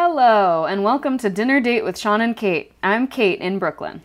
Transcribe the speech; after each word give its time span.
Hello, 0.00 0.64
and 0.64 0.84
welcome 0.84 1.18
to 1.18 1.28
Dinner 1.28 1.58
Date 1.58 1.82
with 1.82 1.98
Sean 1.98 2.20
and 2.20 2.36
Kate. 2.36 2.70
I'm 2.84 3.08
Kate 3.08 3.40
in 3.40 3.58
Brooklyn. 3.58 4.00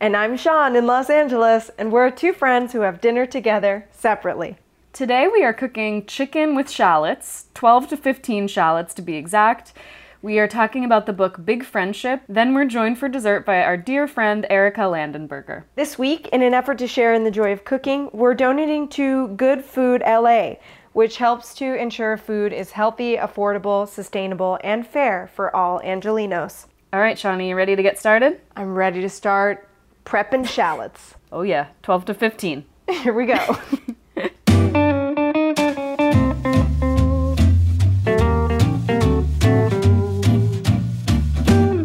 And 0.00 0.16
I'm 0.16 0.36
Sean 0.36 0.74
in 0.74 0.86
Los 0.86 1.08
Angeles, 1.08 1.70
and 1.78 1.92
we're 1.92 2.10
two 2.10 2.32
friends 2.32 2.72
who 2.72 2.80
have 2.80 3.00
dinner 3.00 3.26
together 3.26 3.86
separately. 3.92 4.56
Today 4.92 5.28
we 5.28 5.44
are 5.44 5.52
cooking 5.52 6.04
chicken 6.04 6.56
with 6.56 6.68
shallots, 6.68 7.46
12 7.54 7.90
to 7.90 7.96
15 7.96 8.48
shallots 8.48 8.92
to 8.94 9.02
be 9.02 9.14
exact. 9.14 9.72
We 10.20 10.40
are 10.40 10.48
talking 10.48 10.84
about 10.84 11.06
the 11.06 11.12
book 11.12 11.44
Big 11.44 11.64
Friendship. 11.64 12.22
Then 12.28 12.52
we're 12.52 12.64
joined 12.64 12.98
for 12.98 13.08
dessert 13.08 13.46
by 13.46 13.62
our 13.62 13.76
dear 13.76 14.08
friend 14.08 14.46
Erica 14.50 14.80
Landenberger. 14.80 15.62
This 15.76 15.96
week, 15.96 16.26
in 16.32 16.42
an 16.42 16.54
effort 16.54 16.78
to 16.78 16.88
share 16.88 17.14
in 17.14 17.22
the 17.22 17.30
joy 17.30 17.52
of 17.52 17.64
cooking, 17.64 18.10
we're 18.12 18.34
donating 18.34 18.88
to 18.88 19.28
Good 19.28 19.64
Food 19.64 20.02
LA, 20.04 20.54
which 20.96 21.18
helps 21.18 21.52
to 21.52 21.74
ensure 21.74 22.16
food 22.16 22.54
is 22.54 22.70
healthy, 22.70 23.18
affordable, 23.18 23.86
sustainable, 23.86 24.58
and 24.64 24.86
fair 24.86 25.28
for 25.34 25.54
all 25.54 25.78
Angelinos. 25.80 26.64
All 26.90 27.00
right, 27.00 27.18
Shawnee, 27.18 27.50
you 27.50 27.54
ready 27.54 27.76
to 27.76 27.82
get 27.82 27.98
started? 27.98 28.40
I'm 28.56 28.74
ready 28.74 29.02
to 29.02 29.10
start 29.10 29.68
prepping 30.06 30.48
shallots. 30.48 31.16
Oh, 31.30 31.42
yeah, 31.42 31.66
12 31.82 32.06
to 32.06 32.14
15. 32.14 32.64
Here 33.02 33.12
we 33.12 33.26
go. 33.26 33.34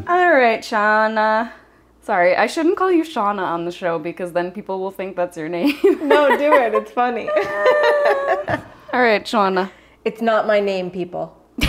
All 0.07 0.31
right, 0.31 0.61
Shauna. 0.61 1.51
Sorry, 2.01 2.37
I 2.37 2.47
shouldn't 2.47 2.77
call 2.77 2.93
you 2.93 3.03
Shauna 3.03 3.43
on 3.43 3.65
the 3.65 3.73
show 3.73 3.99
because 3.99 4.31
then 4.31 4.51
people 4.51 4.79
will 4.79 4.91
think 4.91 5.17
that's 5.17 5.35
your 5.35 5.49
name. 5.49 5.77
no, 5.83 6.29
do 6.37 6.53
it. 6.53 6.73
It's 6.73 6.91
funny. 6.91 7.29
All 8.93 9.01
right, 9.01 9.23
Shauna. 9.23 9.71
It's 10.03 10.21
not 10.21 10.47
my 10.47 10.59
name, 10.59 10.91
people. 10.91 11.37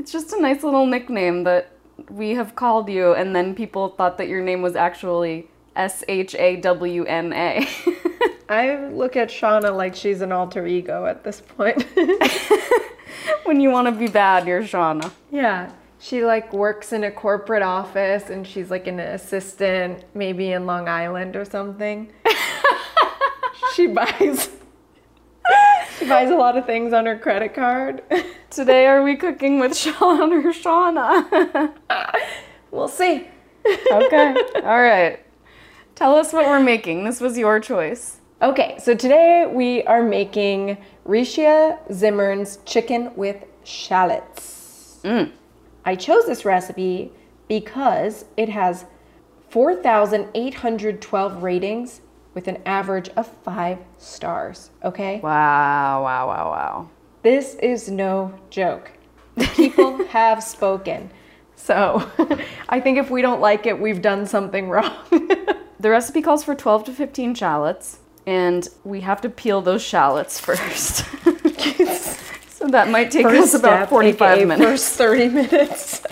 It's 0.00 0.12
just 0.12 0.32
a 0.32 0.40
nice 0.40 0.62
little 0.64 0.86
nickname 0.86 1.44
that 1.44 1.72
we 2.10 2.30
have 2.30 2.56
called 2.56 2.88
you, 2.88 3.12
and 3.12 3.36
then 3.36 3.54
people 3.54 3.90
thought 3.90 4.16
that 4.16 4.28
your 4.28 4.42
name 4.42 4.62
was 4.62 4.74
actually 4.74 5.46
S 5.76 6.02
H 6.08 6.34
A 6.36 6.56
W 6.56 7.04
N 7.04 7.34
A. 7.34 7.68
I 8.48 8.88
look 8.88 9.14
at 9.14 9.28
Shauna 9.28 9.76
like 9.76 9.94
she's 9.94 10.22
an 10.22 10.32
alter 10.32 10.66
ego 10.66 11.04
at 11.04 11.22
this 11.22 11.42
point. 11.42 11.82
when 13.44 13.60
you 13.60 13.70
want 13.70 13.88
to 13.88 13.92
be 13.92 14.08
bad, 14.08 14.46
you're 14.48 14.62
Shauna. 14.62 15.12
yeah. 15.30 15.70
She 15.98 16.24
like 16.24 16.50
works 16.54 16.94
in 16.94 17.04
a 17.04 17.10
corporate 17.10 17.62
office 17.62 18.30
and 18.30 18.46
she's 18.46 18.70
like 18.70 18.86
an 18.86 18.98
assistant 18.98 20.02
maybe 20.14 20.52
in 20.52 20.64
Long 20.64 20.88
Island 20.88 21.36
or 21.36 21.44
something. 21.44 22.10
she 23.74 23.86
buys 23.86 24.48
She 26.00 26.08
buys 26.08 26.30
a 26.30 26.34
lot 26.34 26.56
of 26.56 26.64
things 26.64 26.94
on 26.94 27.04
her 27.04 27.18
credit 27.18 27.52
card. 27.52 28.02
Today, 28.50 28.86
are 28.86 29.02
we 29.02 29.16
cooking 29.16 29.60
with 29.60 29.76
Sean 29.76 30.32
or 30.32 30.50
Shauna? 30.50 31.74
we'll 32.70 32.88
see. 32.88 33.28
okay, 33.92 34.34
all 34.64 34.80
right. 34.80 35.22
Tell 35.94 36.16
us 36.16 36.32
what 36.32 36.46
we're 36.46 36.62
making. 36.62 37.04
This 37.04 37.20
was 37.20 37.36
your 37.36 37.60
choice. 37.60 38.16
Okay, 38.40 38.78
so 38.78 38.94
today 38.94 39.44
we 39.46 39.82
are 39.82 40.02
making 40.02 40.78
Rishia 41.06 41.86
Zimmern's 41.90 42.60
chicken 42.64 43.14
with 43.14 43.44
shallots. 43.64 45.00
Mm. 45.04 45.32
I 45.84 45.96
chose 45.96 46.24
this 46.24 46.46
recipe 46.46 47.12
because 47.46 48.24
it 48.38 48.48
has 48.48 48.86
4,812 49.50 51.42
ratings 51.42 52.00
with 52.34 52.48
an 52.48 52.58
average 52.66 53.08
of 53.10 53.26
five 53.44 53.78
stars. 53.98 54.70
Okay? 54.84 55.20
Wow, 55.20 56.02
wow, 56.02 56.26
wow, 56.28 56.50
wow. 56.50 56.90
This 57.22 57.54
is 57.56 57.90
no 57.90 58.32
joke. 58.50 58.90
People 59.54 60.04
have 60.08 60.42
spoken. 60.42 61.10
So 61.56 62.08
I 62.68 62.80
think 62.80 62.98
if 62.98 63.10
we 63.10 63.22
don't 63.22 63.40
like 63.40 63.66
it, 63.66 63.78
we've 63.78 64.00
done 64.02 64.26
something 64.26 64.68
wrong. 64.68 64.94
The 65.80 65.88
recipe 65.88 66.20
calls 66.20 66.44
for 66.44 66.54
12 66.54 66.84
to 66.84 66.92
15 66.92 67.34
shallots, 67.34 68.00
and 68.26 68.68
we 68.84 69.00
have 69.00 69.22
to 69.22 69.30
peel 69.30 69.62
those 69.62 69.80
shallots 69.80 70.38
first. 70.38 71.06
so 72.50 72.66
that 72.68 72.90
might 72.90 73.10
take 73.10 73.24
us 73.24 73.54
about 73.54 73.88
45 73.88 74.20
aka 74.20 74.44
minutes. 74.44 74.70
First 74.70 74.96
30 74.96 75.28
minutes. 75.28 76.02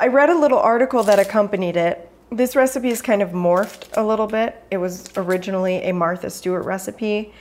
I 0.00 0.06
read 0.06 0.30
a 0.30 0.34
little 0.34 0.58
article 0.58 1.02
that 1.02 1.18
accompanied 1.18 1.76
it. 1.76 2.09
This 2.30 2.54
recipe 2.54 2.88
is 2.90 3.02
kind 3.02 3.22
of 3.22 3.30
morphed 3.30 3.88
a 3.94 4.04
little 4.04 4.26
bit. 4.26 4.62
It 4.70 4.76
was 4.78 5.08
originally 5.16 5.82
a 5.82 5.92
Martha 5.92 6.30
Stewart 6.30 6.64
recipe, 6.64 7.32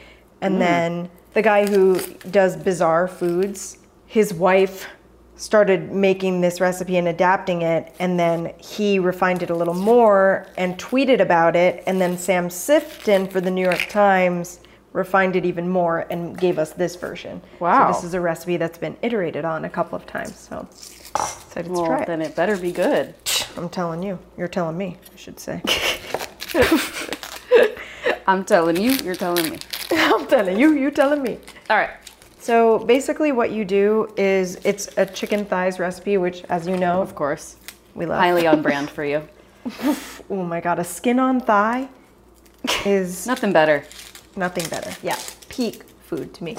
and 0.42 0.56
mm. 0.56 0.60
then 0.60 1.10
the 1.34 1.42
guy 1.44 1.68
who 1.68 2.00
does 2.32 2.58
bizarre 2.58 3.08
foods, 3.08 3.78
his 4.08 4.34
wife 4.34 4.88
started 5.36 5.92
making 5.92 6.42
this 6.42 6.60
recipe 6.60 6.98
and 6.98 7.08
adapting 7.08 7.62
it, 7.62 7.96
and 8.00 8.20
then 8.20 8.54
he 8.58 9.00
refined 9.00 9.42
it 9.42 9.50
a 9.50 9.56
little 9.56 9.74
more 9.74 10.48
and 10.58 10.78
tweeted 10.78 11.22
about 11.22 11.56
it, 11.56 11.84
and 11.88 12.02
then 12.02 12.18
Sam 12.18 12.50
Sifton 12.50 13.32
for 13.32 13.40
the 13.40 13.52
New 13.52 13.64
York 13.64 13.88
Times 13.90 14.60
refined 14.92 15.36
it 15.36 15.46
even 15.46 15.70
more 15.70 16.08
and 16.10 16.38
gave 16.38 16.58
us 16.58 16.74
this 16.74 16.96
version. 16.96 17.42
Wow. 17.60 17.92
So 17.92 17.98
this 17.98 18.06
is 18.06 18.14
a 18.16 18.20
recipe 18.20 18.58
that's 18.58 18.78
been 18.78 18.98
iterated 19.02 19.46
on 19.46 19.66
a 19.66 19.70
couple 19.70 19.96
of 19.96 20.06
times. 20.08 20.38
So 20.38 20.68
excited 21.12 21.70
to 21.70 21.86
try 21.86 22.02
it. 22.02 22.08
then 22.08 22.22
it 22.22 22.36
better 22.36 22.58
be 22.58 22.72
good. 22.72 23.14
I'm 23.58 23.70
telling 23.70 24.02
you. 24.04 24.18
You're 24.38 24.48
telling 24.48 24.78
me, 24.78 24.98
I 25.14 25.18
should 25.18 25.40
say. 25.40 25.62
I'm 28.28 28.46
telling 28.46 28.78
you, 28.78 28.92
you're 29.04 29.16
telling 29.16 29.50
me. 29.50 29.58
I'm 29.92 30.28
telling 30.28 30.58
you, 30.60 30.74
you're 30.74 30.92
telling 30.92 31.24
me. 31.24 31.38
All 31.70 31.78
right. 31.78 31.90
So 32.40 32.80
basically 32.80 33.32
what 33.32 33.52
you 33.52 33.66
do 33.66 34.14
is 34.18 34.56
it's 34.64 34.90
a 34.98 35.06
chicken 35.06 35.46
thighs 35.46 35.80
recipe, 35.80 36.18
which 36.18 36.44
as 36.46 36.68
you 36.68 36.78
know, 36.78 37.02
Of 37.02 37.16
course. 37.16 37.58
we 37.96 38.06
love. 38.06 38.20
Highly 38.20 38.48
on 38.48 38.62
brand 38.62 38.90
for 38.96 39.04
you. 39.04 39.28
Oh 40.30 40.44
my 40.44 40.62
god, 40.62 40.80
a 40.80 40.84
skin 40.84 41.20
on 41.20 41.42
thigh 41.42 41.90
is 42.86 43.28
Nothing 43.28 43.52
better. 43.52 43.84
nothing 44.36 44.68
better. 44.70 44.92
Yeah, 45.04 45.18
peak 45.50 45.84
food 46.04 46.34
to 46.36 46.44
me. 46.44 46.56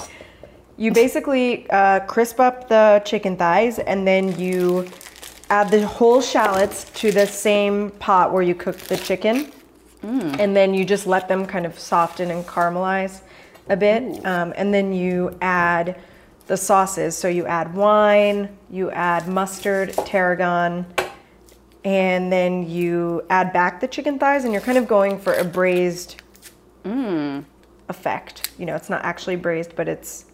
You 0.77 0.91
basically 0.91 1.69
uh, 1.69 2.01
crisp 2.01 2.39
up 2.39 2.67
the 2.69 3.01
chicken 3.05 3.37
thighs 3.37 3.79
and 3.79 4.05
then 4.07 4.37
you 4.39 4.87
add 5.51 5.69
the 5.69 5.85
whole 5.85 6.21
shallots 6.21 6.85
to 7.01 7.11
the 7.11 7.27
same 7.27 7.91
pot 7.91 8.31
where 8.31 8.41
you 8.41 8.55
cooked 8.55 8.87
the 8.87 8.97
chicken. 8.97 9.51
And 10.39 10.55
then 10.55 10.73
you 10.73 10.83
just 10.85 11.05
let 11.05 11.27
them 11.27 11.45
kind 11.45 11.65
of 11.65 11.77
soften 11.77 12.31
and 12.31 12.43
caramelize 12.47 13.21
a 13.69 13.75
bit. 13.77 14.25
Um, 14.25 14.53
and 14.55 14.73
then 14.73 14.93
you 14.93 15.37
add 15.41 15.99
the 16.47 16.57
sauces. 16.57 17.15
So 17.15 17.27
you 17.27 17.45
add 17.45 17.75
wine, 17.75 18.49
you 18.71 18.89
add 18.91 19.27
mustard, 19.27 19.93
tarragon, 20.05 20.85
and 21.83 22.31
then 22.31 22.69
you 22.69 23.23
add 23.29 23.51
back 23.53 23.79
the 23.79 23.87
chicken 23.87 24.17
thighs, 24.17 24.43
and 24.43 24.53
you're 24.53 24.61
kind 24.61 24.77
of 24.77 24.87
going 24.87 25.19
for 25.19 25.33
a 25.33 25.43
braised 25.43 26.21
effect. 27.89 28.51
You 28.57 28.65
know, 28.65 28.75
it's 28.75 28.89
not 28.89 29.03
actually 29.03 29.35
braised, 29.35 29.75
but 29.75 29.87
it's 29.87 30.25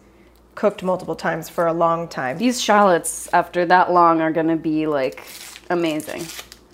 cooked 0.58 0.82
multiple 0.82 1.14
times 1.14 1.48
for 1.48 1.68
a 1.68 1.72
long 1.72 2.08
time. 2.08 2.36
These 2.36 2.60
shallots, 2.60 3.28
after 3.32 3.64
that 3.66 3.92
long, 3.92 4.20
are 4.20 4.32
gonna 4.32 4.56
be 4.56 4.88
like 4.88 5.22
amazing. 5.70 6.26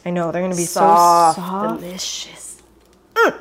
I 0.06 0.10
know 0.10 0.32
they're 0.32 0.40
gonna 0.40 0.56
be 0.56 0.64
Soft, 0.64 1.36
so 1.36 1.42
soft. 1.42 1.80
delicious. 1.82 2.62
Mm. 3.14 3.38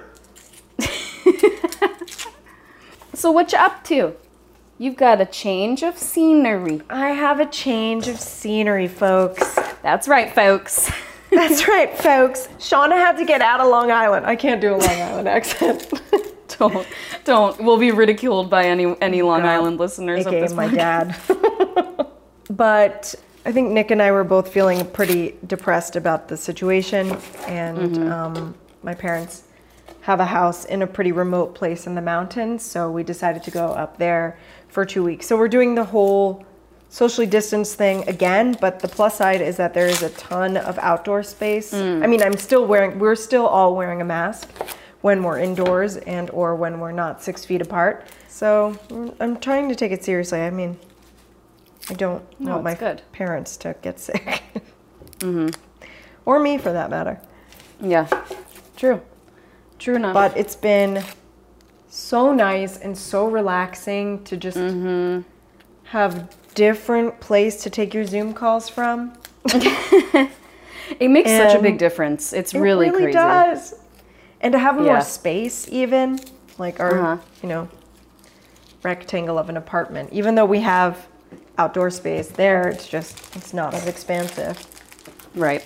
so 3.13 3.31
what 3.31 3.53
you 3.53 3.57
up 3.57 3.85
to? 3.85 4.17
You've 4.77 4.97
got 4.97 5.21
a 5.21 5.25
change 5.25 5.81
of 5.81 5.97
scenery. 5.97 6.81
I 6.89 7.11
have 7.11 7.39
a 7.39 7.45
change 7.45 8.09
of 8.09 8.19
scenery, 8.19 8.89
folks. 8.89 9.55
That's 9.81 10.09
right, 10.09 10.35
folks. 10.35 10.91
That's 11.31 11.69
right, 11.69 11.97
folks. 11.97 12.49
Shauna 12.59 12.97
had 12.97 13.15
to 13.15 13.23
get 13.23 13.39
out 13.41 13.61
of 13.61 13.69
Long 13.69 13.91
Island. 13.91 14.25
I 14.25 14.35
can't 14.35 14.59
do 14.59 14.75
a 14.75 14.77
Long 14.77 15.01
Island 15.01 15.29
accent. 15.37 15.87
don't, 16.59 16.87
don't. 17.23 17.59
We'll 17.61 17.77
be 17.77 17.91
ridiculed 17.91 18.49
by 18.49 18.65
any 18.65 18.95
any 19.01 19.21
Long 19.21 19.41
God. 19.41 19.49
Island 19.49 19.79
listeners 19.79 20.25
of 20.25 20.33
AKA 20.33 20.41
this 20.41 20.53
my 20.53 20.67
dad. 20.67 21.15
but 22.49 23.15
I 23.45 23.51
think 23.51 23.71
Nick 23.71 23.91
and 23.91 24.01
I 24.01 24.11
were 24.11 24.23
both 24.23 24.51
feeling 24.51 24.85
pretty 24.91 25.35
depressed 25.47 25.95
about 25.95 26.27
the 26.27 26.37
situation, 26.37 27.17
and 27.47 28.11
um, 28.11 28.55
my 28.83 28.93
parents 28.93 29.43
have 30.01 30.19
a 30.19 30.25
house 30.25 30.65
in 30.65 30.81
a 30.81 30.87
pretty 30.87 31.11
remote 31.11 31.55
place 31.55 31.87
in 31.87 31.95
the 31.95 32.01
mountains, 32.01 32.63
so 32.63 32.91
we 32.91 33.03
decided 33.03 33.43
to 33.43 33.51
go 33.51 33.67
up 33.67 33.97
there 33.97 34.37
for 34.67 34.85
two 34.85 35.03
weeks. 35.03 35.25
So 35.27 35.37
we're 35.37 35.47
doing 35.47 35.75
the 35.75 35.85
whole 35.85 36.45
socially 36.89 37.25
distanced 37.25 37.75
thing 37.75 38.07
again, 38.07 38.55
but 38.61 38.79
the 38.79 38.87
plus 38.87 39.17
side 39.17 39.41
is 39.41 39.57
that 39.57 39.73
there 39.73 39.87
is 39.87 40.03
a 40.03 40.09
ton 40.11 40.57
of 40.57 40.77
outdoor 40.79 41.23
space. 41.23 41.73
I 41.73 42.05
mean, 42.05 42.21
I'm 42.21 42.37
still 42.37 42.65
wearing, 42.67 42.99
we're 42.99 43.15
still 43.15 43.47
all 43.47 43.75
wearing 43.75 44.01
a 44.01 44.05
mask 44.05 44.49
when 45.03 45.21
we're 45.21 45.37
indoors 45.37 45.97
and 45.97 46.29
or 46.29 46.55
when 46.55 46.79
we're 46.79 46.93
not 46.93 47.21
six 47.21 47.43
feet 47.43 47.61
apart. 47.61 48.07
So 48.29 48.79
mm, 48.87 49.13
I'm 49.19 49.37
trying 49.37 49.67
to 49.67 49.75
take 49.75 49.91
it 49.91 50.01
seriously. 50.03 50.39
I 50.39 50.49
mean, 50.49 50.79
I 51.89 51.93
don't 51.95 52.23
No, 52.39 52.51
want 52.53 52.63
my 52.63 52.73
good. 52.73 53.01
parents 53.11 53.57
to 53.57 53.75
get 53.81 53.99
sick. 53.99 54.41
mm-hmm. 55.19 55.49
Or 56.25 56.39
me 56.39 56.57
for 56.57 56.71
that 56.71 56.89
matter. 56.89 57.19
Yeah, 57.81 58.07
true. 58.77 59.01
True 59.77 59.97
enough. 59.97 60.13
But 60.13 60.37
it's 60.37 60.55
been 60.55 61.03
so 61.89 62.33
nice 62.33 62.77
and 62.77 62.97
so 62.97 63.27
relaxing 63.27 64.23
to 64.23 64.37
just 64.37 64.57
have 65.83 66.33
different 66.55 67.19
place 67.19 67.61
to 67.63 67.69
take 67.69 67.93
your 67.93 68.05
Zoom 68.05 68.33
calls 68.33 68.69
from. 68.69 69.13
It 70.99 71.09
makes 71.09 71.31
such 71.31 71.55
a 71.55 71.61
big 71.61 71.77
difference. 71.77 72.33
It's 72.33 72.53
really, 72.53 72.87
it 72.87 72.91
really 72.91 73.03
crazy. 73.05 73.13
does. 73.13 73.75
And 74.43 74.51
to 74.51 74.59
have 74.59 74.75
more 74.75 74.85
Yeah. 74.85 74.99
space, 74.99 75.67
even 75.71 76.19
like 76.59 76.79
our, 76.79 76.99
Uh-huh. 76.99 77.17
you 77.41 77.49
know, 77.49 77.67
rectangle 78.83 79.39
of 79.39 79.49
an 79.49 79.57
apartment. 79.57 80.09
Even 80.11 80.35
though 80.35 80.45
we 80.45 80.59
have 80.59 81.07
outdoor 81.57 81.89
space 81.89 82.27
there, 82.27 82.67
it's 82.67 82.87
just 82.87 83.17
it's 83.35 83.53
not 83.53 83.73
as 83.73 83.87
expansive. 83.87 84.57
Right. 85.33 85.65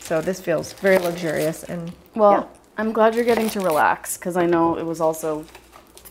So 0.00 0.20
this 0.20 0.40
feels 0.40 0.72
very 0.74 0.98
luxurious 0.98 1.62
and 1.64 1.92
Well, 2.14 2.32
yeah. 2.32 2.42
I'm 2.78 2.92
glad 2.92 3.14
you're 3.14 3.24
getting 3.24 3.48
to 3.50 3.60
relax 3.60 4.18
because 4.18 4.36
I 4.36 4.46
know 4.46 4.76
it 4.76 4.84
was 4.84 5.00
also 5.00 5.44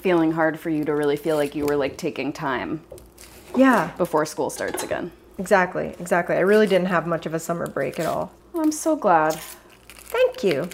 feeling 0.01 0.31
hard 0.31 0.59
for 0.59 0.69
you 0.69 0.83
to 0.85 0.94
really 0.95 1.15
feel 1.17 1.35
like 1.35 1.53
you 1.56 1.65
were 1.65 1.75
like 1.75 1.97
taking 1.97 2.31
time 2.33 2.81
yeah, 3.56 3.91
before 3.97 4.25
school 4.25 4.50
starts 4.50 4.83
again. 4.83 5.12
exactly, 5.38 5.95
exactly. 6.00 6.35
I 6.35 6.41
really 6.41 6.67
didn't 6.67 6.88
have 6.88 7.06
much 7.07 7.25
of 7.25 7.33
a 7.33 7.39
summer 7.39 7.67
break 7.67 8.00
at 8.00 8.06
all. 8.06 8.31
Well, 8.53 8.63
I'm 8.63 8.71
so 8.71 8.95
glad. 8.95 9.35
Thank 9.88 10.44
you. 10.44 10.69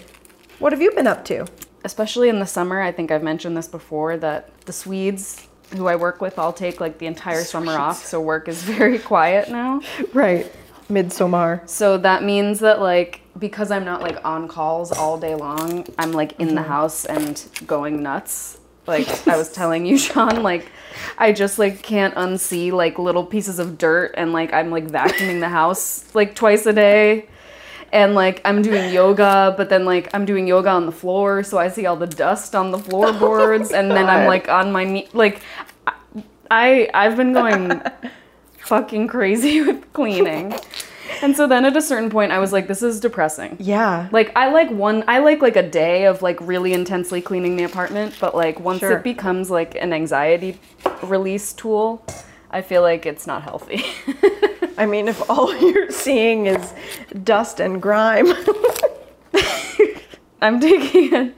What 0.61 0.73
have 0.73 0.81
you 0.81 0.91
been 0.91 1.07
up 1.07 1.25
to? 1.25 1.47
Especially 1.83 2.29
in 2.29 2.37
the 2.37 2.45
summer, 2.45 2.79
I 2.81 2.91
think 2.91 3.09
I've 3.09 3.23
mentioned 3.23 3.57
this 3.57 3.67
before 3.67 4.15
that 4.17 4.61
the 4.67 4.71
Swedes 4.71 5.47
who 5.75 5.87
I 5.87 5.95
work 5.95 6.21
with 6.21 6.37
all 6.37 6.53
take 6.53 6.79
like 6.79 6.99
the 6.99 7.07
entire 7.07 7.43
summer 7.43 7.71
off, 7.71 8.05
so 8.05 8.21
work 8.21 8.47
is 8.47 8.61
very 8.77 8.99
quiet 8.99 9.49
now. 9.49 9.81
Right, 10.13 10.51
midsummer. 10.87 11.63
So 11.65 11.97
that 11.97 12.21
means 12.21 12.59
that 12.59 12.79
like 12.79 13.21
because 13.39 13.71
I'm 13.71 13.83
not 13.85 14.03
like 14.03 14.23
on 14.23 14.47
calls 14.47 14.91
all 14.91 15.19
day 15.19 15.33
long, 15.33 15.87
I'm 15.97 16.11
like 16.11 16.39
in 16.39 16.49
the 16.49 16.61
mm-hmm. 16.61 16.69
house 16.69 17.05
and 17.05 17.43
going 17.65 18.03
nuts. 18.03 18.59
Like 18.85 19.27
I 19.27 19.37
was 19.37 19.51
telling 19.51 19.87
you, 19.87 19.97
Sean, 19.97 20.43
like 20.43 20.71
I 21.17 21.31
just 21.31 21.57
like 21.57 21.81
can't 21.81 22.13
unsee 22.13 22.71
like 22.71 22.99
little 22.99 23.25
pieces 23.25 23.57
of 23.57 23.79
dirt 23.79 24.13
and 24.15 24.31
like 24.31 24.53
I'm 24.53 24.69
like 24.69 24.85
vacuuming 24.85 25.39
the 25.39 25.49
house 25.49 26.13
like 26.13 26.35
twice 26.35 26.67
a 26.67 26.73
day. 26.73 27.29
And 27.93 28.15
like 28.15 28.41
I'm 28.45 28.61
doing 28.61 28.93
yoga, 28.93 29.53
but 29.57 29.69
then 29.69 29.83
like 29.85 30.09
I'm 30.13 30.25
doing 30.25 30.47
yoga 30.47 30.69
on 30.69 30.85
the 30.85 30.91
floor, 30.93 31.43
so 31.43 31.57
I 31.57 31.67
see 31.67 31.85
all 31.85 31.97
the 31.97 32.07
dust 32.07 32.55
on 32.55 32.71
the 32.71 32.79
floorboards, 32.79 33.71
oh 33.73 33.75
and 33.75 33.91
then 33.91 34.07
I'm 34.07 34.27
like 34.27 34.47
on 34.49 34.71
my 34.71 34.83
knee. 34.85 35.09
Like 35.13 35.41
I 36.49 36.89
I've 36.93 37.17
been 37.17 37.33
going 37.33 37.81
fucking 38.59 39.07
crazy 39.07 39.61
with 39.61 39.91
cleaning. 39.93 40.53
And 41.21 41.35
so 41.35 41.45
then 41.45 41.65
at 41.65 41.75
a 41.75 41.81
certain 41.81 42.09
point 42.09 42.31
I 42.31 42.39
was 42.39 42.53
like 42.53 42.67
this 42.67 42.81
is 42.81 42.99
depressing. 42.99 43.57
Yeah. 43.59 44.07
Like 44.11 44.31
I 44.37 44.49
like 44.51 44.69
one 44.71 45.03
I 45.07 45.19
like 45.19 45.41
like 45.41 45.57
a 45.57 45.67
day 45.69 46.05
of 46.05 46.21
like 46.21 46.39
really 46.39 46.71
intensely 46.73 47.21
cleaning 47.21 47.57
the 47.57 47.63
apartment, 47.63 48.15
but 48.21 48.33
like 48.33 48.59
once 48.59 48.79
Sure. 48.79 48.97
it 48.97 49.03
becomes 49.03 49.49
like 49.51 49.75
an 49.75 49.91
anxiety 49.93 50.59
release 51.03 51.51
tool, 51.53 52.05
I 52.49 52.61
feel 52.61 52.81
like 52.81 53.05
it's 53.05 53.27
not 53.27 53.43
healthy. 53.43 53.83
I 54.81 54.87
mean, 54.87 55.07
if 55.07 55.29
all 55.29 55.55
you're 55.61 55.91
seeing 55.91 56.47
is 56.47 56.73
dust 57.23 57.59
and 57.59 57.79
grime. 57.79 58.33
I'm 60.41 60.59
taking 60.59 61.13
a 61.13 61.33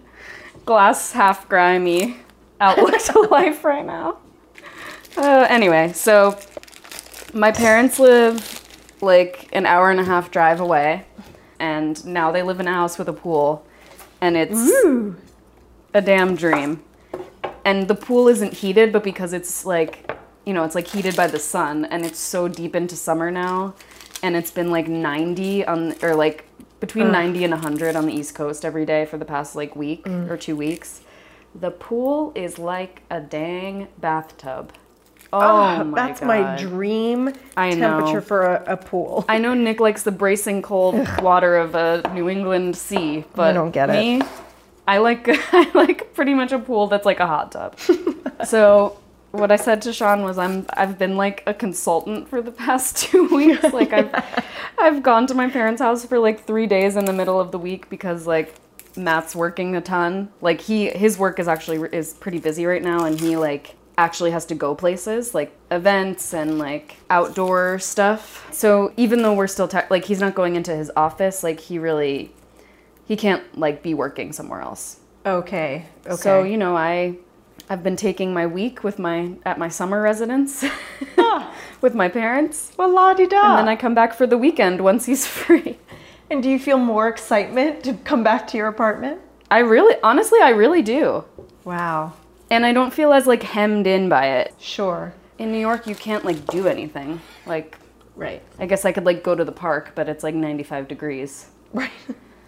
glass 0.63 1.11
half 1.11 1.49
grimy 1.49 2.15
outlook 2.61 2.97
to 3.01 3.19
life 3.31 3.65
right 3.65 3.85
now. 3.85 4.19
Uh, 5.17 5.45
anyway, 5.49 5.91
so 5.91 6.39
my 7.33 7.51
parents 7.51 7.99
live 7.99 8.61
like 9.01 9.49
an 9.51 9.65
hour 9.65 9.91
and 9.91 9.99
a 9.99 10.05
half 10.05 10.31
drive 10.31 10.61
away, 10.61 11.05
and 11.59 12.05
now 12.05 12.31
they 12.31 12.43
live 12.43 12.61
in 12.61 12.67
a 12.69 12.73
house 12.73 12.97
with 12.97 13.09
a 13.09 13.13
pool, 13.13 13.67
and 14.21 14.37
it's 14.37 14.71
a 15.93 16.01
damn 16.01 16.37
dream. 16.37 16.81
And 17.65 17.89
the 17.89 17.95
pool 17.95 18.29
isn't 18.29 18.53
heated, 18.53 18.93
but 18.93 19.03
because 19.03 19.33
it's 19.33 19.65
like, 19.65 20.09
you 20.45 20.53
know, 20.53 20.63
it's 20.63 20.75
like 20.75 20.87
heated 20.87 21.15
by 21.15 21.27
the 21.27 21.39
sun, 21.39 21.85
and 21.85 22.05
it's 22.05 22.19
so 22.19 22.47
deep 22.47 22.75
into 22.75 22.95
summer 22.95 23.31
now, 23.31 23.73
and 24.21 24.35
it's 24.35 24.51
been 24.51 24.71
like 24.71 24.87
90 24.87 25.65
on, 25.65 25.95
or 26.03 26.15
like 26.15 26.45
between 26.79 27.11
90 27.11 27.45
and 27.45 27.51
100 27.53 27.95
on 27.95 28.05
the 28.05 28.13
East 28.13 28.35
Coast 28.35 28.65
every 28.65 28.85
day 28.85 29.05
for 29.05 29.17
the 29.17 29.25
past 29.25 29.55
like 29.55 29.75
week 29.75 30.07
or 30.07 30.35
two 30.37 30.55
weeks. 30.55 31.01
The 31.55 31.71
pool 31.71 32.31
is 32.35 32.57
like 32.59 33.01
a 33.09 33.21
dang 33.21 33.87
bathtub. 33.99 34.73
Oh, 35.31 35.39
Ah, 35.39 35.83
my 35.83 36.07
that's 36.07 36.19
God. 36.19 36.27
my 36.27 36.55
dream 36.57 37.33
temperature 37.55 38.21
for 38.21 38.43
a, 38.55 38.73
a 38.73 38.77
pool. 38.77 39.25
I 39.29 39.37
know 39.39 39.53
Nick 39.53 39.79
likes 39.79 40.03
the 40.03 40.11
bracing 40.11 40.61
cold 40.61 40.95
water 41.21 41.57
of 41.57 41.73
a 41.75 42.07
New 42.13 42.29
England 42.29 42.75
sea, 42.75 43.23
but 43.33 43.49
I 43.49 43.53
don't 43.53 43.71
get 43.71 43.89
it. 43.89 43.93
me, 43.93 44.21
I 44.87 44.97
like 44.99 45.25
I 45.53 45.71
like 45.73 46.13
pretty 46.13 46.33
much 46.33 46.51
a 46.51 46.59
pool 46.59 46.87
that's 46.87 47.05
like 47.05 47.19
a 47.19 47.25
hot 47.27 47.51
tub. 47.53 47.79
so 48.45 48.99
what 49.33 49.51
I 49.51 49.55
said 49.55 49.81
to 49.81 49.93
Sean 49.93 50.21
was 50.21 50.37
I'm 50.37 50.65
I've 50.73 50.99
been 50.99 51.17
like 51.17 51.41
a 51.47 51.55
consultant 51.55 52.29
for 52.29 52.41
the 52.41 52.51
past 52.51 52.97
two 53.03 53.27
weeks. 53.35 53.73
Like 53.73 53.91
I've 53.91 54.45
I've 54.77 55.03
gone 55.03 55.27
to 55.27 55.33
my 55.33 55.49
parents' 55.49 55.81
house 55.81 56.05
for 56.05 56.19
like 56.19 56.45
three 56.45 56.67
days 56.67 56.95
in 56.95 57.05
the 57.05 57.13
middle 57.13 57.39
of 57.39 57.51
the 57.51 57.57
week 57.57 57.89
because 57.89 58.27
like 58.27 58.53
Matt's 58.95 59.35
working 59.35 59.75
a 59.75 59.81
ton. 59.81 60.31
Like 60.39 60.61
he 60.61 60.89
his 60.89 61.17
work 61.17 61.39
is 61.39 61.47
actually 61.47 61.79
is 61.91 62.13
pretty 62.13 62.37
busy 62.37 62.67
right 62.67 62.83
now, 62.83 63.05
and 63.05 63.19
he 63.19 63.35
like 63.35 63.75
actually 63.97 64.31
has 64.31 64.45
to 64.45 64.55
go 64.55 64.73
places 64.73 65.35
like 65.35 65.55
events 65.69 66.33
and 66.33 66.59
like 66.59 66.97
outdoor 67.09 67.79
stuff. 67.79 68.47
So 68.53 68.93
even 68.97 69.23
though 69.23 69.33
we're 69.33 69.47
still 69.47 69.67
tech 69.67 69.89
like 69.89 70.05
he's 70.05 70.19
not 70.19 70.35
going 70.35 70.55
into 70.55 70.75
his 70.75 70.91
office, 70.95 71.43
like 71.43 71.59
he 71.59 71.79
really 71.79 72.31
he 73.05 73.15
can't 73.15 73.57
like 73.57 73.81
be 73.81 73.95
working 73.95 74.31
somewhere 74.31 74.61
else. 74.61 74.99
Okay. 75.25 75.87
Okay. 76.05 76.15
So 76.15 76.43
you 76.43 76.57
know 76.57 76.77
I 76.77 77.17
I've 77.73 77.81
been 77.81 77.95
taking 77.95 78.35
my 78.35 78.45
week 78.45 78.83
with 78.83 78.99
my 78.99 79.31
at 79.45 79.57
my 79.57 79.67
summer 79.67 79.99
residence 79.99 80.63
with 81.81 81.95
my 81.95 82.07
parents. 82.07 82.71
well, 82.77 82.93
la 82.93 83.15
di 83.15 83.25
da. 83.25 83.41
And 83.57 83.57
then 83.57 83.67
I 83.67 83.75
come 83.75 83.95
back 83.95 84.13
for 84.13 84.27
the 84.27 84.37
weekend 84.37 84.79
once 84.81 85.07
he's 85.07 85.25
free. 85.41 85.79
And 86.29 86.43
do 86.43 86.51
you 86.51 86.59
feel 86.59 86.77
more 86.77 87.07
excitement 87.07 87.83
to 87.85 87.95
come 87.95 88.23
back 88.23 88.45
to 88.49 88.57
your 88.57 88.67
apartment? 88.67 89.21
I 89.49 89.59
really 89.59 89.95
honestly 90.03 90.39
I 90.39 90.49
really 90.51 90.83
do. 90.83 91.23
Wow. 91.63 92.13
And 92.51 92.63
I 92.63 92.73
don't 92.73 92.93
feel 92.93 93.11
as 93.11 93.25
like 93.25 93.41
hemmed 93.41 93.87
in 93.87 94.07
by 94.07 94.27
it. 94.27 94.53
Sure. 94.59 95.11
In 95.39 95.51
New 95.51 95.57
York 95.59 95.87
you 95.87 95.95
can't 95.95 96.23
like 96.23 96.45
do 96.45 96.67
anything. 96.67 97.21
Like 97.47 97.79
Right. 98.15 98.43
I 98.59 98.67
guess 98.67 98.85
I 98.85 98.91
could 98.91 99.05
like 99.05 99.23
go 99.23 99.33
to 99.33 99.43
the 99.43 99.51
park, 99.51 99.93
but 99.95 100.07
it's 100.07 100.23
like 100.23 100.35
95 100.35 100.87
degrees. 100.87 101.47
Right. 101.73 101.89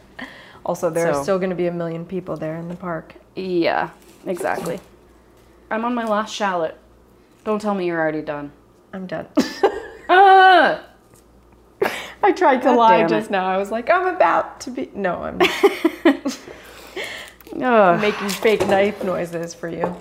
also, 0.63 0.91
there 0.91 1.07
are 1.07 1.15
So- 1.15 1.23
still 1.23 1.39
going 1.39 1.49
to 1.49 1.55
be 1.55 1.65
a 1.65 1.71
million 1.71 2.05
people 2.05 2.37
there 2.37 2.57
in 2.57 2.67
the 2.69 2.75
park. 2.75 3.15
Yeah, 3.35 3.89
exactly. 4.27 4.79
I'm 5.69 5.83
on 5.85 5.93
my 5.95 6.05
last 6.05 6.33
shallot. 6.33 6.77
Don't 7.43 7.61
tell 7.61 7.75
me 7.75 7.85
you're 7.85 7.99
already 7.99 8.21
done. 8.21 8.51
I'm 8.93 9.07
done. 9.07 9.27
Ah! 10.07 10.83
I 12.21 12.31
tried 12.31 12.57
to 12.57 12.65
God 12.65 12.77
lie 12.77 13.07
just 13.07 13.31
now. 13.31 13.47
I 13.47 13.57
was 13.57 13.71
like, 13.71 13.89
I'm 13.89 14.05
about 14.15 14.59
to 14.61 14.69
be. 14.69 14.91
No, 14.93 15.23
I'm 15.23 15.41
Ugh. 17.61 18.01
making 18.01 18.29
fake 18.29 18.65
knife 18.67 19.03
noises 19.03 19.53
for 19.55 19.67
you. 19.67 19.95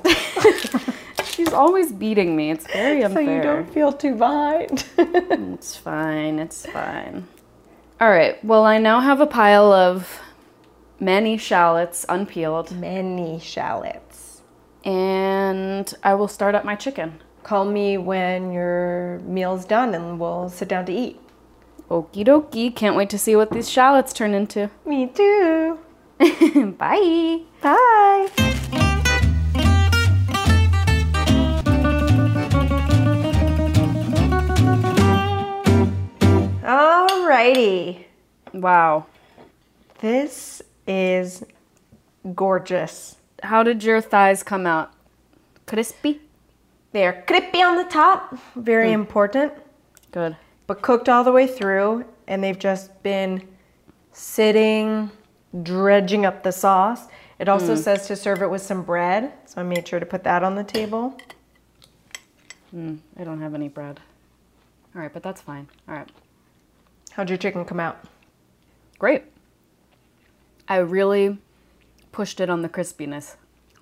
She's 1.24 1.52
always 1.54 1.90
beating 1.92 2.36
me. 2.36 2.50
It's 2.50 2.66
very 2.66 3.02
unfair. 3.02 3.24
so 3.24 3.30
you 3.34 3.42
don't 3.42 3.70
feel 3.72 3.92
too 3.92 4.14
behind. 4.14 4.84
It's 4.98 5.74
fine. 5.76 6.38
It's 6.38 6.66
fine. 6.66 7.26
All 8.00 8.10
right. 8.10 8.42
Well, 8.44 8.64
I 8.64 8.78
now 8.78 9.00
have 9.00 9.20
a 9.20 9.26
pile 9.26 9.72
of 9.72 10.20
many 11.00 11.36
shallots 11.38 12.04
unpeeled, 12.08 12.72
Many 12.72 13.40
shallots. 13.40 14.23
And 14.84 15.92
I 16.02 16.14
will 16.14 16.28
start 16.28 16.54
up 16.54 16.64
my 16.64 16.76
chicken. 16.76 17.20
Call 17.42 17.64
me 17.64 17.98
when 17.98 18.52
your 18.52 19.20
meal's 19.24 19.64
done 19.64 19.94
and 19.94 20.20
we'll 20.20 20.48
sit 20.48 20.68
down 20.68 20.86
to 20.86 20.92
eat. 20.92 21.18
Okie 21.90 22.24
dokie. 22.24 22.74
Can't 22.74 22.96
wait 22.96 23.10
to 23.10 23.18
see 23.18 23.36
what 23.36 23.50
these 23.50 23.68
shallots 23.68 24.12
turn 24.12 24.34
into. 24.34 24.70
Me 24.86 25.06
too. 25.06 25.78
Bye. 26.78 27.40
Bye. 27.60 28.28
Alrighty. 36.62 38.04
Wow. 38.52 39.06
This 40.00 40.62
is 40.86 41.44
gorgeous. 42.34 43.16
How 43.44 43.62
did 43.62 43.84
your 43.84 44.00
thighs 44.00 44.42
come 44.42 44.66
out? 44.66 44.92
Crispy? 45.66 46.22
They're 46.92 47.24
crispy 47.26 47.60
on 47.60 47.76
the 47.76 47.84
top, 47.84 48.38
very 48.56 48.88
hmm. 48.88 49.00
important, 49.00 49.52
Good. 50.12 50.36
but 50.66 50.80
cooked 50.80 51.08
all 51.10 51.24
the 51.24 51.32
way 51.32 51.46
through, 51.46 52.06
and 52.26 52.42
they've 52.42 52.58
just 52.58 53.02
been 53.02 53.46
sitting, 54.12 55.10
dredging 55.62 56.24
up 56.24 56.42
the 56.42 56.52
sauce. 56.52 57.08
It 57.38 57.48
also 57.48 57.74
hmm. 57.74 57.82
says 57.82 58.06
to 58.06 58.16
serve 58.16 58.40
it 58.40 58.48
with 58.48 58.62
some 58.62 58.82
bread, 58.82 59.32
so 59.44 59.60
I 59.60 59.64
made 59.64 59.86
sure 59.86 60.00
to 60.00 60.06
put 60.06 60.24
that 60.24 60.42
on 60.42 60.54
the 60.54 60.64
table. 60.64 61.18
Hmm, 62.70 62.96
I 63.18 63.24
don't 63.24 63.42
have 63.42 63.54
any 63.54 63.68
bread. 63.68 64.00
All 64.94 65.02
right, 65.02 65.12
but 65.12 65.22
that's 65.22 65.42
fine. 65.42 65.68
All 65.86 65.94
right. 65.94 66.08
How'd 67.10 67.28
your 67.28 67.38
chicken 67.38 67.64
come 67.66 67.80
out? 67.80 67.98
Great. 68.98 69.24
I 70.66 70.78
really 70.78 71.38
pushed 72.14 72.38
it 72.38 72.48
on 72.48 72.62
the 72.62 72.68
crispiness. 72.68 73.34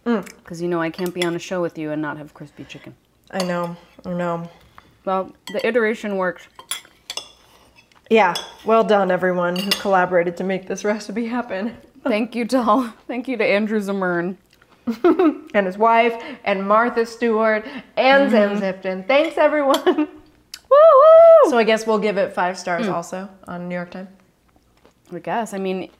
Mm. 0.07 0.25
Because 0.39 0.63
you 0.63 0.67
know 0.67 0.81
I 0.81 0.89
can't 0.89 1.13
be 1.13 1.23
on 1.23 1.37
a 1.37 1.39
show 1.39 1.61
with 1.61 1.77
you 1.77 1.91
and 1.91 2.01
not 2.01 2.17
have 2.17 2.33
crispy 2.33 2.65
chicken. 2.65 2.95
I 3.31 3.45
know, 3.45 3.77
I 4.07 4.15
know. 4.15 4.51
Well, 5.05 5.33
the 5.53 5.65
iteration 5.67 6.17
worked. 6.17 6.49
Yeah, 8.09 8.35
well 8.65 8.85
done, 8.85 9.11
everyone 9.11 9.57
who 9.57 9.71
collaborated 9.71 10.37
to 10.39 10.45
make 10.45 10.67
this 10.67 10.83
recipe 10.83 11.27
happen. 11.27 11.77
Thank 12.05 12.35
you 12.35 12.47
to 12.47 12.59
all, 12.59 12.93
thank 13.07 13.29
you 13.29 13.37
to 13.37 13.45
Andrew 13.45 13.81
Zimmern. 13.81 14.37
And 15.55 15.67
his 15.67 15.79
wife, 15.79 16.21
and 16.45 16.67
Martha 16.67 17.05
Stewart, 17.07 17.65
and 17.97 18.31
Sam 18.31 18.57
mm-hmm. 18.57 18.65
Sifton. 18.65 19.07
Thanks, 19.07 19.37
everyone. 19.37 19.85
Woo 19.87 20.07
woo! 20.71 21.51
So 21.51 21.59
I 21.59 21.65
guess 21.65 21.87
we'll 21.87 22.01
give 22.01 22.17
it 22.17 22.33
five 22.33 22.59
stars 22.59 22.87
mm. 22.87 22.93
also 22.93 23.29
on 23.47 23.69
New 23.69 23.75
York 23.75 23.91
Times. 23.91 24.09
I 25.13 25.19
guess. 25.19 25.53
I 25.53 25.59
mean, 25.59 25.91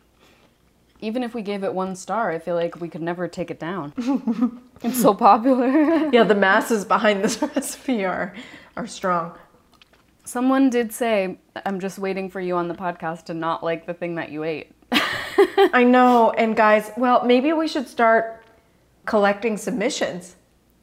even 1.03 1.23
if 1.23 1.35
we 1.35 1.43
gave 1.43 1.65
it 1.65 1.75
one 1.75 1.95
star, 1.97 2.31
I 2.31 2.39
feel 2.39 2.55
like 2.55 2.81
we 2.81 2.89
could 2.89 3.03
never 3.03 3.29
take 3.29 3.51
it 3.51 3.61
down. 3.61 3.93
it's 4.83 5.01
so 5.03 5.13
popular. 5.13 6.09
Yeah, 6.13 6.25
the 6.25 6.35
masses 6.35 6.85
behind 6.85 7.23
this 7.23 7.41
recipe 7.55 8.05
are 8.05 8.35
are 8.77 8.87
strong. 8.87 9.37
Someone 10.25 10.71
did 10.71 10.93
say, 10.93 11.39
I'm 11.67 11.81
just 11.81 11.99
waiting 11.99 12.31
for 12.31 12.41
you 12.41 12.57
on 12.57 12.69
the 12.69 12.75
podcast 12.75 13.25
to 13.25 13.35
not 13.35 13.63
like 13.65 13.87
the 13.87 13.95
thing 13.95 14.15
that 14.15 14.31
you 14.31 14.45
ate. 14.45 14.71
I 15.75 15.85
know, 15.85 16.31
and 16.31 16.55
guys, 16.57 16.91
well, 16.97 17.25
maybe 17.25 17.53
we 17.53 17.67
should 17.67 17.89
start 17.89 18.45
collecting 19.05 19.57
submissions. 19.57 20.37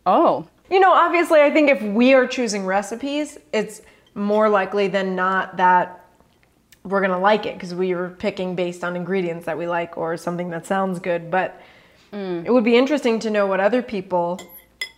Oh, 0.06 0.48
You 0.70 0.80
know, 0.80 0.92
obviously, 0.92 1.40
I 1.42 1.50
think 1.52 1.70
if 1.70 1.82
we 1.82 2.14
are 2.14 2.28
choosing 2.28 2.66
recipes, 2.66 3.38
it's 3.54 3.82
more 4.14 4.50
likely 4.50 4.88
than 4.88 5.16
not 5.16 5.58
that 5.58 5.99
we're 6.84 7.02
gonna 7.02 7.20
like 7.20 7.46
it 7.46 7.56
because 7.56 7.76
we 7.76 7.94
were 7.94 8.10
picking 8.10 8.56
based 8.56 8.84
on 8.84 8.96
ingredients 8.96 9.46
that 9.46 9.58
we 9.58 9.68
like 9.68 9.98
or 9.98 10.18
something 10.18 10.50
that 10.50 10.66
sounds 10.66 11.00
good. 11.00 11.30
But 11.30 11.62
mm. 12.12 12.46
it 12.46 12.52
would 12.52 12.64
be 12.64 12.78
interesting 12.78 13.20
to 13.20 13.30
know 13.30 13.46
what 13.48 13.60
other 13.60 13.82
people 13.82 14.40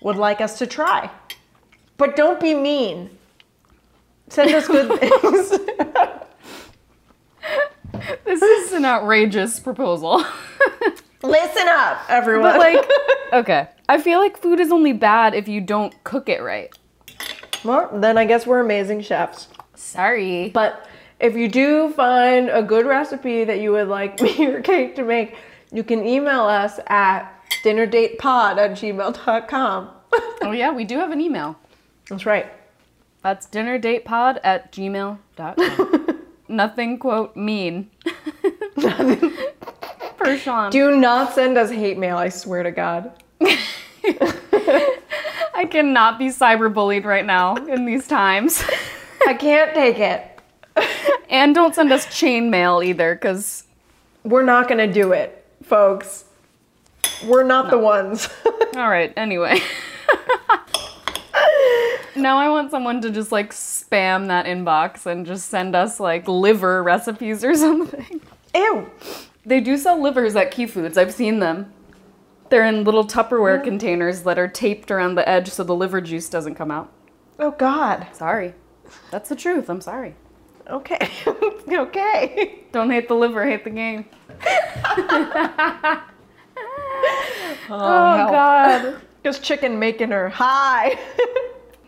would 0.02 0.16
like 0.16 0.42
us 0.42 0.58
to 0.60 0.68
try. 0.68 1.10
But 1.98 2.16
don't 2.16 2.40
be 2.40 2.54
mean. 2.54 3.10
Send 4.30 4.54
us 4.54 4.68
good 4.68 5.00
things. 5.00 5.50
this 8.26 8.42
is 8.42 8.74
an 8.74 8.86
outrageous 8.86 9.60
proposal. 9.60 10.24
Listen 11.24 11.68
up, 11.68 12.00
everyone. 12.10 12.54
but, 12.54 12.60
like, 12.60 12.90
okay. 13.34 13.68
I 13.88 14.02
feel 14.02 14.20
like 14.20 14.38
food 14.38 14.60
is 14.60 14.72
only 14.72 14.94
bad 14.94 15.36
if 15.36 15.48
you 15.48 15.62
don't 15.62 15.94
cook 16.04 16.30
it 16.30 16.42
right. 16.42 16.74
well, 17.64 17.90
then 17.94 18.18
I 18.18 18.26
guess 18.26 18.48
we're 18.48 18.62
amazing 18.62 19.02
chefs. 19.02 19.48
Sorry. 19.76 20.50
But 20.50 20.88
if 21.22 21.36
you 21.36 21.48
do 21.48 21.92
find 21.92 22.50
a 22.50 22.64
good 22.64 22.86
recipe 22.86 23.44
that 23.44 23.62
you 23.62 23.72
would 23.72 23.88
like 23.88 24.20
me 24.22 24.48
or 24.48 24.62
Kate 24.62 24.96
to 24.96 25.04
make, 25.04 25.38
you 25.72 25.84
can 25.84 26.06
email 26.06 26.42
us 26.42 26.80
at 26.88 27.32
dinnerdatepod 27.64 28.58
at 28.58 28.72
gmail.com. 28.72 29.90
Oh, 30.44 30.52
yeah, 30.52 30.72
we 30.72 30.84
do 30.84 30.98
have 30.98 31.12
an 31.12 31.22
email. 31.22 31.56
That's 32.10 32.26
right. 32.26 32.52
That's 33.22 33.46
dinnerdatepod 33.48 34.40
at 34.44 34.72
gmail.com. 34.74 36.20
Nothing, 36.50 36.98
quote, 36.98 37.36
mean. 37.36 37.90
Nothing. 38.76 39.32
For 40.18 40.36
Sean. 40.36 40.72
Do 40.72 40.98
not 40.98 41.34
send 41.34 41.58
us 41.58 41.70
hate 41.70 41.98
mail, 41.98 42.18
I 42.18 42.28
swear 42.30 42.64
to 42.64 42.72
God. 42.72 43.14
I 45.54 45.68
cannot 45.70 46.18
be 46.20 46.28
cyberbullied 46.28 47.06
right 47.06 47.26
now 47.26 47.56
in 47.56 47.86
these 47.86 48.08
times. 48.08 48.64
I 49.28 49.36
can't 49.36 49.74
take 49.74 50.00
it. 50.00 50.31
and 51.30 51.56
don't 51.56 51.76
send 51.76 51.92
us 51.92 52.18
chain 52.18 52.50
mail 52.50 52.82
either, 52.84 53.16
because 53.16 53.64
We're 54.24 54.44
not 54.44 54.68
going 54.68 54.86
to 54.86 54.92
do 54.92 55.12
it, 55.12 55.46
folks. 55.64 56.26
We're 57.26 57.44
not 57.44 57.70
the 57.70 57.78
ones. 57.78 58.30
All 58.76 58.90
right, 58.90 59.14
anyway. 59.16 59.60
now 62.16 62.38
I 62.38 62.50
want 62.50 62.72
someone 62.72 63.02
to 63.02 63.12
just 63.12 63.32
like 63.32 63.52
spam 63.52 64.28
that 64.28 64.46
inbox 64.46 65.06
and 65.06 65.26
just 65.26 65.50
send 65.50 65.76
us 65.76 66.00
like 66.00 66.28
liver 66.28 66.84
recipes 66.84 67.44
or 67.44 67.56
something. 67.56 68.22
Ew. 68.56 68.90
They 69.46 69.60
do 69.60 69.78
sell 69.78 70.02
livers 70.02 70.36
at 70.36 70.52
Key 70.52 70.68
Foods. 70.68 70.98
I've 70.98 71.14
seen 71.14 71.40
them. 71.40 71.74
They're 72.50 72.66
in 72.66 72.84
little 72.84 73.06
Tupperware 73.06 73.60
mm. 73.60 73.64
containers 73.64 74.24
that 74.24 74.38
are 74.38 74.48
taped 74.48 74.92
around 74.92 75.16
the 75.16 75.28
edge 75.28 75.50
so 75.50 75.64
the 75.64 75.76
liver 75.76 76.02
juice 76.02 76.30
doesn't 76.30 76.56
come 76.56 76.70
out. 76.70 76.92
Oh, 77.40 77.52
God. 77.52 78.08
Sorry. 78.14 78.54
That's 79.10 79.30
the 79.30 79.36
truth. 79.36 79.70
I'm 79.70 79.82
sorry. 79.82 80.16
Okay. 80.70 81.10
okay. 81.72 82.60
Don't 82.72 82.90
hate 82.90 83.08
the 83.08 83.16
liver, 83.16 83.46
hate 83.46 83.64
the 83.64 83.70
game. 83.70 84.06
Oh, 87.70 87.74
Oh, 87.74 88.28
God. 88.32 89.02
Just 89.24 89.44
chicken 89.44 89.80
making 89.80 90.10
her 90.12 90.30
high. 90.30 90.98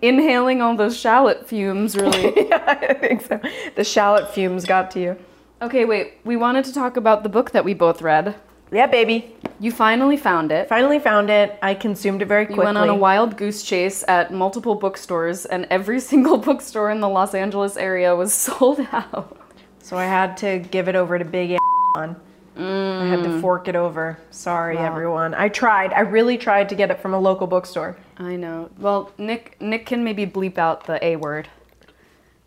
Inhaling 0.02 0.62
all 0.62 0.76
those 0.76 0.98
shallot 1.00 1.48
fumes 1.48 1.96
really. 1.96 2.48
yeah, 2.48 2.64
I 2.68 2.94
think 2.94 3.22
so. 3.22 3.40
The 3.76 3.84
shallot 3.84 4.30
fumes 4.34 4.66
got 4.66 4.92
to 4.92 5.00
you. 5.02 5.18
Okay, 5.62 5.86
wait. 5.86 6.14
We 6.24 6.36
wanted 6.36 6.66
to 6.66 6.74
talk 6.74 6.96
about 6.98 7.24
the 7.24 7.30
book 7.30 7.52
that 7.52 7.66
we 7.66 7.74
both 7.74 8.02
read. 8.02 8.36
Yeah, 8.74 8.88
baby. 8.88 9.36
You 9.60 9.72
finally 9.72 10.18
found 10.18 10.52
it. 10.52 10.68
Finally 10.68 11.00
found 11.00 11.30
it. 11.30 11.58
I 11.62 11.74
consumed 11.74 12.22
it 12.22 12.26
very 12.26 12.46
quickly. 12.46 12.64
You 12.64 12.66
went 12.66 12.78
on 12.78 12.90
a 12.90 12.96
wild 12.96 13.38
goose 13.38 13.64
chase 13.64 14.04
at 14.08 14.34
multiple 14.34 14.76
bookstores, 14.76 15.46
and 15.46 15.68
every 15.70 16.00
single 16.12 16.38
bookstore 16.38 16.90
in 16.92 17.00
the 17.00 17.10
Los 17.10 17.34
Angeles 17.34 17.78
area 17.78 18.16
was 18.16 18.34
sold 18.48 18.80
out. 18.92 19.38
So 19.80 19.98
I 19.98 20.06
had 20.06 20.38
to 20.38 20.60
give 20.60 20.88
it 20.88 20.96
over 20.96 21.20
to 21.20 21.26
Big 21.26 21.58
on. 21.96 22.16
I 22.56 23.08
had 23.08 23.24
to 23.24 23.30
mm. 23.30 23.42
fork 23.42 23.68
it 23.68 23.76
over. 23.76 24.20
Sorry, 24.30 24.76
Wow. 24.76 24.86
everyone. 24.86 25.34
I 25.34 25.50
tried. 25.50 25.92
I 25.94 26.02
really 26.02 26.38
tried 26.38 26.70
to 26.70 26.76
get 26.76 26.92
it 26.92 27.00
from 27.00 27.14
a 27.14 27.20
local 27.20 27.48
bookstore. 27.48 27.98
I 28.18 28.36
know. 28.36 28.70
Well, 28.78 29.12
Nick 29.18 29.60
Nick 29.60 29.86
can 29.88 30.04
maybe 30.04 30.26
bleep 30.28 30.58
out 30.58 30.86
the 30.86 31.04
A 31.04 31.16
word 31.16 31.50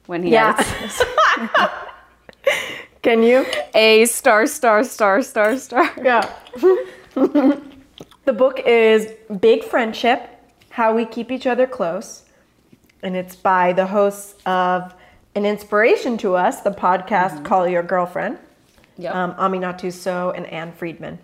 when 0.07 0.23
he 0.23 0.31
Yeah. 0.31 0.55
Can 3.07 3.23
you? 3.23 3.47
A 3.73 4.05
star 4.07 4.49
star 4.49 4.83
star 4.83 5.23
star 5.23 5.57
star. 5.59 5.93
Yeah. 6.03 6.29
the 7.15 8.33
book 8.33 8.59
is 8.67 9.13
Big 9.39 9.63
Friendship 9.63 10.29
How 10.71 10.93
We 10.93 11.05
Keep 11.05 11.31
Each 11.31 11.47
Other 11.47 11.69
Close. 11.69 12.25
And 13.05 13.15
it's 13.15 13.37
by 13.37 13.73
the 13.73 13.87
hosts 13.87 14.35
of 14.45 14.93
An 15.37 15.47
Inspiration 15.47 16.19
to 16.19 16.35
Us, 16.35 16.63
the 16.63 16.73
podcast 16.73 17.45
Call 17.45 17.69
Your 17.69 17.85
Girlfriend, 17.85 18.39
Yep. 18.99 19.15
um, 19.15 19.35
Aminatou 19.35 19.93
Sow 19.93 20.33
and 20.33 20.45
Ann 20.47 20.73
Friedman. 20.73 21.21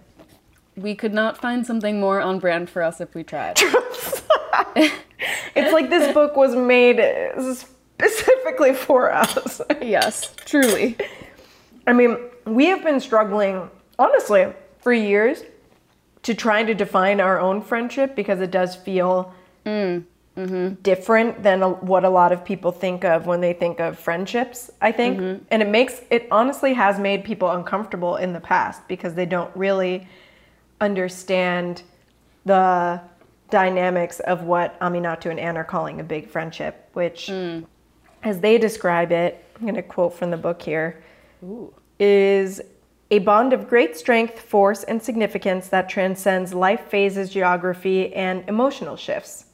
we 0.76 0.94
could 0.94 1.12
not 1.12 1.36
find 1.36 1.66
something 1.66 1.98
more 1.98 2.20
on 2.20 2.38
brand 2.38 2.70
for 2.70 2.82
us 2.84 3.00
if 3.00 3.12
we 3.12 3.24
tried. 3.24 3.58
It's 5.54 5.72
like 5.72 5.90
this 5.90 6.14
book 6.14 6.36
was 6.36 6.54
made 6.54 6.96
specifically 7.98 8.72
for 8.72 9.12
us. 9.12 9.60
yes, 9.82 10.32
truly. 10.46 10.96
I 11.86 11.92
mean, 11.92 12.16
we 12.44 12.66
have 12.66 12.82
been 12.82 13.00
struggling, 13.00 13.70
honestly, 13.98 14.52
for 14.80 14.92
years 14.92 15.42
to 16.22 16.34
try 16.34 16.62
to 16.62 16.74
define 16.74 17.20
our 17.20 17.40
own 17.40 17.60
friendship 17.62 18.14
because 18.14 18.40
it 18.40 18.50
does 18.50 18.76
feel 18.76 19.34
mm, 19.66 20.04
mm-hmm. 20.36 20.74
different 20.82 21.42
than 21.42 21.62
a, 21.62 21.70
what 21.70 22.04
a 22.04 22.08
lot 22.08 22.32
of 22.32 22.44
people 22.44 22.70
think 22.70 23.04
of 23.04 23.26
when 23.26 23.40
they 23.40 23.52
think 23.52 23.80
of 23.80 23.98
friendships, 23.98 24.70
I 24.80 24.92
think. 24.92 25.18
Mm-hmm. 25.18 25.44
And 25.50 25.62
it 25.62 25.68
makes, 25.68 26.00
it 26.10 26.28
honestly 26.30 26.74
has 26.74 26.98
made 26.98 27.24
people 27.24 27.50
uncomfortable 27.50 28.16
in 28.16 28.32
the 28.32 28.40
past 28.40 28.86
because 28.86 29.14
they 29.14 29.26
don't 29.26 29.54
really 29.56 30.06
understand 30.80 31.82
the 32.44 33.00
dynamics 33.50 34.20
of 34.20 34.44
what 34.44 34.78
Aminatou 34.80 35.30
and 35.30 35.38
Ann 35.38 35.56
are 35.56 35.64
calling 35.64 36.00
a 36.00 36.04
big 36.04 36.28
friendship, 36.28 36.88
which, 36.92 37.26
mm. 37.26 37.64
as 38.22 38.40
they 38.40 38.58
describe 38.58 39.12
it, 39.12 39.44
I'm 39.56 39.62
going 39.62 39.74
to 39.74 39.82
quote 39.82 40.14
from 40.14 40.30
the 40.30 40.36
book 40.36 40.62
here 40.62 41.02
is 41.98 42.60
a 43.10 43.18
bond 43.18 43.52
of 43.52 43.68
great 43.68 43.96
strength, 43.96 44.40
force, 44.40 44.84
and 44.84 45.02
significance 45.02 45.68
that 45.68 45.88
transcends 45.88 46.54
life 46.54 46.88
phases, 46.88 47.30
geography, 47.30 48.12
and 48.14 48.48
emotional 48.48 48.96
shifts. 48.96 49.46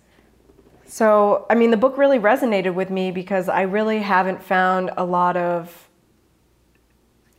So, 0.86 1.44
I 1.50 1.54
mean, 1.54 1.70
the 1.70 1.76
book 1.76 1.98
really 1.98 2.18
resonated 2.18 2.74
with 2.74 2.88
me 2.88 3.10
because 3.10 3.48
I 3.48 3.62
really 3.62 3.98
haven't 3.98 4.42
found 4.42 4.90
a 4.96 5.04
lot 5.04 5.36
of 5.36 5.88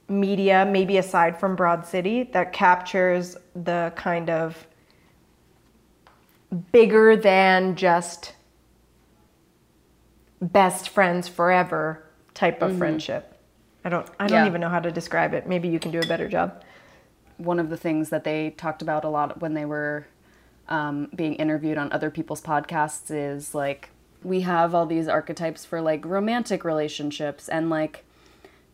media, 0.09 0.67
maybe 0.69 0.97
aside 0.97 1.39
from 1.39 1.55
Broad 1.55 1.85
City, 1.85 2.23
that 2.33 2.51
captures 2.51 3.37
the 3.55 3.93
kind 3.95 4.29
of 4.29 4.67
bigger 6.71 7.15
than 7.15 7.75
just 7.75 8.33
best 10.41 10.89
friends 10.89 11.27
forever 11.27 12.03
type 12.33 12.61
of 12.61 12.71
mm-hmm. 12.71 12.79
friendship. 12.79 13.28
I 13.89 13.91
don't 13.91 14.07
I 14.19 14.27
don't 14.27 14.37
Yeah. 14.43 14.45
even 14.45 14.61
know 14.61 14.69
how 14.69 14.79
to 14.79 14.91
describe 14.91 15.33
it. 15.33 15.47
Maybe 15.47 15.67
you 15.67 15.79
can 15.79 15.89
do 15.89 15.99
a 15.99 16.05
better 16.05 16.27
job. 16.27 16.63
One 17.37 17.59
of 17.59 17.69
the 17.71 17.77
things 17.77 18.09
that 18.09 18.23
they 18.23 18.51
talked 18.51 18.83
about 18.83 19.03
a 19.03 19.09
lot 19.09 19.41
when 19.41 19.55
they 19.55 19.65
were 19.65 20.05
um, 20.67 21.09
being 21.15 21.33
interviewed 21.35 21.79
on 21.79 21.91
other 21.91 22.11
people's 22.11 22.39
podcasts 22.41 23.09
is 23.09 23.55
like 23.55 23.89
we 24.23 24.41
have 24.41 24.75
all 24.75 24.85
these 24.85 25.07
archetypes 25.07 25.65
for 25.65 25.81
like 25.81 26.05
romantic 26.05 26.63
relationships 26.63 27.49
and 27.49 27.71
like 27.71 28.05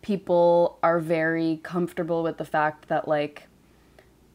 people 0.01 0.79
are 0.83 0.99
very 0.99 1.61
comfortable 1.63 2.21
with 2.21 2.37
the 2.37 2.43
fact 2.43 2.89
that 2.89 3.07
like 3.07 3.47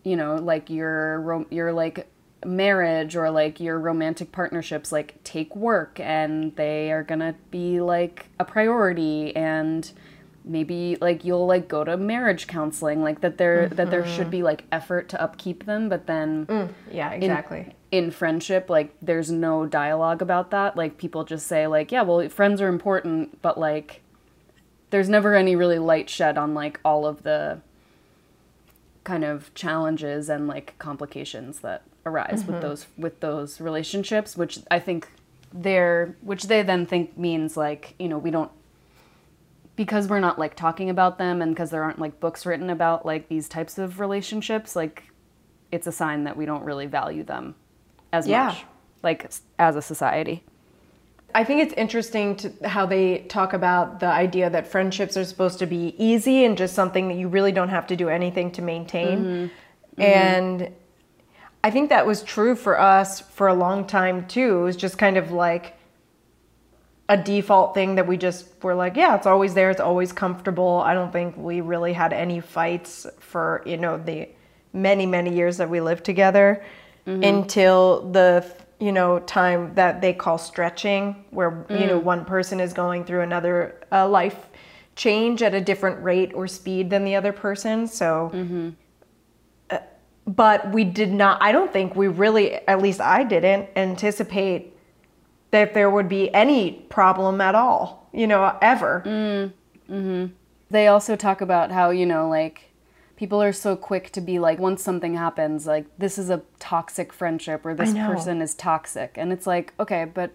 you 0.03 0.17
know 0.17 0.37
like 0.37 0.71
your 0.71 1.45
your 1.51 1.75
like 1.75 2.07
marriage 2.47 3.15
or 3.17 3.31
like 3.31 3.61
your 3.61 3.79
romantic 3.79 4.33
partnerships 4.33 4.91
like 4.91 5.23
take 5.25 5.55
work 5.55 6.01
and 6.01 6.57
they 6.57 6.91
are 6.91 7.03
going 7.03 7.21
to 7.21 7.35
be 7.51 7.83
like 7.83 8.27
a 8.39 8.45
priority 8.47 9.37
and 9.37 9.93
maybe 10.45 10.97
like 11.01 11.25
you'll 11.25 11.47
like 11.47 11.69
go 11.69 11.85
to 11.85 11.97
marriage 11.97 12.47
counseling 12.47 13.03
like 13.03 13.21
that 13.21 13.39
there 13.39 13.69
that 13.69 13.91
there 13.91 14.07
should 14.07 14.23
mm-hmm. 14.23 14.31
be 14.31 14.43
like 14.43 14.65
effort 14.73 15.09
to 15.09 15.21
upkeep 15.21 15.67
them 15.67 15.89
but 15.89 16.07
then 16.07 16.47
mm, 16.47 16.69
Yeah, 16.91 17.11
exactly. 17.11 17.75
in 17.91 18.11
friendship 18.11 18.71
like 18.71 18.95
there's 19.03 19.31
no 19.31 19.67
dialogue 19.67 20.23
about 20.23 20.51
that. 20.51 20.77
Like 20.77 20.97
people 20.97 21.25
just 21.25 21.47
say 21.47 21.67
like 21.67 21.93
yeah 21.93 22.03
well 22.03 22.29
friends 22.29 22.61
are 22.61 22.69
important 22.69 23.41
but 23.43 23.59
like 23.59 24.03
there's 24.91 25.09
never 25.09 25.35
any 25.35 25.55
really 25.55 25.79
light 25.79 26.11
shed 26.11 26.37
on 26.37 26.55
like 26.55 26.81
all 26.85 27.07
of 27.07 27.23
the 27.23 27.61
kind 29.05 29.25
of 29.25 29.53
challenges 29.55 30.29
and 30.29 30.47
like 30.47 30.75
complications 30.79 31.61
that 31.61 31.83
arise 32.07 32.45
with 32.47 32.57
mm-hmm. 32.57 32.61
those 32.61 32.87
with 32.97 33.21
those 33.21 33.61
relationships 33.61 34.37
which 34.37 34.61
i 34.71 34.79
think 34.79 35.09
they're 35.53 36.17
which 36.23 36.45
they 36.45 36.63
then 36.63 36.87
think 36.87 37.17
means 37.17 37.57
like 37.57 37.95
you 37.99 38.09
know 38.09 38.19
we 38.19 38.31
don't 38.31 38.51
because 39.81 40.09
we're 40.09 40.21
not 40.21 40.39
like 40.39 40.55
talking 40.55 40.91
about 40.91 41.17
them 41.17 41.41
and 41.41 41.55
because 41.55 41.71
there 41.71 41.83
aren't 41.83 41.99
like 41.99 42.21
books 42.21 42.45
written 42.45 42.69
about 42.69 43.07
like 43.07 43.31
these 43.31 43.49
types 43.49 43.79
of 43.79 43.99
relationships 43.99 44.77
like 44.77 45.05
it's 45.73 45.87
a 45.87 45.93
sign 45.93 46.25
that 46.25 46.37
we 46.37 46.45
don't 46.45 46.63
really 46.65 46.85
value 46.85 47.25
them 47.25 47.55
as 48.13 48.29
Yeah. 48.29 48.49
much 48.49 48.67
like 49.03 49.31
as 49.59 49.77
a 49.77 49.81
society 49.81 50.45
I 51.35 51.45
think 51.45 51.63
it's 51.63 51.73
interesting 51.79 52.37
to 52.37 52.53
how 52.69 52.85
they 52.85 53.21
talk 53.21 53.55
about 53.55 54.01
the 54.01 54.07
idea 54.09 54.51
that 54.51 54.67
friendships 54.67 55.17
are 55.17 55.25
supposed 55.25 55.59
to 55.61 55.67
be 55.67 55.95
easy 55.97 56.45
and 56.45 56.59
just 56.59 56.75
something 56.75 57.09
that 57.09 57.15
you 57.15 57.29
really 57.29 57.53
don't 57.53 57.71
have 57.71 57.87
to 57.87 57.97
do 57.97 58.09
anything 58.11 58.51
to 58.51 58.63
maintain. 58.63 59.19
Mm-hmm. 59.19 59.45
Mm-hmm. 59.45 60.03
And 60.03 60.75
I 61.65 61.71
think 61.71 61.89
that 61.89 62.05
was 62.05 62.23
true 62.23 62.55
for 62.55 62.79
us 62.79 63.21
for 63.21 63.49
a 63.49 63.55
long 63.55 63.87
time 63.87 64.27
too. 64.27 64.59
It 64.59 64.63
was 64.63 64.77
just 64.77 64.99
kind 64.99 65.17
of 65.17 65.31
like 65.31 65.77
a 67.11 67.17
default 67.17 67.75
thing 67.75 67.97
that 67.97 68.07
we 68.07 68.17
just 68.17 68.47
were 68.63 68.75
like, 68.75 68.97
yeah, 68.97 69.17
it's 69.17 69.27
always 69.27 69.53
there, 69.53 69.69
it's 69.69 69.81
always 69.81 70.13
comfortable. 70.13 70.81
I 70.91 70.95
don't 70.95 71.13
think 71.13 71.37
we 71.37 71.61
really 71.61 71.93
had 71.93 72.13
any 72.13 72.39
fights 72.41 73.05
for, 73.19 73.63
you 73.67 73.77
know, 73.77 73.99
the 73.99 74.29
many, 74.73 75.07
many 75.07 75.35
years 75.35 75.57
that 75.57 75.69
we 75.69 75.81
lived 75.81 76.05
together 76.05 76.65
until 77.25 78.09
the, 78.13 78.47
you 78.79 78.93
know, 78.93 79.19
time 79.21 79.75
that 79.75 80.01
they 80.01 80.13
call 80.13 80.39
stretching, 80.39 81.25
where, 81.31 81.67
you 81.69 81.87
know, 81.89 81.99
one 81.99 82.25
person 82.25 82.61
is 82.61 82.73
going 82.73 83.05
through 83.05 83.23
another 83.23 83.81
uh, 83.91 84.07
life 84.09 84.47
change 84.95 85.43
at 85.43 85.53
a 85.53 85.61
different 85.61 86.01
rate 86.05 86.33
or 86.35 86.47
speed 86.47 86.91
than 86.91 87.05
the 87.05 87.17
other 87.17 87.33
person. 87.33 87.89
So, 87.89 88.31
uh, 89.71 89.79
but 90.27 90.71
we 90.71 90.85
did 90.85 91.11
not, 91.11 91.43
I 91.43 91.51
don't 91.51 91.73
think 91.73 91.97
we 91.97 92.07
really, 92.07 92.55
at 92.69 92.81
least 92.81 93.01
I 93.01 93.25
didn't 93.25 93.69
anticipate 93.75 94.77
that 95.51 95.75
there 95.75 95.91
would 95.91 96.09
be 96.09 96.33
any 96.35 96.73
problem 96.89 97.41
at 97.41 97.55
all, 97.55 98.09
you 98.13 98.27
know, 98.27 98.57
ever. 98.63 99.03
Mm, 99.05 99.53
mm-hmm. 99.91 100.27
they 100.71 100.87
also 100.87 101.17
talk 101.17 101.41
about 101.41 101.71
how 101.71 101.91
you 101.91 102.07
know 102.07 102.29
like 102.29 102.71
people 103.17 103.43
are 103.43 103.53
so 103.53 103.77
quick 103.77 104.11
to 104.13 104.21
be 104.21 104.39
like 104.39 104.59
once 104.59 104.83
something 104.83 105.15
happens 105.15 105.67
like 105.67 105.85
this 105.99 106.17
is 106.17 106.31
a 106.31 106.41
toxic 106.59 107.13
friendship 107.13 107.67
or 107.67 107.75
this 107.75 107.93
person 107.93 108.41
is 108.41 108.55
toxic. 108.55 109.17
And 109.17 109.33
it's 109.33 109.47
like 109.47 109.75
okay 109.79 110.05
but 110.05 110.33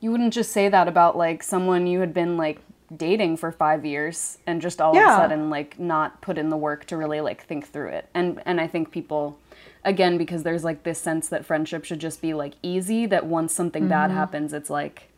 you 0.00 0.12
wouldn't 0.12 0.32
just 0.32 0.52
say 0.52 0.68
that 0.68 0.86
about 0.86 1.16
like 1.16 1.42
someone 1.42 1.86
you 1.86 2.00
had 2.00 2.14
been 2.14 2.36
like 2.36 2.60
dating 2.96 3.36
for 3.36 3.50
five 3.50 3.84
years 3.84 4.38
and 4.46 4.62
just 4.62 4.80
all 4.80 4.96
of 4.96 5.02
a 5.02 5.06
sudden 5.06 5.50
like 5.50 5.78
not 5.78 6.20
put 6.22 6.38
in 6.38 6.48
the 6.48 6.56
work 6.56 6.86
to 6.86 6.96
really 6.96 7.20
like 7.20 7.44
think 7.44 7.66
through 7.66 7.88
it. 7.88 8.08
And 8.14 8.40
and 8.44 8.60
i 8.60 8.66
think 8.66 8.90
people 8.90 9.38
again 9.84 10.18
because 10.18 10.42
there's 10.42 10.64
like 10.64 10.82
this 10.82 11.00
sense 11.00 11.28
that 11.28 11.44
friendship 11.44 11.84
should 11.84 12.00
just 12.00 12.20
be 12.20 12.34
like 12.34 12.54
easy 12.62 13.06
that 13.06 13.26
once 13.26 13.54
something 13.54 13.88
bad 13.88 14.08
mm-hmm. 14.08 14.18
happens 14.18 14.52
it's 14.52 14.70
like 14.70 15.08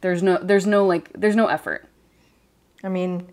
there's 0.00 0.22
no 0.22 0.38
there's 0.42 0.66
no 0.66 0.86
like 0.86 1.10
there's 1.12 1.36
no 1.36 1.46
effort 1.46 1.88
I 2.84 2.90
mean, 2.90 3.26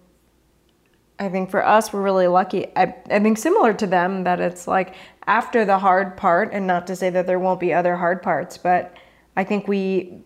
I 1.20 1.30
think 1.30 1.52
for 1.52 1.64
us, 1.64 1.92
we're 1.92 2.02
really 2.02 2.28
lucky. 2.28 2.68
I, 2.76 2.96
I 3.12 3.20
think 3.20 3.38
similar 3.38 3.74
to 3.74 3.86
them 3.86 4.24
that 4.24 4.40
it's 4.40 4.68
like 4.68 4.96
after 5.28 5.66
the 5.66 5.78
hard 5.78 6.18
part, 6.18 6.52
and 6.54 6.66
not 6.66 6.88
to 6.88 6.96
say 6.96 7.10
that 7.12 7.28
there 7.28 7.38
won't 7.38 7.60
be 7.60 7.74
other 7.74 7.98
hard 7.98 8.24
parts, 8.24 8.58
but 8.58 8.98
I 9.36 9.44
think 9.44 9.68
we 9.68 10.24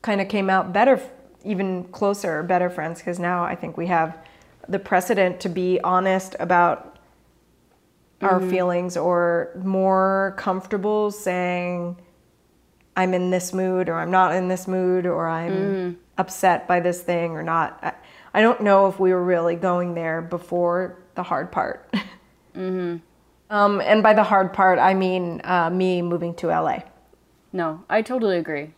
kind 0.00 0.20
of 0.20 0.28
came 0.28 0.48
out 0.48 0.72
better, 0.72 1.00
even 1.44 1.84
closer, 1.84 2.42
better 2.44 2.70
friends, 2.70 3.00
because 3.00 3.18
now 3.18 3.42
I 3.42 3.56
think 3.56 3.76
we 3.76 3.88
have 3.88 4.16
the 4.68 4.78
precedent 4.78 5.40
to 5.40 5.48
be 5.48 5.80
honest 5.82 6.36
about 6.38 6.91
our 8.22 8.40
feelings 8.50 8.96
or 8.96 9.50
more 9.62 10.34
comfortable 10.36 11.10
saying, 11.10 11.96
I'm 12.96 13.14
in 13.14 13.30
this 13.30 13.52
mood 13.52 13.88
or 13.88 13.94
I'm 13.94 14.10
not 14.10 14.34
in 14.34 14.48
this 14.48 14.68
mood 14.68 15.06
or 15.06 15.28
I'm 15.28 15.98
upset 16.18 16.68
by 16.68 16.80
this 16.80 17.00
thing 17.02 17.32
or 17.32 17.42
not. 17.42 17.78
I, 17.82 17.92
I 18.34 18.42
don't 18.42 18.60
know 18.62 18.86
if 18.86 18.98
we 19.00 19.12
were 19.12 19.22
really 19.22 19.56
going 19.56 19.94
there 19.94 20.22
before 20.22 20.98
the 21.14 21.22
hard 21.22 21.50
part. 21.52 21.92
um, 23.50 23.80
and 23.80 24.02
by 24.02 24.14
the 24.14 24.22
hard 24.22 24.52
part, 24.52 24.78
I 24.78 24.94
mean 24.94 25.40
uh, 25.44 25.70
me 25.70 26.02
moving 26.02 26.34
to 26.36 26.48
LA. 26.48 26.80
No, 27.52 27.84
I 27.88 28.02
totally 28.02 28.38
agree. 28.38 28.72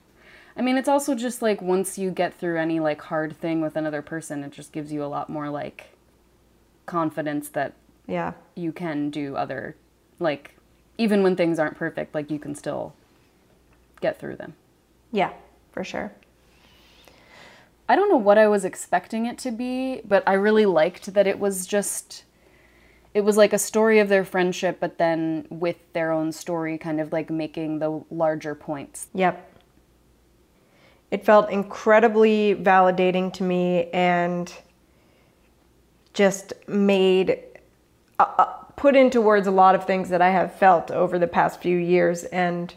I 0.56 0.62
mean, 0.62 0.76
it's 0.76 0.88
also 0.88 1.14
just 1.14 1.42
like 1.42 1.60
once 1.60 1.98
you 1.98 2.10
get 2.10 2.34
through 2.34 2.58
any 2.58 2.78
like 2.78 3.02
hard 3.02 3.36
thing 3.36 3.60
with 3.60 3.76
another 3.76 4.02
person, 4.02 4.44
it 4.44 4.52
just 4.52 4.72
gives 4.72 4.92
you 4.92 5.02
a 5.02 5.06
lot 5.06 5.28
more 5.28 5.50
like 5.50 5.96
confidence 6.86 7.48
that 7.50 7.74
Yeah. 8.06 8.32
you 8.54 8.72
can 8.72 9.10
do 9.10 9.34
other 9.34 9.76
like 10.20 10.54
even 10.98 11.22
when 11.22 11.34
things 11.36 11.58
aren't 11.58 11.76
perfect, 11.76 12.14
like 12.14 12.30
you 12.30 12.38
can 12.38 12.54
still 12.54 12.94
get 14.00 14.18
through 14.20 14.36
them. 14.36 14.54
Yeah, 15.10 15.32
for 15.72 15.82
sure. 15.82 16.12
I 17.88 17.96
don't 17.96 18.08
know 18.08 18.16
what 18.16 18.38
I 18.38 18.46
was 18.48 18.64
expecting 18.64 19.26
it 19.26 19.36
to 19.38 19.50
be, 19.50 20.00
but 20.04 20.22
I 20.26 20.34
really 20.34 20.66
liked 20.66 21.12
that 21.14 21.26
it 21.26 21.38
was 21.38 21.66
just 21.66 22.24
it 23.12 23.22
was 23.22 23.36
like 23.36 23.52
a 23.52 23.58
story 23.58 23.98
of 24.00 24.08
their 24.08 24.24
friendship 24.24 24.78
but 24.80 24.98
then 24.98 25.46
with 25.48 25.76
their 25.92 26.10
own 26.10 26.32
story 26.32 26.76
kind 26.76 27.00
of 27.00 27.12
like 27.12 27.30
making 27.30 27.78
the 27.78 28.02
larger 28.10 28.54
points. 28.54 29.08
Yep. 29.14 29.50
It 31.10 31.24
felt 31.24 31.48
incredibly 31.50 32.56
validating 32.56 33.32
to 33.34 33.44
me 33.44 33.88
and 33.92 34.52
just 36.12 36.52
made, 36.66 37.38
uh, 38.18 38.26
uh, 38.38 38.44
put 38.76 38.94
into 38.96 39.20
words 39.20 39.46
a 39.46 39.50
lot 39.50 39.74
of 39.74 39.84
things 39.86 40.08
that 40.10 40.22
I 40.22 40.30
have 40.30 40.54
felt 40.54 40.90
over 40.90 41.18
the 41.18 41.26
past 41.26 41.60
few 41.60 41.76
years. 41.78 42.24
And 42.24 42.74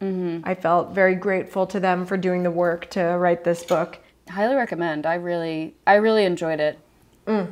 I 0.00 0.54
felt 0.54 0.90
very 0.94 1.14
grateful 1.16 1.66
to 1.66 1.80
them 1.80 2.06
for 2.06 2.16
doing 2.16 2.42
the 2.44 2.50
work 2.52 2.88
to 2.90 3.02
write 3.18 3.42
this 3.44 3.64
book. 3.64 3.98
highly 4.30 4.54
recommend. 4.54 5.06
I 5.06 5.14
really, 5.14 5.74
I 5.86 5.94
really 5.96 6.24
enjoyed 6.24 6.60
it. 6.60 6.78
All 7.26 7.48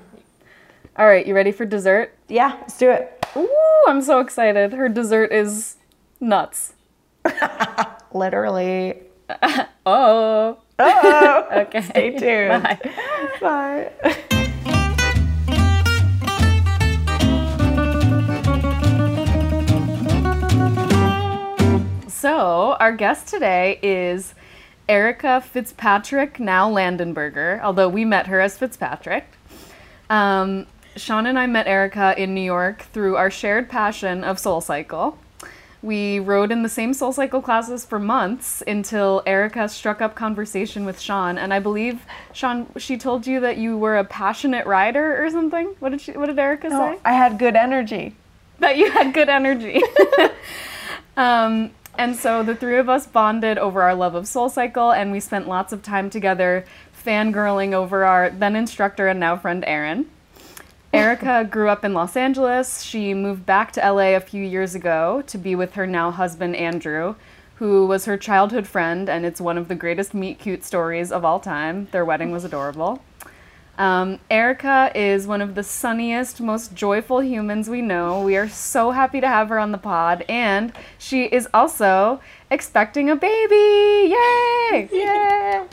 right, 1.07 1.27
you 1.27 1.35
ready 1.35 1.53
for 1.53 1.67
dessert? 1.67 2.15
Yeah, 2.29 2.57
let's 2.61 2.79
do 2.79 2.91
it. 2.91 3.27
Ooh, 3.37 3.85
I'm 3.89 4.01
so 4.01 4.21
excited. 4.21 4.73
Her 4.73 4.89
dessert 4.89 5.33
is 5.33 5.77
nuts. 6.21 6.75
Literally. 8.13 9.03
Oh. 9.89 10.59
Oh, 10.81 11.47
Okay. 11.53 11.81
Stay 11.81 12.11
tuned. 12.19 12.63
Bye. 12.63 12.93
Bye. 13.41 14.53
So, 22.27 22.77
our 22.81 22.91
guest 22.91 23.29
today 23.29 23.79
is 23.85 24.35
Erica 24.89 25.41
Fitzpatrick, 25.41 26.41
now 26.41 26.69
Landenberger, 26.69 27.63
although 27.63 27.89
we 27.89 28.05
met 28.05 28.27
her 28.27 28.41
as 28.41 28.59
Fitzpatrick. 28.59 29.29
Um, 30.11 30.67
Sean 30.97 31.27
and 31.27 31.39
I 31.39 31.47
met 31.47 31.69
Erica 31.69 32.21
in 32.21 32.35
New 32.35 32.41
York 32.41 32.83
through 32.93 33.15
our 33.15 33.31
shared 33.31 33.69
passion 33.69 34.25
of 34.25 34.41
Soul 34.41 34.61
Cycle. 34.61 35.17
We 35.83 36.19
rode 36.19 36.51
in 36.51 36.65
the 36.65 36.69
same 36.69 36.95
Soul 36.95 37.13
Cycle 37.13 37.41
classes 37.41 37.85
for 37.85 38.01
months 38.01 38.61
until 38.67 39.23
Erica 39.25 39.69
struck 39.69 40.01
up 40.01 40.17
conversation 40.17 40.85
with 40.85 40.99
Sean, 40.99 41.39
and 41.39 41.55
I 41.55 41.61
believe 41.61 42.03
Sean, 42.33 42.67
she 42.77 42.99
told 42.99 43.29
you 43.29 43.39
that 43.39 43.57
you 43.57 43.79
were 43.79 43.99
a 43.99 44.05
passionate 44.05 44.67
rider 44.67 45.25
or 45.25 45.31
something. 45.31 45.77
What 45.79 45.91
did 45.91 46.01
she? 46.01 46.11
What 46.11 46.27
did 46.27 46.41
Erica 46.41 46.71
say? 46.71 46.77
Oh, 46.77 47.01
I 47.05 47.13
had 47.13 47.39
good 47.39 47.55
energy. 47.55 48.17
that 48.59 48.77
you 48.77 48.91
had 48.91 49.15
good 49.15 49.29
energy. 49.29 49.81
um, 51.17 51.71
and 51.99 52.17
so 52.17 52.43
the 52.43 52.55
three 52.55 52.79
of 52.79 52.89
us 52.89 53.07
bonded 53.07 53.59
over 53.59 53.83
our 53.83 53.95
love 53.95 54.15
of 54.15 54.27
Soul 54.27 54.49
Cycle, 54.49 54.93
and 54.93 55.13
we 55.13 55.21
spent 55.21 55.49
lots 55.49 55.73
of 55.73 55.83
time 55.83 56.11
together 56.11 56.65
fangirling 57.07 57.73
over 57.73 58.05
our 58.05 58.31
then 58.31 58.57
instructor 58.57 59.09
and 59.09 59.21
now 59.21 59.37
friend 59.37 59.65
Erin. 59.67 60.11
Erica 60.93 61.45
grew 61.51 61.69
up 61.69 61.85
in 61.85 61.95
Los 61.95 62.17
Angeles. 62.17 62.83
She 62.83 63.15
moved 63.15 63.47
back 63.47 63.73
to 63.73 63.81
LA 63.81 64.17
a 64.17 64.21
few 64.21 64.43
years 64.43 64.75
ago 64.75 65.23
to 65.27 65.39
be 65.39 65.55
with 65.55 65.75
her 65.75 65.87
now 65.87 66.11
husband 66.11 66.57
Andrew, 66.57 67.15
who 67.57 67.87
was 67.87 68.05
her 68.05 68.17
childhood 68.17 68.67
friend, 68.67 69.09
and 69.09 69.25
it's 69.25 69.41
one 69.41 69.57
of 69.57 69.69
the 69.69 69.75
greatest 69.75 70.15
meet 70.15 70.39
cute 70.39 70.65
stories 70.65 71.13
of 71.13 71.25
all 71.25 71.41
time. 71.41 71.89
Their 71.93 72.05
wedding 72.05 72.31
was 72.31 72.45
adorable. 72.45 73.03
Um, 73.79 74.21
Erica 74.31 74.91
is 74.95 75.27
one 75.27 75.43
of 75.43 75.55
the 75.55 75.63
sunniest, 75.63 76.41
most 76.41 76.75
joyful 76.75 77.23
humans 77.23 77.69
we 77.69 77.83
know. 77.83 78.23
We 78.23 78.37
are 78.37 78.49
so 78.49 78.91
happy 78.93 79.21
to 79.21 79.29
have 79.29 79.51
her 79.51 79.59
on 79.59 79.73
the 79.73 79.79
pod, 79.79 80.25
and 80.29 80.73
she 80.99 81.25
is 81.25 81.47
also 81.53 82.21
expecting 82.51 83.11
a 83.11 83.17
baby. 83.17 84.15
Yay! 84.15 84.89
Yeah. 84.93 85.67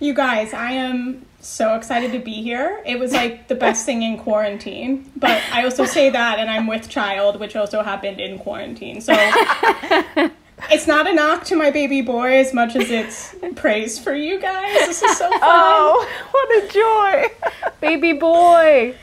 You 0.00 0.14
guys, 0.14 0.52
I 0.52 0.72
am 0.72 1.26
so 1.40 1.74
excited 1.74 2.12
to 2.12 2.18
be 2.20 2.34
here. 2.42 2.82
It 2.86 2.98
was 3.00 3.12
like 3.12 3.48
the 3.48 3.54
best 3.54 3.84
thing 3.84 4.02
in 4.02 4.18
quarantine. 4.18 5.10
But 5.16 5.42
I 5.52 5.64
also 5.64 5.84
say 5.86 6.10
that, 6.10 6.38
and 6.38 6.48
I'm 6.50 6.66
with 6.66 6.88
child, 6.88 7.40
which 7.40 7.56
also 7.56 7.82
happened 7.82 8.20
in 8.20 8.38
quarantine. 8.38 9.00
So 9.00 9.12
it's 10.70 10.86
not 10.86 11.08
a 11.08 11.12
knock 11.14 11.44
to 11.46 11.56
my 11.56 11.70
baby 11.70 12.00
boy 12.02 12.34
as 12.38 12.52
much 12.52 12.76
as 12.76 12.90
it's 12.90 13.34
praise 13.56 13.98
for 13.98 14.14
you 14.14 14.40
guys. 14.40 14.74
This 14.86 15.02
is 15.02 15.16
so 15.16 15.28
fun. 15.30 15.38
Oh, 15.42 16.08
what 16.30 16.64
a 16.64 16.68
joy. 16.68 17.70
Baby 17.80 18.12
boy! 18.14 18.94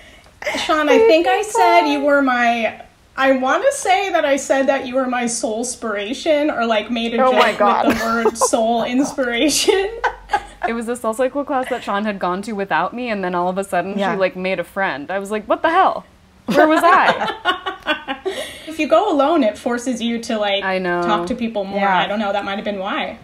Sean, 0.65 0.89
I 0.89 0.97
think 0.99 1.27
I 1.27 1.41
said 1.41 1.87
you 1.87 2.01
were 2.01 2.21
my. 2.21 2.81
I 3.17 3.31
want 3.31 3.63
to 3.65 3.71
say 3.71 4.11
that 4.11 4.25
I 4.25 4.35
said 4.35 4.67
that 4.67 4.85
you 4.85 4.95
were 4.95 5.07
my 5.07 5.25
soul 5.25 5.59
inspiration, 5.59 6.51
or 6.51 6.65
like 6.65 6.91
made 6.91 7.13
a 7.15 7.23
Oh 7.23 7.31
joke 7.31 7.59
with 7.87 7.97
the 7.99 8.03
word 8.05 8.37
soul 8.37 8.83
inspiration. 8.95 9.89
It 10.67 10.73
was 10.73 10.89
a 10.89 10.95
soul 10.97 11.13
cycle 11.13 11.45
class 11.45 11.69
that 11.69 11.83
Sean 11.83 12.03
had 12.05 12.19
gone 12.19 12.41
to 12.41 12.51
without 12.51 12.93
me, 12.93 13.09
and 13.09 13.23
then 13.23 13.33
all 13.33 13.47
of 13.47 13.57
a 13.57 13.63
sudden 13.63 13.97
Yeah. 13.97 14.13
she 14.13 14.19
like 14.19 14.35
made 14.35 14.59
a 14.59 14.63
friend. 14.65 15.09
I 15.09 15.19
was 15.19 15.31
like, 15.31 15.45
what 15.45 15.61
the 15.61 15.69
hell? 15.69 16.05
Where 16.47 16.67
was 16.67 16.81
I? 16.83 18.51
If 18.75 18.79
you 18.79 18.87
go 18.89 19.09
alone, 19.11 19.41
it 19.43 19.57
forces 19.57 20.01
you 20.01 20.19
to 20.23 20.37
like 20.37 20.63
I 20.65 20.79
know. 20.79 21.01
talk 21.01 21.27
to 21.27 21.35
people 21.35 21.63
more. 21.63 21.79
Yeah. 21.79 21.97
I 21.97 22.07
don't 22.07 22.19
know. 22.19 22.33
That 22.33 22.43
might 22.43 22.55
have 22.57 22.65
been 22.65 22.79
why. 22.79 23.17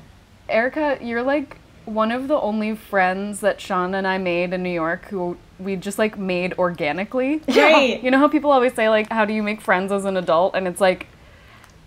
Erica, 0.47 0.97
you're 1.01 1.23
like 1.23 1.57
one 1.85 2.11
of 2.11 2.27
the 2.29 2.39
only 2.39 2.73
friends 2.75 3.41
that 3.41 3.59
Sean 3.59 3.93
and 3.95 4.07
I 4.07 4.17
made 4.17 4.53
in 4.53 4.63
New 4.63 4.69
York 4.71 5.05
who 5.09 5.35
we 5.59 5.75
just 5.75 5.99
like 5.99 6.17
made 6.17 6.53
organically. 6.57 7.41
Right. 7.49 8.01
You 8.01 8.11
know 8.11 8.17
how 8.19 8.29
people 8.29 8.51
always 8.51 8.73
say 8.75 8.87
like 8.89 9.09
how 9.11 9.25
do 9.25 9.33
you 9.33 9.43
make 9.43 9.59
friends 9.61 9.91
as 9.91 10.05
an 10.05 10.15
adult 10.15 10.55
and 10.55 10.67
it's 10.67 10.79
like 10.79 11.07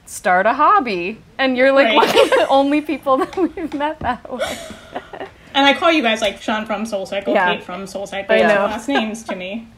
start 0.06 0.44
a 0.44 0.52
hobby 0.52 1.18
and 1.38 1.56
you're 1.56 1.72
like 1.72 1.86
Right. 1.86 1.96
one 1.96 2.08
of 2.08 2.30
the 2.30 2.46
only 2.50 2.82
people 2.82 3.16
that 3.16 3.34
we've 3.36 3.72
met 3.72 3.98
that 4.00 4.30
way. 4.30 4.58
And 5.56 5.64
I 5.64 5.72
call 5.72 5.92
you 5.92 6.02
guys 6.02 6.20
like 6.20 6.42
Sean 6.42 6.66
from 6.66 6.84
Soul 6.84 7.06
Cycle, 7.06 7.32
Yeah. 7.32 7.54
Kate 7.54 7.62
from 7.62 7.86
Soul 7.86 8.08
Cycle. 8.08 8.34
I 8.34 8.38
Those 8.42 8.50
are 8.50 8.54
know. 8.56 8.64
last 8.64 8.88
names 8.88 9.22
to 9.22 9.36
me. 9.36 9.68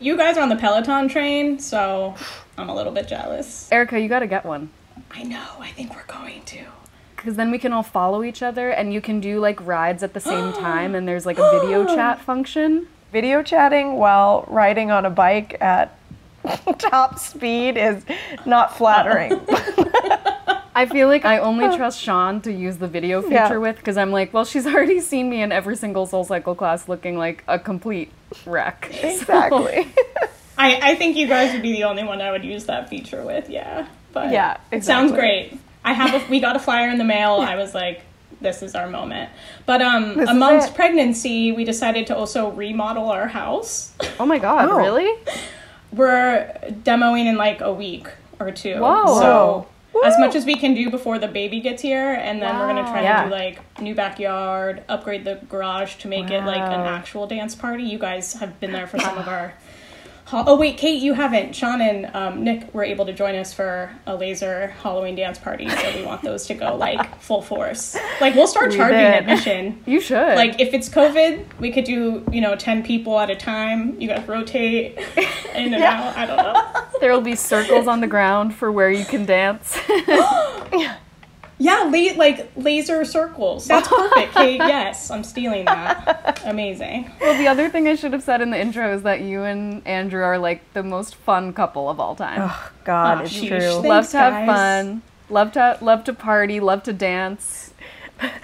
You 0.00 0.16
guys 0.16 0.38
are 0.38 0.40
on 0.42 0.48
the 0.48 0.56
Peloton 0.56 1.08
train, 1.08 1.58
so 1.58 2.14
I'm 2.58 2.68
a 2.68 2.74
little 2.74 2.92
bit 2.92 3.08
jealous. 3.08 3.70
Erica, 3.72 3.98
you 4.00 4.08
got 4.08 4.20
to 4.20 4.26
get 4.26 4.44
one. 4.44 4.70
I 5.10 5.22
know. 5.22 5.46
I 5.58 5.68
think 5.68 5.94
we're 5.94 6.04
going 6.06 6.42
to. 6.46 6.64
Because 7.16 7.36
then 7.36 7.50
we 7.50 7.58
can 7.58 7.72
all 7.72 7.82
follow 7.82 8.22
each 8.24 8.42
other 8.42 8.70
and 8.70 8.92
you 8.92 9.00
can 9.00 9.20
do 9.20 9.38
like 9.38 9.64
rides 9.64 10.02
at 10.02 10.12
the 10.12 10.20
same 10.20 10.52
time 10.60 10.94
and 10.94 11.06
there's 11.06 11.24
like 11.26 11.38
a 11.38 11.60
video 11.60 11.84
chat 11.94 12.20
function. 12.20 12.88
Video 13.12 13.42
chatting 13.42 13.94
while 13.96 14.44
riding 14.48 14.90
on 14.90 15.04
a 15.06 15.10
bike 15.10 15.56
at 15.60 15.96
top 16.78 17.18
speed 17.18 17.76
is 17.76 18.04
not 18.44 18.76
flattering. 18.76 19.32
I 20.74 20.86
feel 20.90 21.06
like 21.08 21.24
I 21.26 21.38
only 21.38 21.74
trust 21.76 22.00
Sean 22.00 22.40
to 22.42 22.52
use 22.52 22.78
the 22.78 22.88
video 22.88 23.20
feature 23.20 23.34
Yeah. 23.34 23.56
with 23.58 23.76
because 23.76 23.98
I'm 23.98 24.10
like, 24.10 24.32
well, 24.32 24.44
she's 24.46 24.66
already 24.66 25.00
seen 25.00 25.28
me 25.28 25.42
in 25.42 25.52
every 25.52 25.76
single 25.76 26.06
Soul 26.06 26.24
Cycle 26.24 26.54
class 26.54 26.88
looking 26.88 27.18
like 27.18 27.44
a 27.46 27.58
complete 27.58 28.10
wreck. 28.46 28.90
So- 29.00 29.08
exactly. 29.08 29.88
I, 30.58 30.90
I 30.92 30.94
think 30.96 31.16
you 31.16 31.26
guys 31.26 31.52
would 31.52 31.62
be 31.62 31.72
the 31.72 31.84
only 31.84 32.04
one 32.04 32.20
I 32.20 32.30
would 32.30 32.44
use 32.44 32.66
that 32.66 32.88
feature 32.88 33.24
with. 33.24 33.48
Yeah. 33.50 33.86
But 34.12 34.32
Yeah, 34.32 34.58
it 34.70 34.84
sounds 34.84 35.12
great. 35.12 35.58
I 35.84 35.92
have 35.94 36.14
a, 36.22 36.26
we 36.30 36.40
got 36.40 36.56
a 36.56 36.58
flyer 36.58 36.88
in 36.90 36.98
the 36.98 37.04
mail. 37.04 37.34
I 37.40 37.56
was 37.56 37.74
like, 37.74 38.02
this 38.40 38.62
is 38.62 38.74
our 38.74 38.88
moment. 38.88 39.30
But 39.66 39.80
um, 39.82 40.16
This 40.18 40.28
amongst 40.28 40.74
pregnancy, 40.74 41.52
we 41.52 41.64
decided 41.64 42.06
to 42.08 42.16
also 42.16 42.50
remodel 42.50 43.08
our 43.10 43.28
house. 43.28 43.92
oh 44.20 44.26
my 44.26 44.38
god, 44.38 44.68
Oh. 44.68 44.76
really? 44.76 45.10
We're 45.92 46.52
demoing 46.84 47.26
in 47.26 47.36
like 47.36 47.60
a 47.60 47.72
week 47.72 48.08
or 48.40 48.50
two. 48.50 48.76
Whoa. 48.80 49.20
So 49.20 49.66
Whoa. 49.92 50.00
as 50.02 50.18
much 50.18 50.34
as 50.34 50.44
we 50.46 50.56
can 50.56 50.74
do 50.74 50.90
before 50.90 51.18
the 51.18 51.28
baby 51.28 51.60
gets 51.60 51.82
here, 51.82 52.14
and 52.14 52.40
then 52.40 52.58
we're 52.58 52.66
gonna 52.66 52.82
try 52.82 53.02
Wow. 53.02 53.24
to 53.24 53.28
do 53.28 53.34
like 53.34 53.80
new 53.80 53.94
backyard, 53.94 54.82
upgrade 54.88 55.24
the 55.24 55.38
garage 55.48 55.96
to 55.96 56.08
make 56.08 56.30
it 56.30 56.44
like 56.44 56.60
an 56.60 56.80
actual 56.80 57.26
dance 57.26 57.54
party. 57.54 57.84
You 57.84 57.98
guys 57.98 58.32
have 58.34 58.58
been 58.58 58.72
there 58.72 58.86
for 58.86 58.98
some 58.98 59.18
of 59.18 59.28
our. 59.28 59.54
Oh 60.34 60.56
wait, 60.56 60.78
Kate, 60.78 61.00
you 61.02 61.12
haven't. 61.14 61.54
Sean 61.54 61.80
and 61.80 62.14
um, 62.14 62.42
Nick 62.44 62.72
were 62.72 62.84
able 62.84 63.04
to 63.06 63.12
join 63.12 63.34
us 63.34 63.52
for 63.52 63.90
a 64.06 64.14
laser 64.16 64.68
Halloween 64.82 65.14
dance 65.14 65.38
party, 65.38 65.68
so 65.68 65.96
we 65.96 66.04
want 66.06 66.22
those 66.22 66.46
to 66.46 66.54
go 66.54 66.74
like 66.76 67.20
full 67.20 67.42
force. 67.42 67.96
Like 68.20 68.34
we'll 68.34 68.46
start 68.46 68.72
charging 68.72 68.98
admission. 68.98 69.82
You 69.86 70.00
should. 70.00 70.36
Like 70.36 70.58
if 70.60 70.72
it's 70.72 70.88
COVID, 70.88 71.58
we 71.58 71.70
could 71.72 71.84
do 71.84 72.24
you 72.32 72.40
know 72.40 72.56
ten 72.56 72.82
people 72.82 73.18
at 73.18 73.30
a 73.30 73.36
time. 73.36 74.00
You 74.00 74.08
guys 74.08 74.26
rotate 74.26 74.96
in 75.54 75.72
and 75.74 75.82
Yeah. 75.82 76.00
out. 76.08 76.16
I 76.16 76.26
don't 76.26 76.36
know. 76.38 76.82
there 77.00 77.12
will 77.12 77.20
be 77.20 77.34
circles 77.36 77.86
on 77.86 78.00
the 78.00 78.06
ground 78.06 78.54
for 78.54 78.72
where 78.72 78.90
you 78.90 79.04
can 79.04 79.26
dance. 79.26 79.78
Yeah, 81.62 81.84
la- 81.92 82.16
like 82.16 82.50
laser 82.56 83.04
circles. 83.04 83.66
That's 83.68 83.86
perfect, 84.00 84.34
Kate. 84.34 84.56
Yes, 84.58 85.10
I'm 85.10 85.22
stealing 85.22 85.64
that. 85.66 86.42
Amazing. 86.44 87.10
well, 87.20 87.38
the 87.38 87.46
other 87.46 87.68
thing 87.68 87.86
I 87.86 87.94
should 87.94 88.12
have 88.12 88.22
said 88.22 88.40
in 88.40 88.50
the 88.50 88.58
intro 88.60 88.92
is 88.94 89.02
that 89.02 89.20
you 89.20 89.42
and 89.44 89.86
Andrew 89.86 90.22
are 90.22 90.38
like 90.38 90.60
the 90.72 90.82
most 90.82 91.14
fun 91.14 91.52
couple 91.52 91.88
of 91.88 92.00
all 92.00 92.16
time. 92.16 92.40
Oh, 92.42 92.70
God, 92.84 93.18
Aw, 93.18 93.22
it's 93.22 93.32
sheesh. 93.32 93.48
true. 93.48 93.60
Thank- 93.60 93.84
love 93.84 94.08
to 94.10 94.16
have 94.18 94.32
guys. 94.32 94.46
fun. 94.46 95.02
Love 95.30 95.52
to 95.52 95.78
love 95.80 96.04
to 96.04 96.12
party. 96.12 96.58
Love 96.60 96.82
to 96.84 96.92
dance. 96.92 97.72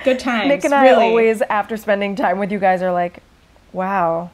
Good 0.04 0.18
times. 0.20 0.48
Nick 0.48 0.64
and 0.64 0.72
I 0.74 0.84
really. 0.84 1.04
always, 1.06 1.42
after 1.42 1.76
spending 1.76 2.14
time 2.16 2.38
with 2.38 2.50
you 2.52 2.58
guys, 2.58 2.82
are 2.82 2.92
like, 2.92 3.22
wow, 3.72 4.30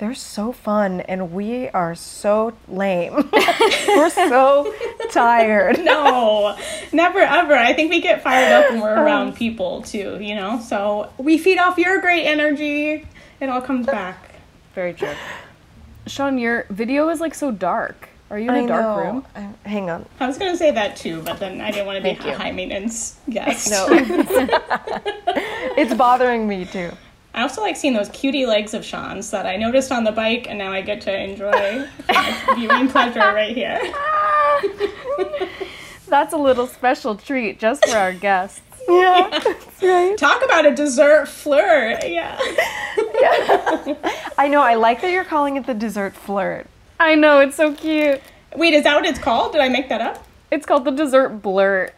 they're 0.00 0.14
so 0.14 0.50
fun 0.50 1.00
and 1.02 1.30
we 1.32 1.68
are 1.68 1.94
so 1.94 2.54
lame. 2.68 3.12
We're 3.88 4.10
so 4.10 4.74
tired. 5.10 5.78
No, 5.84 6.56
never 6.92 7.18
ever. 7.20 7.54
I 7.54 7.74
think 7.74 7.90
we 7.90 8.00
get 8.00 8.22
fired 8.22 8.52
up 8.52 8.70
when 8.72 8.80
we're 8.80 8.96
um, 8.96 9.04
around 9.04 9.36
people 9.36 9.82
too. 9.82 10.18
You 10.20 10.34
know, 10.34 10.58
so 10.60 11.12
we 11.18 11.36
feed 11.38 11.58
off 11.58 11.76
your 11.78 12.00
great 12.00 12.24
energy. 12.26 13.06
It 13.40 13.48
all 13.48 13.60
comes 13.60 13.86
back. 13.86 14.36
Very 14.74 14.94
true. 14.94 15.12
Sean, 16.06 16.38
your 16.38 16.64
video 16.70 17.08
is 17.10 17.20
like 17.20 17.34
so 17.34 17.50
dark. 17.50 18.08
Are 18.30 18.38
you 18.38 18.48
in 18.50 18.56
a 18.56 18.62
I 18.64 18.66
dark 18.66 18.82
know. 18.82 19.02
room? 19.12 19.26
I- 19.36 19.68
Hang 19.68 19.90
on. 19.90 20.06
I 20.18 20.26
was 20.26 20.38
gonna 20.38 20.56
say 20.56 20.70
that 20.70 20.96
too, 20.96 21.20
but 21.22 21.38
then 21.40 21.60
I 21.60 21.70
didn't 21.70 21.86
want 21.86 21.96
to 21.96 22.02
be 22.02 22.28
a 22.30 22.36
high 22.38 22.52
maintenance 22.52 23.18
guest. 23.30 23.70
No. 23.70 23.86
it's 25.76 25.92
bothering 25.94 26.46
me 26.48 26.64
too. 26.64 26.90
I 27.34 27.42
also 27.42 27.60
like 27.60 27.76
seeing 27.76 27.94
those 27.94 28.08
cutie 28.10 28.46
legs 28.46 28.74
of 28.74 28.84
Sean's 28.84 29.30
that 29.30 29.46
I 29.46 29.56
noticed 29.56 29.92
on 29.92 30.04
the 30.04 30.12
bike, 30.12 30.46
and 30.48 30.58
now 30.58 30.72
I 30.72 30.80
get 30.82 31.00
to 31.02 31.16
enjoy 31.16 31.86
viewing 32.56 32.88
pleasure 32.88 33.20
right 33.20 33.54
here. 33.54 33.80
That's 36.08 36.32
a 36.32 36.36
little 36.36 36.66
special 36.66 37.14
treat 37.14 37.58
just 37.60 37.86
for 37.86 37.96
our 37.96 38.12
guests. 38.12 38.60
Yeah, 38.88 39.28
that's 39.30 39.82
right. 39.82 40.18
Talk 40.18 40.42
about 40.44 40.66
a 40.66 40.74
dessert 40.74 41.28
flirt. 41.28 42.08
Yeah. 42.08 42.36
I 44.36 44.48
know. 44.50 44.62
I 44.62 44.74
like 44.74 45.00
that 45.02 45.12
you're 45.12 45.22
calling 45.22 45.56
it 45.56 45.66
the 45.66 45.74
dessert 45.74 46.14
flirt. 46.16 46.66
I 46.98 47.14
know, 47.14 47.38
it's 47.40 47.54
so 47.54 47.72
cute. 47.74 48.20
Wait, 48.56 48.74
is 48.74 48.82
that 48.82 48.96
what 48.96 49.04
it's 49.04 49.18
called? 49.20 49.52
Did 49.52 49.60
I 49.60 49.68
make 49.68 49.90
that 49.90 50.00
up? 50.00 50.26
It's 50.50 50.66
called 50.66 50.84
the 50.86 50.90
dessert 50.90 51.40
blurt. 51.40 51.94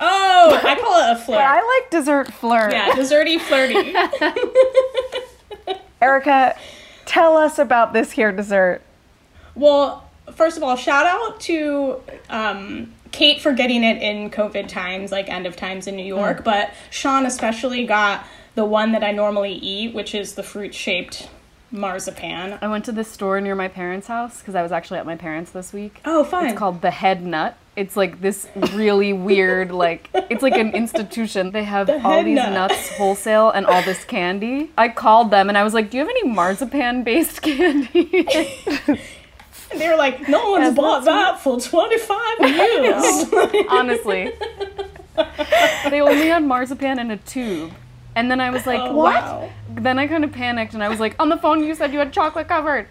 Oh, 0.00 0.60
I 0.62 0.74
call 0.76 1.08
it 1.08 1.16
a 1.16 1.24
flirt. 1.24 1.40
I 1.40 1.80
like 1.80 1.90
dessert 1.90 2.32
flirt. 2.32 2.72
Yeah, 2.72 2.90
desserty 2.90 3.40
flirty. 3.40 3.94
Erica, 6.02 6.56
tell 7.06 7.36
us 7.36 7.58
about 7.58 7.92
this 7.92 8.12
here 8.12 8.32
dessert. 8.32 8.82
Well, 9.54 10.08
first 10.34 10.56
of 10.56 10.62
all, 10.62 10.76
shout 10.76 11.06
out 11.06 11.40
to 11.42 12.00
um, 12.28 12.92
Kate 13.12 13.40
for 13.40 13.52
getting 13.52 13.84
it 13.84 14.02
in 14.02 14.30
COVID 14.30 14.68
times, 14.68 15.12
like 15.12 15.28
end 15.28 15.46
of 15.46 15.56
times 15.56 15.86
in 15.86 15.96
New 15.96 16.04
York. 16.04 16.40
Mm. 16.40 16.44
But 16.44 16.74
Sean 16.90 17.24
especially 17.24 17.86
got 17.86 18.26
the 18.54 18.64
one 18.64 18.92
that 18.92 19.04
I 19.04 19.12
normally 19.12 19.52
eat, 19.52 19.94
which 19.94 20.14
is 20.14 20.34
the 20.34 20.42
fruit 20.42 20.74
shaped 20.74 21.28
marzipan. 21.74 22.58
I 22.62 22.68
went 22.68 22.84
to 22.86 22.92
this 22.92 23.10
store 23.10 23.40
near 23.40 23.54
my 23.54 23.68
parents' 23.68 24.06
house 24.06 24.38
because 24.38 24.54
I 24.54 24.62
was 24.62 24.72
actually 24.72 25.00
at 25.00 25.06
my 25.06 25.16
parents' 25.16 25.50
this 25.50 25.72
week. 25.72 26.00
Oh, 26.04 26.24
fun. 26.24 26.46
It's 26.46 26.58
called 26.58 26.80
the 26.80 26.90
Head 26.90 27.24
Nut. 27.24 27.56
It's 27.76 27.96
like 27.96 28.20
this 28.20 28.46
really 28.72 29.12
weird, 29.12 29.72
like 29.72 30.08
it's 30.14 30.42
like 30.42 30.54
an 30.54 30.70
institution. 30.74 31.50
They 31.50 31.64
have 31.64 31.90
all 32.04 32.22
these 32.22 32.36
Nut. 32.36 32.52
nuts 32.52 32.90
wholesale 32.90 33.50
and 33.50 33.66
all 33.66 33.82
this 33.82 34.04
candy. 34.04 34.70
I 34.78 34.88
called 34.90 35.32
them 35.32 35.48
and 35.48 35.58
I 35.58 35.64
was 35.64 35.74
like, 35.74 35.90
"Do 35.90 35.96
you 35.96 36.02
have 36.04 36.08
any 36.08 36.22
marzipan-based 36.28 37.42
candy?" 37.42 38.28
And 38.86 38.98
they 39.80 39.88
were 39.88 39.96
like, 39.96 40.28
no 40.28 40.52
one's 40.52 40.76
bought 40.76 41.04
that 41.04 41.40
for 41.40 41.60
25 41.60 42.18
years. 42.48 43.66
Honestly, 43.68 44.30
they 45.90 46.00
only 46.00 46.28
had 46.28 46.44
marzipan 46.44 47.00
in 47.00 47.10
a 47.10 47.16
tube. 47.16 47.72
And 48.16 48.30
then 48.30 48.40
I 48.40 48.50
was 48.50 48.66
like, 48.66 48.80
Oh, 48.80 48.94
"What?" 48.94 49.14
wow. 49.22 49.50
Then 49.70 49.98
I 49.98 50.06
kind 50.06 50.22
of 50.24 50.32
panicked 50.32 50.74
and 50.74 50.82
I 50.84 50.88
was 50.88 51.00
like, 51.00 51.16
"On 51.20 51.28
the 51.28 51.36
phone, 51.36 51.64
you 51.64 51.74
said 51.74 51.92
you 51.92 51.98
had 51.98 52.12
chocolate 52.12 52.46
covered." 52.48 52.86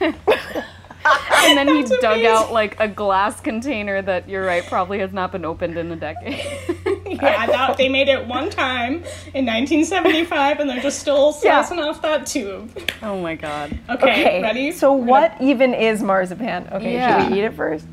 and 0.00 1.58
then 1.58 1.68
he 1.68 1.82
That's 1.82 1.90
dug 2.00 2.12
amazing. 2.14 2.26
out 2.26 2.52
like 2.52 2.80
a 2.80 2.88
glass 2.88 3.40
container 3.40 4.00
that 4.00 4.26
you're 4.28 4.44
right 4.44 4.64
probably 4.66 5.00
has 5.00 5.12
not 5.12 5.32
been 5.32 5.44
opened 5.44 5.76
in 5.76 5.90
a 5.92 5.96
decade. 5.96 6.40
Yeah, 7.14 7.46
that, 7.46 7.76
they 7.76 7.88
made 7.88 8.08
it 8.08 8.26
one 8.26 8.50
time 8.50 8.94
in 9.34 9.46
1975, 9.46 10.58
and 10.58 10.68
they're 10.68 10.80
just 10.82 10.98
still 10.98 11.26
Yeah. 11.44 11.62
slicing 11.62 11.78
off 11.84 12.02
that 12.02 12.26
tube. 12.26 12.76
Oh 13.02 13.20
my 13.20 13.36
god. 13.36 13.78
Okay, 13.88 14.42
ready? 14.42 14.72
So 14.72 14.94
We're 14.94 15.04
what 15.04 15.38
gonna- 15.38 15.50
even 15.50 15.74
is 15.74 16.02
marzipan? 16.02 16.68
Okay, 16.72 16.94
Yeah. 16.94 17.22
should 17.22 17.32
we 17.32 17.38
eat 17.38 17.44
it 17.44 17.54
first? 17.54 17.86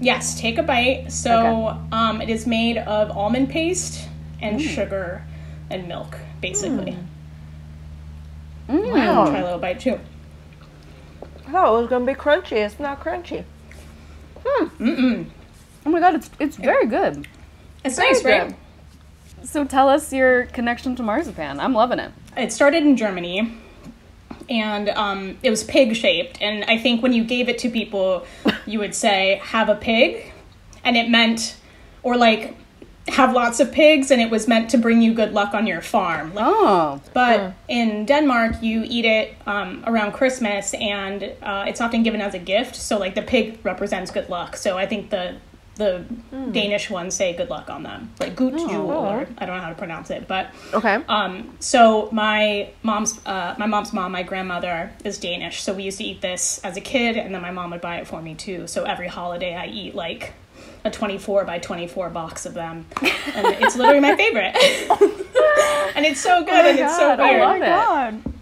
Yes, 0.00 0.40
take 0.40 0.56
a 0.56 0.62
bite. 0.62 1.12
So 1.12 1.76
um, 1.92 2.22
it 2.22 2.30
is 2.30 2.46
made 2.46 2.78
of 2.78 3.10
almond 3.14 3.50
paste 3.50 4.08
and 4.40 4.60
sugar 4.60 5.22
and 5.70 5.88
milk, 5.88 6.16
basically. 6.40 6.96
Wow. 8.68 9.26
Try 9.26 9.38
a 9.38 9.44
little 9.44 9.58
bite 9.58 9.80
too. 9.80 9.98
I 11.46 11.50
thought 11.52 11.68
it 11.68 11.80
was 11.80 11.88
gonna 11.88 12.04
be 12.04 12.14
crunchy. 12.14 12.52
It's 12.52 12.80
not 12.80 13.00
crunchy. 13.00 13.44
Hmm. 14.44 15.22
Oh 15.84 15.90
my 15.90 16.00
god, 16.00 16.14
it's 16.16 16.30
it's 16.40 16.56
very 16.56 16.86
good. 16.86 17.26
It's 17.84 17.98
nice, 17.98 18.22
Very 18.22 18.40
right? 18.48 18.54
So 19.44 19.64
tell 19.64 19.88
us 19.88 20.12
your 20.12 20.46
connection 20.46 20.96
to 20.96 21.02
marzipan. 21.04 21.60
I'm 21.60 21.72
loving 21.72 22.00
it. 22.00 22.10
It 22.36 22.52
started 22.52 22.82
in 22.82 22.96
Germany, 22.96 23.56
and 24.50 24.88
um, 24.90 25.38
it 25.44 25.50
was 25.50 25.62
pig 25.62 25.94
shaped. 25.94 26.42
And 26.42 26.64
I 26.64 26.78
think 26.78 27.02
when 27.02 27.12
you 27.12 27.22
gave 27.22 27.48
it 27.48 27.58
to 27.58 27.70
people, 27.70 28.26
you 28.66 28.80
would 28.80 28.94
say, 28.94 29.40
"Have 29.44 29.68
a 29.68 29.76
pig," 29.76 30.32
and 30.82 30.96
it 30.96 31.08
meant, 31.08 31.56
or 32.02 32.16
like, 32.16 32.56
have 33.08 33.32
lots 33.32 33.60
of 33.60 33.70
pigs, 33.72 34.10
and 34.10 34.20
it 34.20 34.30
was 34.30 34.48
meant 34.48 34.70
to 34.70 34.78
bring 34.78 35.00
you 35.02 35.14
good 35.14 35.32
luck 35.32 35.54
on 35.54 35.66
your 35.66 35.80
farm. 35.80 36.32
Oh. 36.36 37.00
But 37.14 37.54
in 37.68 38.04
Denmark, 38.06 38.62
you 38.62 38.84
eat 38.86 39.04
it 39.04 39.34
um, 39.46 39.84
around 39.86 40.12
Christmas, 40.12 40.74
and 40.74 41.32
uh, 41.42 41.64
it's 41.68 41.80
often 41.80 42.02
given 42.02 42.20
as 42.20 42.34
a 42.34 42.38
gift. 42.38 42.76
So, 42.76 42.98
like 42.98 43.14
the 43.14 43.22
pig 43.22 43.58
represents 43.62 44.10
good 44.10 44.28
luck. 44.28 44.56
So, 44.56 44.76
I 44.76 44.86
think 44.86 45.10
the 45.10 45.36
the 45.76 46.06
Danish 46.52 46.88
ones 46.88 47.14
say 47.14 47.34
good 47.36 47.50
luck 47.50 47.68
on 47.68 47.82
them, 47.82 48.10
like 48.18 48.34
gut 48.34 48.56
jul, 48.56 48.90
or 48.90 49.26
I 49.36 49.44
don't 49.44 49.56
know 49.56 49.62
how 49.62 49.68
to 49.68 49.74
pronounce 49.74 50.08
it, 50.08 50.26
but 50.26 50.46
Okay. 50.72 50.94
um, 51.06 51.54
so 51.60 52.08
my 52.12 52.70
mom's 52.82 53.20
uh, 53.26 53.54
my 53.58 53.66
mom's 53.66 53.92
mom, 53.92 54.12
my 54.12 54.22
grandmother 54.22 54.90
is 55.04 55.18
Danish, 55.18 55.62
so 55.62 55.74
we 55.74 55.82
used 55.82 55.98
to 55.98 56.04
eat 56.04 56.22
this 56.22 56.60
as 56.64 56.78
a 56.78 56.80
kid, 56.80 57.18
and 57.18 57.34
then 57.34 57.42
my 57.42 57.50
mom 57.50 57.70
would 57.72 57.82
buy 57.82 57.96
it 57.98 58.06
for 58.06 58.22
me 58.22 58.34
too. 58.34 58.66
So 58.66 58.84
every 58.84 59.08
holiday, 59.08 59.54
I 59.54 59.66
eat 59.66 59.94
like 59.94 60.32
a 60.86 60.90
twenty 60.90 61.18
four 61.18 61.44
by 61.44 61.58
twenty 61.58 61.86
four 61.86 62.08
box 62.08 62.46
of 62.46 62.54
them, 62.54 62.86
and 63.02 63.46
it's 63.60 63.76
literally 63.76 64.00
my 64.00 64.16
favorite. 64.16 64.54
and 65.96 66.06
it's 66.06 66.20
so 66.20 66.38
oh 66.38 66.44
good, 66.44 66.66
and 66.66 66.78
it's 66.78 66.96
so 66.96 67.16
God, 67.16 67.20
I 67.20 67.30
weird. 67.32 67.60
love 67.60 68.14
oh 68.14 68.18
it. 68.30 68.32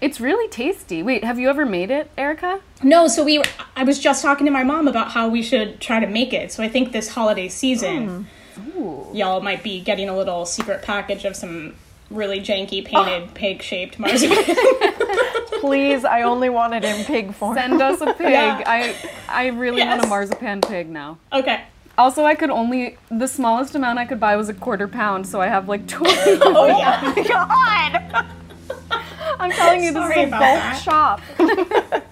It's 0.00 0.20
really 0.20 0.48
tasty. 0.48 1.02
Wait, 1.02 1.22
have 1.22 1.38
you 1.38 1.48
ever 1.48 1.64
made 1.64 1.90
it, 1.92 2.10
Erica? 2.18 2.60
No, 2.82 3.06
so 3.06 3.24
we. 3.24 3.38
Were, 3.38 3.44
I 3.76 3.84
was 3.84 3.98
just 3.98 4.22
talking 4.22 4.46
to 4.46 4.52
my 4.52 4.64
mom 4.64 4.88
about 4.88 5.12
how 5.12 5.28
we 5.28 5.42
should 5.42 5.80
try 5.80 6.00
to 6.00 6.08
make 6.08 6.32
it. 6.32 6.52
So 6.52 6.62
I 6.62 6.68
think 6.68 6.92
this 6.92 7.08
holiday 7.08 7.48
season, 7.48 8.26
mm. 8.56 9.14
y'all 9.14 9.40
might 9.40 9.62
be 9.62 9.80
getting 9.80 10.08
a 10.08 10.16
little 10.16 10.44
secret 10.44 10.82
package 10.82 11.24
of 11.24 11.36
some 11.36 11.74
really 12.10 12.40
janky 12.40 12.84
painted 12.84 13.28
ah. 13.28 13.32
pig 13.34 13.62
shaped 13.62 13.98
marzipan. 13.98 14.44
Please, 15.62 16.04
I 16.04 16.22
only 16.22 16.50
want 16.50 16.74
it 16.74 16.84
in 16.84 17.04
pig 17.04 17.34
form. 17.34 17.54
Send 17.56 17.80
us 17.80 18.00
a 18.00 18.12
pig. 18.14 18.30
Yeah. 18.32 18.62
I 18.66 18.94
I 19.28 19.46
really 19.48 19.82
want 19.82 20.04
a 20.04 20.06
marzipan 20.08 20.60
pig 20.60 20.88
now. 20.90 21.18
okay. 21.32 21.64
Also, 21.98 22.24
I 22.24 22.34
could 22.34 22.50
only 22.50 22.96
the 23.10 23.28
smallest 23.28 23.74
amount 23.74 23.98
I 23.98 24.06
could 24.06 24.18
buy 24.18 24.34
was 24.36 24.48
a 24.48 24.54
quarter 24.54 24.88
pound, 24.88 25.26
so 25.26 25.40
I 25.40 25.46
have 25.46 25.68
like 25.68 25.86
twenty. 25.86 26.14
Oh 26.42 26.66
yeah. 26.66 27.14
God. 27.28 28.26
I'm 29.38 29.50
telling 29.52 29.84
you, 29.84 29.92
this 29.92 30.02
Sorry 30.02 30.20
is 30.22 30.28
a 30.28 30.30
bulk 30.30 30.40
that. 30.40 30.82
shop. 30.82 31.20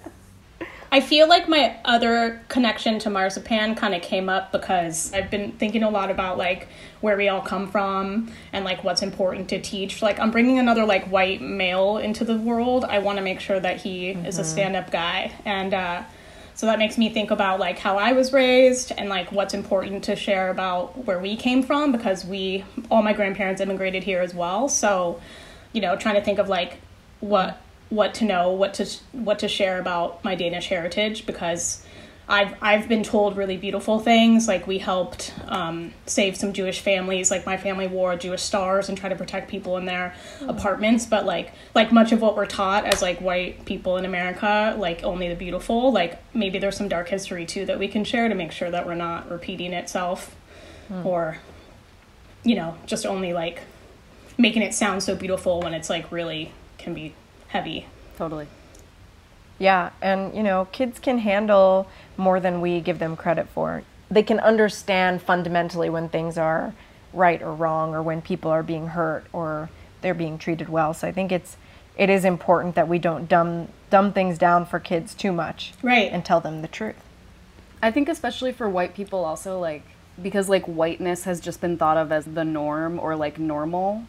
I 0.93 0.99
feel 0.99 1.29
like 1.29 1.47
my 1.47 1.77
other 1.85 2.41
connection 2.49 2.99
to 2.99 3.09
marzipan 3.09 3.75
kind 3.75 3.95
of 3.95 4.01
came 4.01 4.27
up 4.27 4.51
because 4.51 5.13
I've 5.13 5.31
been 5.31 5.53
thinking 5.53 5.83
a 5.83 5.89
lot 5.89 6.11
about 6.11 6.37
like 6.37 6.67
where 6.99 7.15
we 7.15 7.29
all 7.29 7.39
come 7.39 7.71
from 7.71 8.29
and 8.51 8.65
like 8.65 8.83
what's 8.83 9.01
important 9.01 9.47
to 9.49 9.61
teach. 9.61 10.01
Like 10.01 10.19
I'm 10.19 10.31
bringing 10.31 10.59
another 10.59 10.85
like 10.85 11.05
white 11.05 11.41
male 11.41 11.97
into 11.97 12.25
the 12.25 12.37
world. 12.37 12.83
I 12.83 12.99
want 12.99 13.17
to 13.19 13.23
make 13.23 13.39
sure 13.39 13.57
that 13.57 13.79
he 13.81 14.09
is 14.09 14.37
a 14.37 14.43
stand-up 14.43 14.91
guy 14.91 15.31
and 15.45 15.73
uh 15.73 16.03
so 16.53 16.65
that 16.65 16.77
makes 16.77 16.97
me 16.97 17.09
think 17.09 17.31
about 17.31 17.59
like 17.59 17.79
how 17.79 17.97
I 17.97 18.11
was 18.11 18.33
raised 18.33 18.91
and 18.97 19.07
like 19.07 19.31
what's 19.31 19.53
important 19.53 20.03
to 20.03 20.17
share 20.17 20.49
about 20.49 21.05
where 21.05 21.19
we 21.19 21.37
came 21.37 21.63
from 21.63 21.93
because 21.93 22.25
we 22.25 22.65
all 22.91 23.01
my 23.01 23.13
grandparents 23.13 23.61
immigrated 23.61 24.03
here 24.03 24.21
as 24.21 24.33
well. 24.33 24.67
So, 24.67 25.21
you 25.71 25.79
know, 25.79 25.95
trying 25.95 26.15
to 26.15 26.21
think 26.21 26.37
of 26.37 26.49
like 26.49 26.79
what 27.21 27.57
what 27.91 28.13
to 28.15 28.25
know, 28.25 28.51
what 28.53 28.73
to 28.75 28.85
what 29.11 29.39
to 29.39 29.47
share 29.47 29.77
about 29.79 30.23
my 30.23 30.33
Danish 30.33 30.67
heritage 30.67 31.25
because 31.25 31.85
I've 32.27 32.55
I've 32.61 32.87
been 32.87 33.03
told 33.03 33.35
really 33.35 33.57
beautiful 33.57 33.99
things. 33.99 34.47
Like 34.47 34.65
we 34.65 34.77
helped 34.77 35.33
um, 35.47 35.93
save 36.05 36.37
some 36.37 36.53
Jewish 36.53 36.79
families. 36.79 37.29
Like 37.29 37.45
my 37.45 37.57
family 37.57 37.87
wore 37.87 38.15
Jewish 38.15 38.41
stars 38.41 38.87
and 38.87 38.97
tried 38.97 39.09
to 39.09 39.17
protect 39.17 39.49
people 39.49 39.75
in 39.75 39.83
their 39.85 40.15
apartments. 40.47 41.05
But 41.05 41.25
like 41.25 41.53
like 41.75 41.91
much 41.91 42.13
of 42.13 42.21
what 42.21 42.37
we're 42.37 42.45
taught 42.45 42.85
as 42.85 43.01
like 43.01 43.19
white 43.19 43.65
people 43.65 43.97
in 43.97 44.05
America, 44.05 44.73
like 44.79 45.03
only 45.03 45.27
the 45.27 45.35
beautiful. 45.35 45.91
Like 45.91 46.23
maybe 46.33 46.57
there's 46.57 46.77
some 46.77 46.87
dark 46.87 47.09
history 47.09 47.45
too 47.45 47.65
that 47.65 47.77
we 47.77 47.89
can 47.89 48.05
share 48.05 48.29
to 48.29 48.35
make 48.35 48.53
sure 48.53 48.71
that 48.71 48.87
we're 48.87 48.95
not 48.95 49.29
repeating 49.29 49.73
itself, 49.73 50.33
or 51.05 51.39
you 52.45 52.55
know 52.55 52.77
just 52.85 53.05
only 53.05 53.33
like 53.33 53.63
making 54.37 54.61
it 54.61 54.73
sound 54.73 55.03
so 55.03 55.13
beautiful 55.15 55.59
when 55.59 55.73
it's 55.73 55.89
like 55.89 56.09
really 56.09 56.53
can 56.77 56.93
be 56.93 57.13
heavy. 57.51 57.85
Totally. 58.17 58.47
Yeah, 59.59 59.91
and 60.01 60.35
you 60.35 60.43
know, 60.43 60.67
kids 60.71 60.99
can 60.99 61.19
handle 61.19 61.87
more 62.17 62.39
than 62.39 62.61
we 62.61 62.81
give 62.81 62.99
them 62.99 63.15
credit 63.15 63.47
for. 63.49 63.83
They 64.09 64.23
can 64.23 64.39
understand 64.39 65.21
fundamentally 65.21 65.89
when 65.89 66.09
things 66.09 66.37
are 66.37 66.73
right 67.13 67.41
or 67.41 67.53
wrong 67.53 67.93
or 67.93 68.01
when 68.01 68.21
people 68.21 68.49
are 68.51 68.63
being 68.63 68.87
hurt 68.87 69.25
or 69.33 69.69
they're 70.01 70.13
being 70.13 70.37
treated 70.37 70.67
well. 70.69 70.93
So 70.93 71.07
I 71.07 71.11
think 71.11 71.31
it's 71.31 71.57
it 71.97 72.09
is 72.09 72.25
important 72.25 72.75
that 72.75 72.87
we 72.87 72.97
don't 72.99 73.27
dumb 73.27 73.67
dumb 73.89 74.13
things 74.13 74.37
down 74.37 74.65
for 74.65 74.79
kids 74.79 75.13
too 75.13 75.31
much 75.31 75.73
Right. 75.83 76.09
and 76.11 76.23
tell 76.25 76.39
them 76.39 76.61
the 76.61 76.67
truth. 76.67 76.95
I 77.83 77.91
think 77.91 78.07
especially 78.09 78.53
for 78.53 78.69
white 78.69 78.93
people 78.95 79.23
also 79.25 79.59
like 79.59 79.83
because 80.21 80.49
like 80.49 80.65
whiteness 80.65 81.25
has 81.25 81.39
just 81.39 81.61
been 81.61 81.77
thought 81.77 81.97
of 81.97 82.11
as 82.11 82.25
the 82.25 82.43
norm 82.45 82.99
or 82.99 83.15
like 83.15 83.37
normal. 83.37 84.05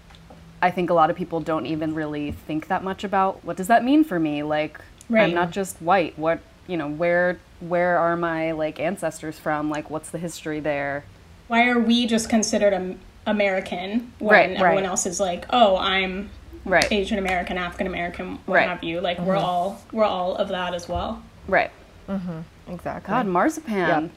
I 0.62 0.70
think 0.70 0.88
a 0.90 0.94
lot 0.94 1.10
of 1.10 1.16
people 1.16 1.40
don't 1.40 1.66
even 1.66 1.92
really 1.94 2.30
think 2.30 2.68
that 2.68 2.84
much 2.84 3.02
about 3.04 3.44
what 3.44 3.56
does 3.56 3.66
that 3.66 3.84
mean 3.84 4.04
for 4.04 4.18
me? 4.18 4.42
Like 4.42 4.80
Right. 5.10 5.24
I'm 5.24 5.34
not 5.34 5.50
just 5.50 5.76
white. 5.82 6.16
What, 6.18 6.38
you 6.68 6.76
know, 6.76 6.88
where 6.88 7.38
where 7.60 7.98
are 7.98 8.16
my 8.16 8.52
like 8.52 8.78
ancestors 8.80 9.38
from? 9.38 9.68
Like 9.68 9.90
what's 9.90 10.10
the 10.10 10.18
history 10.18 10.60
there? 10.60 11.04
Why 11.48 11.68
are 11.68 11.78
we 11.78 12.06
just 12.06 12.30
considered 12.30 12.72
am- 12.72 13.00
American 13.26 14.12
when 14.20 14.30
Right, 14.32 14.50
everyone 14.52 14.76
right. 14.76 14.84
else 14.84 15.04
is 15.04 15.18
like, 15.20 15.44
oh, 15.50 15.76
I'm 15.76 16.30
Right. 16.64 16.90
Asian 16.92 17.18
American, 17.18 17.58
African 17.58 17.88
American, 17.88 18.38
what 18.46 18.54
Right. 18.54 18.68
have 18.68 18.84
you? 18.84 19.00
Like 19.00 19.18
we're 19.18 19.36
all 19.36 19.82
we're 19.90 20.04
all 20.04 20.36
of 20.36 20.48
that 20.48 20.74
as 20.74 20.88
well. 20.88 21.20
Right. 21.48 21.72
Mm-hmm. 22.08 22.38
Exactly. 22.72 23.10
God, 23.10 23.26
marzipan. 23.26 24.10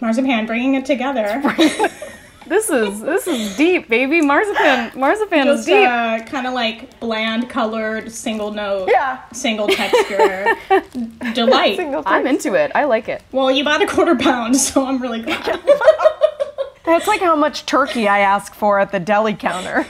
Marzipan 0.00 0.44
bringing 0.46 0.74
it 0.74 0.84
together. 0.84 1.42
This 2.48 2.70
is 2.70 3.00
this 3.00 3.26
is 3.26 3.56
deep, 3.56 3.88
baby. 3.88 4.20
Marzipan 4.20 4.98
marzipan 4.98 5.48
is 5.48 5.66
Just 5.66 5.68
deep. 5.68 5.88
uh, 5.88 6.20
kind 6.24 6.46
of 6.46 6.54
like 6.54 6.98
bland 7.00 7.48
colored, 7.50 8.10
single 8.10 8.50
note, 8.52 8.88
Yeah. 8.90 9.20
single 9.32 9.68
texture 9.68 10.46
delight. 11.34 11.76
Single 11.76 12.02
I'm 12.06 12.26
into 12.26 12.54
it. 12.54 12.72
I 12.74 12.84
like 12.84 13.08
it. 13.08 13.22
Well, 13.32 13.50
you 13.50 13.64
bought 13.64 13.82
a 13.82 13.86
quarter 13.86 14.16
pound, 14.16 14.56
so 14.66 14.84
I'm 14.86 15.00
really 15.00 15.22
glad. 15.22 15.44
That's 16.86 17.06
like 17.06 17.20
how 17.20 17.36
much 17.36 17.66
turkey 17.66 18.08
I 18.08 18.20
ask 18.20 18.54
for 18.54 18.78
at 18.80 18.92
the 18.92 19.00
deli 19.00 19.34
counter. 19.34 19.86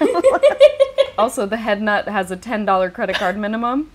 Also, 1.16 1.46
the 1.46 1.56
head 1.56 1.80
nut 1.80 2.08
has 2.08 2.30
a 2.30 2.36
ten 2.36 2.64
dollar 2.64 2.90
credit 2.90 3.16
card 3.16 3.36
minimum, 3.38 3.90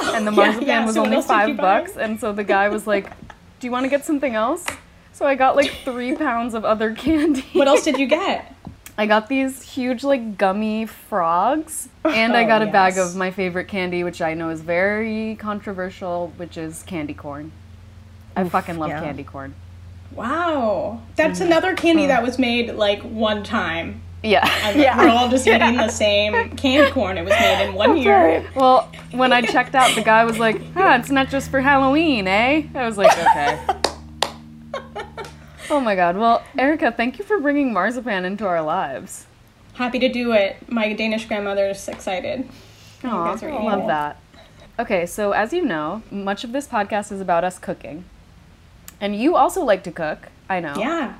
and 0.00 0.26
the 0.26 0.30
marzipan 0.30 0.66
yeah, 0.68 0.84
was 0.86 0.94
so 0.94 1.02
only 1.04 1.16
else 1.16 1.26
did 1.26 1.32
you 1.32 1.38
five 1.38 1.56
bucks. 1.56 1.96
And 1.96 2.18
so 2.20 2.32
the 2.32 2.44
guy 2.44 2.68
was 2.68 2.86
like, 2.86 3.10
"Do 3.60 3.66
you 3.66 3.70
want 3.72 3.84
to 3.84 3.90
get 3.90 4.04
something 4.04 4.34
else?" 4.36 4.64
So 5.14 5.24
I 5.26 5.36
got 5.36 5.56
like 5.56 5.70
three 5.84 6.14
pounds 6.26 6.54
of 6.54 6.64
other 6.64 6.92
candy. 6.94 7.44
what 7.54 7.68
else 7.68 7.82
did 7.84 7.98
you 7.98 8.06
get? 8.06 8.54
I 8.98 9.06
got 9.06 9.28
these 9.28 9.62
huge 9.62 10.04
like 10.04 10.38
gummy 10.38 10.86
frogs, 10.86 11.88
and 12.04 12.36
I 12.36 12.44
got 12.44 12.62
a 12.62 12.66
bag 12.66 12.96
of 12.98 13.16
my 13.16 13.32
favorite 13.32 13.66
candy, 13.66 14.04
which 14.04 14.22
I 14.22 14.34
know 14.34 14.50
is 14.50 14.60
very 14.60 15.34
controversial, 15.36 16.32
which 16.36 16.56
is 16.56 16.84
candy 16.84 17.14
corn. 17.14 17.50
I 18.36 18.48
fucking 18.48 18.78
love 18.78 18.90
yeah. 18.90 19.00
candy 19.00 19.24
corn. 19.24 19.54
Wow, 20.12 21.00
that's 21.16 21.40
Mm-hmm. 21.40 21.46
another 21.46 21.74
candy 21.74 22.06
that 22.06 22.22
was 22.22 22.38
made 22.38 22.72
like 22.74 23.02
one 23.02 23.42
time. 23.42 24.00
Yeah. 24.22 24.48
And 24.62 24.78
we're 24.98 25.08
all 25.08 25.28
just 25.28 25.46
eating 25.48 25.76
the 25.76 25.88
same 25.88 26.56
candy 26.56 26.90
corn. 26.92 27.18
It 27.18 27.22
was 27.24 27.32
made 27.32 27.66
in 27.68 27.74
one 27.74 27.96
year. 27.96 28.48
Well, 28.54 28.92
when 29.10 29.32
I 29.32 29.42
checked 29.42 29.74
out, 29.74 29.92
the 29.96 30.02
guy 30.02 30.24
was 30.24 30.38
like, 30.38 30.60
"Ah, 30.76 30.96
it's 30.98 31.10
not 31.10 31.30
just 31.30 31.50
for 31.50 31.60
Halloween, 31.60 32.28
eh?" 32.28 32.62
I 32.76 32.86
was 32.86 32.96
like, 32.96 33.12
"Okay." 33.18 33.93
Oh 35.70 35.80
my 35.80 35.94
god. 35.94 36.16
Well, 36.16 36.42
Erica, 36.58 36.92
thank 36.92 37.18
you 37.18 37.24
for 37.24 37.38
bringing 37.40 37.72
marzipan 37.72 38.24
into 38.24 38.46
our 38.46 38.62
lives. 38.62 39.26
Happy 39.74 39.98
to 39.98 40.08
do 40.08 40.32
it. 40.32 40.56
My 40.68 40.92
Danish 40.92 41.26
grandmother's 41.26 41.88
excited. 41.88 42.48
Aw, 43.04 43.32
guys 43.32 43.42
are 43.42 43.48
eating 43.48 43.64
love 43.64 43.80
it. 43.80 43.86
that. 43.88 44.20
Okay, 44.78 45.06
so 45.06 45.32
as 45.32 45.52
you 45.52 45.64
know, 45.64 46.02
much 46.10 46.44
of 46.44 46.52
this 46.52 46.66
podcast 46.66 47.12
is 47.12 47.20
about 47.20 47.44
us 47.44 47.58
cooking. 47.58 48.04
And 49.00 49.16
you 49.16 49.36
also 49.36 49.62
like 49.62 49.82
to 49.84 49.92
cook, 49.92 50.28
I 50.48 50.60
know. 50.60 50.74
Yeah. 50.76 51.14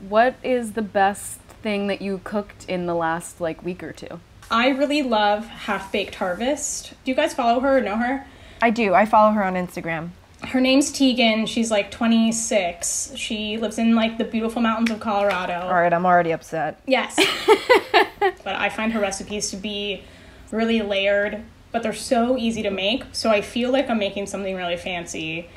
What 0.00 0.36
is 0.42 0.72
the 0.72 0.82
best 0.82 1.40
thing 1.62 1.86
that 1.88 2.00
you 2.00 2.20
cooked 2.22 2.64
in 2.68 2.86
the 2.86 2.94
last 2.94 3.40
like 3.40 3.64
week 3.64 3.82
or 3.82 3.92
two? 3.92 4.20
I 4.50 4.68
really 4.68 5.02
love 5.02 5.46
Half 5.46 5.90
Baked 5.90 6.16
Harvest. 6.16 6.90
Do 7.04 7.10
you 7.10 7.14
guys 7.16 7.34
follow 7.34 7.60
her 7.60 7.78
or 7.78 7.80
know 7.80 7.96
her? 7.96 8.26
I 8.62 8.70
do. 8.70 8.94
I 8.94 9.04
follow 9.06 9.32
her 9.32 9.42
on 9.42 9.54
Instagram. 9.54 10.10
Her 10.44 10.60
name's 10.60 10.92
Tieghan. 10.92 11.48
She's 11.48 11.70
like 11.70 11.90
26. 11.90 13.12
She 13.16 13.56
lives 13.56 13.78
in 13.78 13.94
like 13.94 14.18
the 14.18 14.24
beautiful 14.24 14.60
mountains 14.60 14.90
of 14.90 15.00
Colorado. 15.00 15.60
All 15.60 15.74
right, 15.74 15.92
I'm 15.92 16.04
already 16.06 16.32
upset. 16.32 16.80
Yes. 16.86 17.16
but 18.20 18.54
I 18.54 18.68
find 18.68 18.92
her 18.92 19.00
recipes 19.00 19.50
to 19.50 19.56
be 19.56 20.02
really 20.50 20.82
layered, 20.82 21.42
but 21.72 21.82
they're 21.82 21.92
so 21.94 22.36
easy 22.36 22.62
to 22.62 22.70
make. 22.70 23.04
So 23.12 23.30
I 23.30 23.40
feel 23.40 23.70
like 23.70 23.88
I'm 23.88 23.98
making 23.98 24.26
something 24.26 24.54
really 24.54 24.76
fancy. 24.76 25.48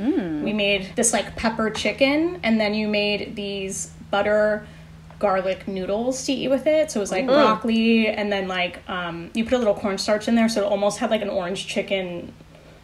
We 0.44 0.54
made 0.54 0.94
this 0.96 1.14
like 1.14 1.36
pepper 1.36 1.70
chicken, 1.70 2.40
and 2.44 2.60
then 2.60 2.74
you 2.74 2.88
made 2.88 3.36
these 3.36 3.92
butter 4.10 4.66
garlic 5.20 5.68
noodles 5.68 6.26
to 6.26 6.32
eat 6.32 6.48
with 6.48 6.66
it. 6.66 6.90
So 6.90 7.00
it 7.00 7.02
was 7.02 7.12
like 7.12 7.28
broccoli, 7.28 8.08
and 8.08 8.32
then 8.32 8.48
like 8.48 8.80
um, 8.90 9.30
you 9.34 9.44
put 9.44 9.54
a 9.56 9.58
little 9.58 9.76
cornstarch 9.76 10.28
in 10.30 10.36
there, 10.36 10.48
so 10.50 10.62
it 10.62 10.66
almost 10.66 11.00
had 11.00 11.10
like 11.12 11.22
an 11.22 11.30
orange 11.30 11.68
chicken 11.68 12.34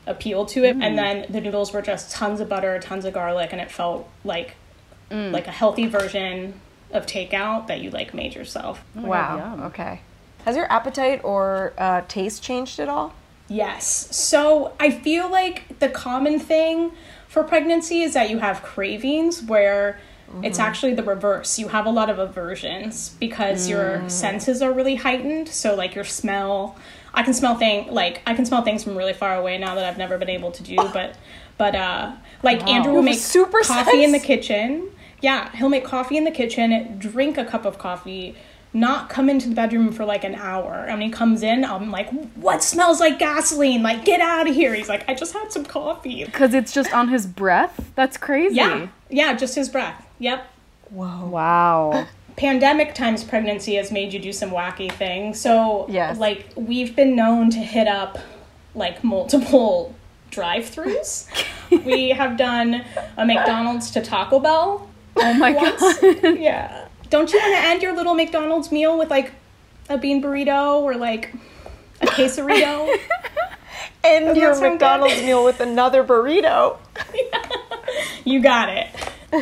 appeal 0.07 0.45
to 0.47 0.63
it. 0.63 0.71
And 0.71 0.81
mm. 0.81 0.95
then 0.95 1.25
the 1.29 1.41
noodles 1.41 1.73
were 1.73 1.81
just 1.81 2.11
tons 2.11 2.39
of 2.39 2.49
butter, 2.49 2.79
tons 2.79 3.05
of 3.05 3.13
garlic, 3.13 3.51
and 3.51 3.61
it 3.61 3.71
felt 3.71 4.09
like 4.23 4.55
mm. 5.09 5.31
like 5.31 5.47
a 5.47 5.51
healthy 5.51 5.87
version 5.87 6.59
of 6.91 7.05
takeout 7.05 7.67
that 7.67 7.81
you 7.81 7.89
like 7.89 8.13
made 8.13 8.35
yourself. 8.35 8.83
Oh 8.97 9.01
wow. 9.01 9.37
yum. 9.37 9.63
Okay. 9.63 10.01
Has 10.45 10.55
your 10.55 10.71
appetite 10.71 11.21
or 11.23 11.73
uh, 11.77 12.01
taste 12.07 12.43
changed 12.43 12.79
at 12.79 12.87
all? 12.87 13.13
Yes. 13.47 14.15
So 14.15 14.73
I 14.79 14.91
feel 14.91 15.29
like 15.29 15.79
the 15.79 15.89
common 15.89 16.39
thing 16.39 16.91
for 17.27 17.43
pregnancy 17.43 18.01
is 18.01 18.13
that 18.13 18.29
you 18.29 18.39
have 18.39 18.63
cravings 18.63 19.43
where 19.43 19.99
it's 20.41 20.57
mm-hmm. 20.57 20.67
actually 20.67 20.93
the 20.95 21.03
reverse. 21.03 21.59
You 21.59 21.67
have 21.69 21.85
a 21.85 21.91
lot 21.91 22.09
of 22.09 22.17
aversions 22.17 23.09
because 23.19 23.69
your 23.69 23.99
mm. 23.99 24.11
senses 24.11 24.61
are 24.61 24.71
really 24.71 24.95
heightened. 24.95 25.49
So 25.49 25.75
like 25.75 25.95
your 25.95 26.03
smell, 26.03 26.75
I 27.15 27.23
can 27.23 27.33
smell 27.33 27.55
thing 27.55 27.91
like 27.91 28.21
I 28.27 28.33
can 28.35 28.45
smell 28.45 28.61
things 28.61 28.83
from 28.83 28.95
really 28.97 29.13
far 29.13 29.35
away 29.35 29.57
now 29.57 29.75
that 29.75 29.85
I've 29.85 29.97
never 29.97 30.17
been 30.17 30.29
able 30.29 30.51
to 30.51 30.63
do. 30.63 30.75
But 30.75 31.15
but 31.57 31.75
uh 31.75 32.11
like 32.43 32.67
Andrew 32.67 32.93
will 32.93 33.01
You 33.01 33.07
have 33.07 33.15
make 33.15 33.19
super 33.19 33.61
coffee 33.61 34.03
in 34.03 34.11
the 34.11 34.19
kitchen. 34.19 34.91
Yeah, 35.21 35.49
he'll 35.55 35.69
make 35.69 35.85
coffee 35.85 36.17
in 36.17 36.25
the 36.25 36.31
kitchen, 36.31 36.97
drink 36.99 37.37
a 37.37 37.45
cup 37.45 37.65
of 37.65 37.79
coffee, 37.79 38.35
not 38.73 39.09
come 39.09 39.29
into 39.29 39.47
the 39.47 39.55
bedroom 39.55 39.91
for 39.91 40.03
like 40.05 40.23
an 40.25 40.35
hour. 40.35 40.73
And 40.83 40.99
when 40.99 41.01
he 41.01 41.09
comes 41.09 41.41
in, 41.41 41.63
I'm 41.63 41.89
like, 41.89 42.09
what 42.35 42.61
smells 42.61 42.99
like 42.99 43.17
gasoline? 43.17 43.81
Like, 43.81 44.03
get 44.03 44.19
out 44.19 44.47
of 44.47 44.53
here. 44.53 44.75
He's 44.75 44.89
like, 44.89 45.07
I 45.09 45.13
just 45.13 45.33
had 45.33 45.51
some 45.51 45.63
coffee. 45.65 46.25
Because 46.25 46.53
it's 46.53 46.73
just 46.73 46.93
on 46.93 47.07
his 47.07 47.25
breath? 47.25 47.91
That's 47.95 48.17
crazy. 48.17 48.55
Yeah. 48.57 48.87
Yeah, 49.09 49.33
just 49.33 49.55
his 49.55 49.69
breath. 49.69 50.05
Yep. 50.19 50.45
Whoa. 50.91 51.25
Wow. 51.25 52.07
Pandemic 52.37 52.93
times 52.93 53.23
pregnancy 53.23 53.75
has 53.75 53.91
made 53.91 54.11
you 54.13 54.19
do 54.19 54.33
some 54.33 54.51
wacky 54.51 54.91
things. 54.91 55.39
So, 55.39 55.85
Yes. 55.89 56.17
like, 56.17 56.47
we've 56.55 56.95
been 56.95 57.15
known 57.15 57.49
to 57.51 57.59
hit 57.59 57.87
up 57.87 58.17
like 58.73 59.03
multiple 59.03 59.95
drive 60.31 60.63
throughs. 60.65 61.27
we 61.85 62.09
have 62.09 62.35
done 62.37 62.83
a 63.17 63.25
McDonald's 63.25 63.89
to 63.91 64.01
Taco 64.01 64.39
Bell. 64.39 64.87
Oh 65.15 65.33
my 65.35 65.51
once. 65.51 65.79
god. 66.01 66.21
yeah. 66.37 66.87
Don't 67.09 67.31
you 67.31 67.39
want 67.39 67.53
to 67.55 67.59
end 67.69 67.81
your 67.81 67.95
little 67.95 68.15
McDonald's 68.15 68.69
meal 68.71 68.97
with 68.97 69.09
like 69.09 69.31
a 69.87 69.97
bean 69.97 70.21
burrito 70.21 70.81
or 70.81 70.95
like 70.95 71.33
a 72.01 72.07
quesarito? 72.07 72.93
And 74.03 74.25
Doesn't 74.25 74.41
your 74.41 74.71
McDonald's 74.71 75.15
good? 75.15 75.25
meal 75.25 75.43
with 75.45 75.61
another 75.61 76.03
burrito. 76.03 76.77
you 78.25 78.41
got 78.41 78.69
it. 78.69 78.87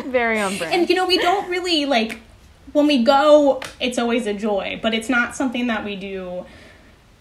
Very 0.06 0.40
on 0.40 0.56
brand. 0.58 0.74
And 0.74 0.88
you 0.88 0.94
know, 0.94 1.06
we 1.06 1.18
don't 1.18 1.48
really 1.50 1.86
like 1.86 2.20
when 2.74 2.86
we 2.86 3.02
go, 3.02 3.60
it's 3.80 3.98
always 3.98 4.26
a 4.26 4.34
joy, 4.34 4.78
but 4.82 4.92
it's 4.92 5.08
not 5.08 5.34
something 5.34 5.68
that 5.68 5.84
we 5.84 5.96
do 5.96 6.44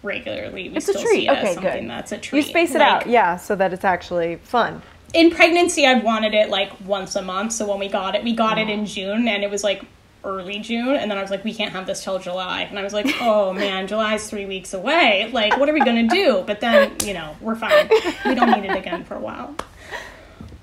regularly. 0.01 0.67
We 0.69 0.75
It's 0.77 0.89
a 0.89 0.93
treat. 0.93 1.07
see 1.07 1.27
it 1.27 1.31
Okay, 1.31 1.53
something 1.53 1.81
good. 1.83 1.89
that's 1.89 2.11
a 2.11 2.17
treat. 2.17 2.43
You 2.43 2.49
space 2.49 2.75
it 2.75 2.79
Like, 2.79 2.87
out, 3.03 3.07
yeah, 3.07 3.37
so 3.37 3.55
that 3.55 3.71
it's 3.71 3.85
actually 3.85 4.35
fun. 4.37 4.81
In 5.13 5.29
pregnancy, 5.31 5.85
I've 5.85 6.03
wanted 6.03 6.33
it 6.33 6.49
like 6.49 6.71
once 6.85 7.15
a 7.15 7.21
month. 7.21 7.53
So 7.53 7.67
when 7.69 7.79
we 7.79 7.87
got 7.87 8.15
it, 8.15 8.23
we 8.23 8.33
got 8.33 8.57
it 8.57 8.67
Oh. 8.67 8.71
in 8.73 8.85
June, 8.85 9.27
and 9.27 9.43
it 9.43 9.49
was 9.51 9.63
like 9.63 9.83
early 10.25 10.57
June, 10.59 10.95
and 10.95 11.11
then 11.11 11.17
I 11.17 11.21
was 11.21 11.29
like, 11.29 11.43
we 11.43 11.53
can't 11.53 11.71
have 11.73 11.85
this 11.85 12.03
till 12.03 12.17
July, 12.17 12.61
and 12.63 12.79
I 12.79 12.83
was 12.83 12.93
like, 12.93 13.05
oh 13.21 13.53
man, 13.53 13.85
July's 13.87 14.27
three 14.29 14.45
weeks 14.45 14.73
away. 14.73 15.29
Like, 15.31 15.55
what 15.57 15.69
are 15.69 15.73
we 15.73 15.81
gonna 15.81 16.07
do? 16.07 16.43
But 16.47 16.61
then, 16.61 16.93
you 17.05 17.13
know, 17.13 17.35
we're 17.41 17.55
fine. 17.55 17.89
We 18.25 18.33
don't 18.33 18.49
need 18.59 18.67
it 18.69 18.75
again 18.75 19.03
for 19.05 19.13
a 19.15 19.19
while. 19.19 19.53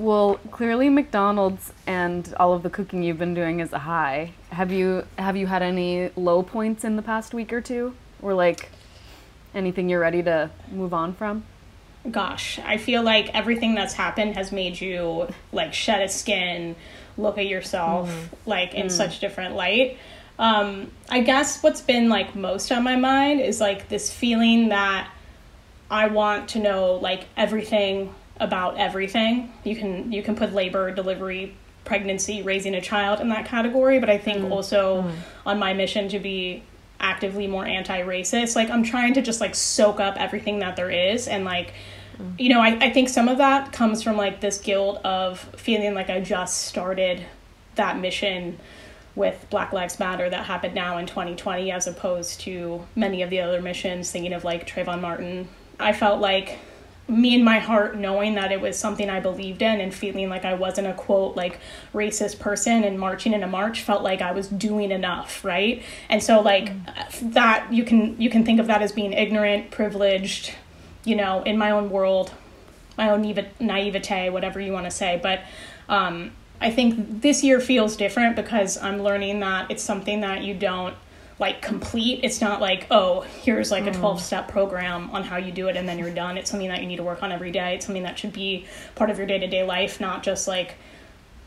Well, 0.01 0.41
clearly 0.51 0.89
McDonald's 0.89 1.75
and 1.87 2.33
all 2.41 2.55
of 2.55 2.63
the 2.63 2.71
cooking 2.71 3.03
you've 3.03 3.19
been 3.19 3.35
doing 3.35 3.61
is 3.61 3.75
a 3.75 3.81
high. 3.81 4.33
Have 4.49 4.73
you 4.73 5.07
have 5.19 5.37
you 5.37 5.47
had 5.47 5.61
any 5.61 6.09
low 6.17 6.43
points 6.43 6.85
in 6.85 6.97
the 6.97 7.03
past 7.03 7.35
week 7.35 7.53
or 7.53 7.61
two? 7.61 7.95
Or 8.23 8.33
like 8.33 8.71
anything 9.55 9.91
you're 9.91 10.01
ready 10.01 10.23
to 10.23 10.49
move 10.73 10.95
on 10.95 11.13
from? 11.13 11.45
gosh, 12.11 12.59
I 12.61 12.79
feel 12.79 13.03
like 13.03 13.35
everything 13.35 13.75
that's 13.75 13.93
happened 13.93 14.35
has 14.37 14.53
made 14.53 14.81
you 14.81 15.29
like 15.53 15.75
shed 15.75 16.01
a 16.01 16.09
skin, 16.09 16.75
look 17.19 17.37
at 17.37 17.47
yourself 17.47 18.11
like 18.47 18.73
in 18.73 18.89
such 18.89 19.21
different 19.21 19.55
light. 19.55 19.99
Um, 20.39 20.91
I 21.11 21.21
guess 21.21 21.63
what's 21.63 21.83
been 21.83 22.09
like 22.09 22.35
most 22.35 22.73
on 22.73 22.85
my 22.85 22.97
mind 22.97 23.43
is 23.43 23.61
like 23.61 23.91
this 23.91 24.11
feeling 24.11 24.71
that 24.71 25.11
I 25.91 26.07
want 26.07 26.49
to 26.51 26.59
know 26.59 26.95
like 26.95 27.27
everything 27.37 28.15
about 28.41 28.79
everything. 28.79 29.53
You 29.63 29.77
can 29.77 30.11
you 30.11 30.23
can 30.23 30.35
put 30.35 30.53
labor, 30.53 30.91
delivery, 30.91 31.55
pregnancy, 31.85 32.43
raising 32.43 32.75
a 32.75 32.81
child 32.81 33.21
in 33.21 33.29
that 33.29 33.47
category, 33.47 34.01
but 34.01 34.11
I 34.11 34.19
think 34.19 34.43
mm. 34.45 34.51
also 34.51 35.03
mm. 35.03 35.15
on 35.47 35.59
my 35.59 35.73
mission 35.75 36.09
to 36.09 36.19
be 36.19 36.63
actively 36.99 37.47
more 37.47 37.65
anti-racist, 37.65 38.55
like 38.57 38.71
I'm 38.71 38.83
trying 38.83 39.15
to 39.15 39.23
just 39.23 39.41
like 39.41 39.55
soak 39.55 40.01
up 40.01 40.17
everything 40.19 40.59
that 40.59 40.77
there 40.77 40.91
is 40.91 41.29
and 41.29 41.45
like 41.45 41.73
mm. 42.19 42.39
you 42.39 42.51
know, 42.51 42.61
I, 42.61 42.77
I 42.81 42.91
think 42.91 43.09
some 43.09 43.29
of 43.29 43.39
that 43.39 43.73
comes 43.73 44.03
from 44.03 44.17
like 44.17 44.41
this 44.41 44.59
guilt 44.59 45.05
of 45.05 45.41
feeling 45.57 45.95
like 45.95 46.11
I 46.11 46.21
just 46.21 46.65
started 46.65 47.25
that 47.77 47.99
mission 47.99 48.59
with 49.15 49.47
Black 49.51 49.73
Lives 49.73 49.99
Matter 49.99 50.31
that 50.31 50.45
happened 50.45 50.75
now 50.75 50.99
in 50.99 51.07
2020 51.07 51.73
as 51.73 51.87
opposed 51.87 52.41
to 52.43 52.87
many 52.95 53.23
of 53.23 53.31
the 53.31 53.41
other 53.41 53.61
missions, 53.61 54.11
thinking 54.11 54.33
of 54.33 54.45
like 54.45 54.67
Trayvon 54.67 55.01
Martin. 55.01 55.49
I 55.79 55.93
felt 55.93 56.21
like 56.21 56.59
me 57.11 57.35
in 57.35 57.45
my 57.45 57.59
heart 57.59 57.97
knowing 57.97 58.35
that 58.37 58.53
it 58.53 58.61
was 58.61 58.79
something 58.79 59.11
I 59.11 59.21
believed 59.21 59.63
in 59.63 59.81
and 59.81 59.93
feeling 59.93 60.29
like 60.29 60.45
I 60.45 60.55
wasn't 60.55 60.87
a 60.87 60.95
quote 60.95 61.37
like 61.37 61.59
racist 61.93 62.39
person 62.39 62.85
and 62.85 62.99
marching 62.99 63.33
in 63.33 63.43
a 63.43 63.47
march 63.47 63.83
felt 63.83 64.03
like 64.03 64.23
I 64.23 64.33
was 64.33 64.49
doing 64.49 64.91
enough, 64.91 65.45
right? 65.45 65.83
And 66.09 66.23
so 66.23 66.41
like 66.41 66.73
that 67.33 67.73
you 67.73 67.85
can 67.85 68.21
you 68.21 68.31
can 68.31 68.45
think 68.45 68.61
of 68.61 68.67
that 68.69 68.83
as 68.83 68.93
being 68.93 69.13
ignorant, 69.13 69.71
privileged, 69.71 70.55
you 71.05 71.17
know, 71.17 71.43
in 71.43 71.59
my 71.59 71.71
own 71.71 71.91
world, 71.91 72.33
my 72.97 73.11
own 73.11 73.23
naive- 73.23 73.61
naivete, 73.61 74.31
whatever 74.31 74.61
you 74.61 74.73
want 74.73 74.87
to 74.87 74.91
say. 74.91 75.19
But 75.23 75.41
um, 75.89 76.33
I 76.61 76.71
think 76.71 77.23
this 77.23 77.43
year 77.43 77.61
feels 77.61 77.97
different 77.97 78.37
because 78.37 78.77
I'm 78.79 79.03
learning 79.03 79.41
that 79.41 79.71
it's 79.71 79.83
something 79.83 80.21
that 80.21 80.45
you 80.45 80.55
don't 80.55 80.95
like 81.41 81.63
complete. 81.63 82.21
It's 82.23 82.41
not 82.41 82.61
like, 82.61 82.87
oh, 82.91 83.23
here's 83.43 83.71
like 83.71 83.87
a 83.87 83.93
hmm. 83.93 84.01
12 84.01 84.21
step 84.21 84.49
program 84.49 85.11
on 85.11 85.25
how 85.25 85.39
you 85.39 85.51
do 85.51 85.69
it 85.69 85.77
and 85.77 85.89
then 85.89 85.99
you're 85.99 86.15
done. 86.15 86.37
It's 86.37 86.51
something 86.51 86.69
that 86.69 86.83
you 86.83 86.87
need 86.87 86.97
to 86.97 87.03
work 87.03 87.23
on 87.23 87.33
every 87.33 87.51
day. 87.51 87.75
It's 87.75 87.87
something 87.87 88.03
that 88.03 88.19
should 88.19 88.33
be 88.33 88.67
part 88.95 89.11
of 89.11 89.17
your 89.17 89.27
day 89.27 89.39
to 89.39 89.47
day 89.47 89.65
life, 89.65 90.01
not 90.01 90.23
just 90.23 90.47
like 90.47 90.75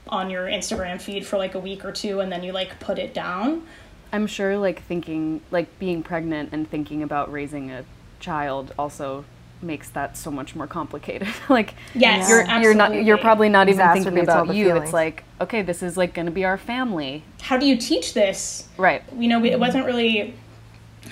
on 0.08 0.29
your 0.29 0.47
Instagram 0.47 0.99
feed 0.99 1.25
for 1.25 1.38
like 1.38 1.56
a 1.56 1.60
week 1.60 1.86
or 1.86 1.91
two 1.91 2.19
and 2.19 2.32
then 2.32 2.43
you 2.43 2.51
like 2.51 2.79
put 2.79 2.97
it 2.97 3.13
down. 3.13 3.65
I'm 4.12 4.27
sure 4.27 4.58
like 4.58 4.84
thinking 4.84 5.41
like 5.51 5.79
being 5.79 6.03
pregnant 6.03 6.49
and 6.51 6.69
thinking 6.69 7.03
about 7.03 7.32
raising 7.32 7.71
a 7.71 7.86
child 8.19 8.73
also 8.77 9.25
makes 9.63 9.89
that 9.89 10.15
so 10.17 10.30
much 10.30 10.56
more 10.56 10.67
complicated. 10.67 11.28
like 11.49 11.73
Yes, 11.95 12.30
you're 12.30 12.45
you're 12.62 12.73
not 12.76 12.93
you're 13.04 13.17
probably 13.17 13.49
not 13.49 13.69
even 13.69 13.91
thinking 13.93 14.19
about 14.19 14.54
you. 14.54 14.65
feelings. 14.65 14.84
It's 14.86 14.93
like, 14.93 15.23
okay, 15.41 15.62
this 15.62 15.82
is 15.82 15.97
like 15.97 16.13
going 16.13 16.26
to 16.28 16.32
be 16.32 16.45
our 16.45 16.58
family. 16.58 17.23
How 17.41 17.58
do 17.58 17.65
you 17.65 17.78
teach 17.78 18.13
this 18.13 18.67
Right. 18.78 19.02
you 19.17 19.28
know, 19.28 19.39
we- 19.39 19.52
it 19.52 19.60
wasn't 19.60 19.86
really 19.86 20.36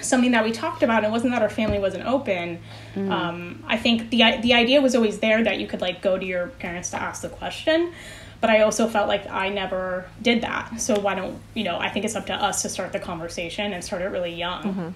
something 0.01 0.31
that 0.31 0.43
we 0.43 0.51
talked 0.51 0.83
about. 0.83 1.03
It 1.03 1.11
wasn't 1.11 1.33
that 1.33 1.41
our 1.41 1.49
family 1.49 1.77
wasn't 1.79 2.05
open. 2.05 2.59
Um, 2.95 3.63
I 3.67 3.77
think 3.77 4.09
the 4.09 4.37
the 4.41 4.53
idea 4.53 4.81
was 4.81 4.95
always 4.95 5.19
there 5.19 5.43
that 5.43 5.59
you 5.59 5.67
could 5.67 5.81
like 5.81 6.01
go 6.01 6.17
to 6.17 6.25
your 6.25 6.47
parents 6.47 6.89
to 6.91 7.01
ask 7.01 7.21
the 7.21 7.29
question, 7.29 7.93
but 8.41 8.49
I 8.49 8.61
also 8.61 8.87
felt 8.87 9.07
like 9.07 9.29
I 9.29 9.49
never 9.49 10.05
did 10.21 10.41
that. 10.41 10.79
So 10.81 10.99
why 10.99 11.15
don't 11.15 11.39
you 11.53 11.63
know? 11.63 11.77
I 11.77 11.89
think 11.89 12.03
it's 12.05 12.15
up 12.15 12.26
to 12.28 12.34
us 12.34 12.61
to 12.63 12.69
start 12.69 12.91
the 12.93 12.99
conversation 12.99 13.73
and 13.73 13.84
start 13.84 14.01
it 14.01 14.07
really 14.07 14.34
young. 14.34 14.95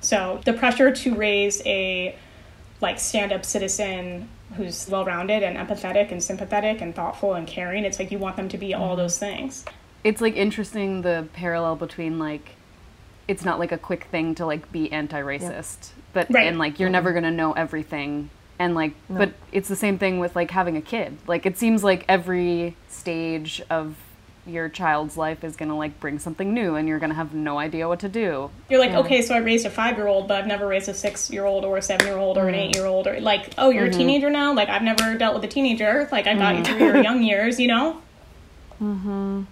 So 0.00 0.40
the 0.44 0.52
pressure 0.52 0.90
to 0.92 1.14
raise 1.14 1.60
a 1.66 2.14
like 2.80 2.98
stand 2.98 3.32
up 3.32 3.44
citizen 3.44 4.28
who's 4.56 4.88
well 4.88 5.04
rounded 5.04 5.42
and 5.42 5.56
empathetic 5.56 6.12
and 6.12 6.22
sympathetic 6.22 6.80
and 6.80 6.94
thoughtful 6.94 7.34
and 7.34 7.46
caring. 7.46 7.84
It's 7.84 7.98
like 7.98 8.10
you 8.10 8.18
want 8.18 8.36
them 8.36 8.48
to 8.48 8.58
be 8.58 8.74
all 8.74 8.90
mm-hmm. 8.90 8.98
those 8.98 9.18
things. 9.18 9.64
It's 10.04 10.20
like 10.20 10.36
interesting 10.36 11.02
the 11.02 11.28
parallel 11.32 11.76
between 11.76 12.18
like 12.18 12.50
it's 13.28 13.44
not 13.44 13.58
like 13.58 13.72
a 13.72 13.78
quick 13.78 14.04
thing 14.04 14.36
to 14.36 14.46
like 14.46 14.70
be 14.70 14.90
anti-racist, 14.92 15.90
but 16.12 16.28
Right. 16.30 16.46
and 16.46 16.58
like 16.58 16.78
you're 16.78 16.86
mm-hmm. 16.86 16.92
never 16.92 17.12
going 17.12 17.24
to 17.24 17.30
know 17.30 17.52
everything 17.52 18.30
and 18.58 18.74
like 18.74 18.94
but 19.10 19.34
it's 19.52 19.68
the 19.68 19.76
same 19.76 19.98
thing 19.98 20.18
with 20.18 20.34
like 20.36 20.50
having 20.50 20.76
a 20.76 20.80
kid. 20.80 21.18
Like 21.26 21.44
it 21.44 21.58
seems 21.58 21.82
like 21.84 22.04
every 22.08 22.76
stage 22.88 23.62
of 23.68 23.96
your 24.46 24.68
child's 24.68 25.16
life 25.16 25.42
is 25.44 25.56
going 25.56 25.68
to 25.68 25.74
like 25.74 25.98
bring 25.98 26.18
something 26.18 26.54
new 26.54 26.76
and 26.76 26.86
you're 26.88 26.98
going 27.00 27.10
to 27.10 27.16
have 27.16 27.34
no 27.34 27.58
idea 27.58 27.88
what 27.88 28.00
to 28.00 28.08
do. 28.08 28.50
You're 28.70 28.78
like, 28.80 28.92
okay, 28.92 29.20
so 29.22 29.34
I 29.34 29.38
raised 29.38 29.66
a 29.66 29.70
five 29.70 29.96
year 29.96 30.06
old, 30.06 30.28
but 30.28 30.36
I've 30.38 30.46
never 30.46 30.66
raised 30.66 30.88
a 30.88 30.94
six 30.94 31.30
year 31.30 31.44
old 31.44 31.64
or 31.64 31.76
a 31.78 31.82
seven 31.82 32.06
year 32.06 32.16
old 32.16 32.38
or 32.38 32.48
an 32.48 32.54
Mm. 32.54 32.58
eight 32.58 32.76
year 32.76 32.86
old 32.86 33.06
or 33.08 33.18
like, 33.20 33.50
oh, 33.58 33.70
you're 33.70 33.86
a 33.86 33.90
teenager 33.92 34.30
now? 34.30 34.54
Like, 34.54 34.68
I've 34.68 34.82
never 34.82 35.16
dealt 35.18 35.34
with 35.34 35.44
a 35.44 35.48
teenager. 35.48 36.08
Like, 36.12 36.26
I 36.26 36.34
got 36.34 36.54
Mm. 36.54 36.58
you 36.58 36.64
through 36.64 36.78
your 36.86 37.02
young 37.02 37.22
years, 37.22 37.58
you 37.60 37.66
know? 37.68 38.00
Mm-hmm. 38.80 39.42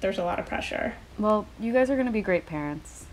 There's 0.00 0.18
a 0.18 0.24
lot 0.24 0.38
of 0.38 0.46
pressure. 0.46 0.94
Well, 1.18 1.46
you 1.58 1.72
guys 1.72 1.90
are 1.90 1.94
going 1.94 2.06
to 2.06 2.12
be 2.12 2.22
great 2.22 2.46
parents. 2.46 3.04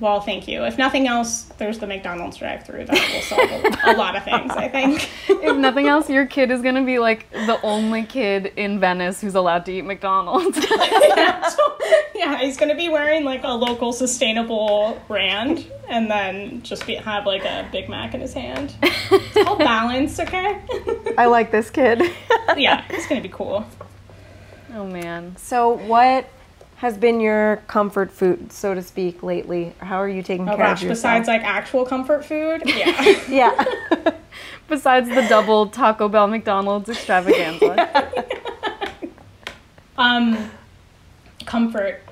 Well, 0.00 0.20
thank 0.20 0.48
you. 0.48 0.64
If 0.64 0.76
nothing 0.76 1.06
else, 1.06 1.44
there's 1.58 1.78
the 1.78 1.86
McDonald's 1.86 2.36
drive 2.36 2.66
through 2.66 2.86
that 2.86 3.12
will 3.12 3.22
solve 3.22 3.50
a, 3.50 3.92
a 3.92 3.96
lot 3.96 4.16
of 4.16 4.24
things, 4.24 4.50
I 4.52 4.68
think. 4.68 5.08
if 5.28 5.56
nothing 5.56 5.86
else, 5.86 6.10
your 6.10 6.26
kid 6.26 6.50
is 6.50 6.62
going 6.62 6.74
to 6.74 6.84
be 6.84 6.98
like 6.98 7.30
the 7.30 7.60
only 7.62 8.04
kid 8.04 8.52
in 8.56 8.80
Venice 8.80 9.20
who's 9.20 9.34
allowed 9.34 9.64
to 9.66 9.72
eat 9.72 9.82
McDonald's. 9.82 10.58
So, 11.50 11.78
yeah, 12.14 12.38
he's 12.38 12.56
gonna 12.56 12.74
be 12.74 12.88
wearing 12.88 13.24
like 13.24 13.44
a 13.44 13.52
local 13.52 13.92
sustainable 13.92 15.00
brand, 15.06 15.70
and 15.88 16.10
then 16.10 16.62
just 16.62 16.86
be, 16.86 16.94
have 16.94 17.26
like 17.26 17.44
a 17.44 17.68
Big 17.70 17.88
Mac 17.88 18.14
in 18.14 18.20
his 18.20 18.32
hand. 18.32 18.74
It's 18.82 19.36
all 19.46 19.56
balanced, 19.56 20.20
okay? 20.20 20.60
I 21.18 21.26
like 21.26 21.50
this 21.50 21.70
kid. 21.70 22.02
yeah, 22.56 22.84
it's 22.88 23.06
gonna 23.06 23.20
be 23.20 23.28
cool. 23.28 23.66
oh 24.74 24.86
man. 24.86 25.36
so, 25.36 25.70
what 25.70 26.28
has 26.84 26.98
been 26.98 27.18
your 27.18 27.62
comfort 27.66 28.12
food, 28.12 28.52
so 28.52 28.74
to 28.74 28.82
speak, 28.82 29.22
lately? 29.22 29.72
How 29.78 29.96
are 29.96 30.08
you 30.08 30.22
taking 30.22 30.46
Oh 30.46 30.54
care 30.54 30.66
gosh, 30.66 30.82
of 30.82 30.88
yourself? 30.90 31.14
besides 31.14 31.28
like 31.28 31.42
actual 31.42 31.86
comfort 31.86 32.26
food, 32.26 32.60
yeah. 32.66 33.22
yeah. 33.26 33.64
Besides 34.68 35.08
the 35.08 35.26
double 35.28 35.66
Taco 35.68 36.08
Bell 36.08 36.26
McDonald's 36.26 36.88
extravaganza. 36.90 38.12
Um, 39.96 40.50
comfort. 41.46 42.02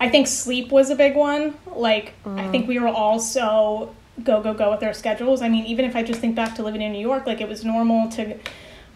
I 0.00 0.08
think 0.08 0.26
sleep 0.26 0.72
was 0.72 0.90
a 0.90 0.96
big 0.96 1.14
one. 1.14 1.54
Like, 1.72 2.14
I 2.26 2.48
think 2.48 2.66
we 2.66 2.80
were 2.80 2.88
all 2.88 3.20
so 3.20 3.94
go, 4.24 4.42
go, 4.42 4.52
go 4.54 4.72
with 4.72 4.82
our 4.82 4.92
schedules. 4.92 5.40
I 5.40 5.48
mean, 5.48 5.64
even 5.66 5.84
if 5.84 5.94
I 5.94 6.02
just 6.02 6.20
think 6.20 6.34
back 6.34 6.56
to 6.56 6.64
living 6.64 6.82
in 6.82 6.90
New 6.90 6.98
York, 6.98 7.26
like 7.28 7.40
it 7.40 7.48
was 7.48 7.64
normal 7.64 8.08
to 8.10 8.36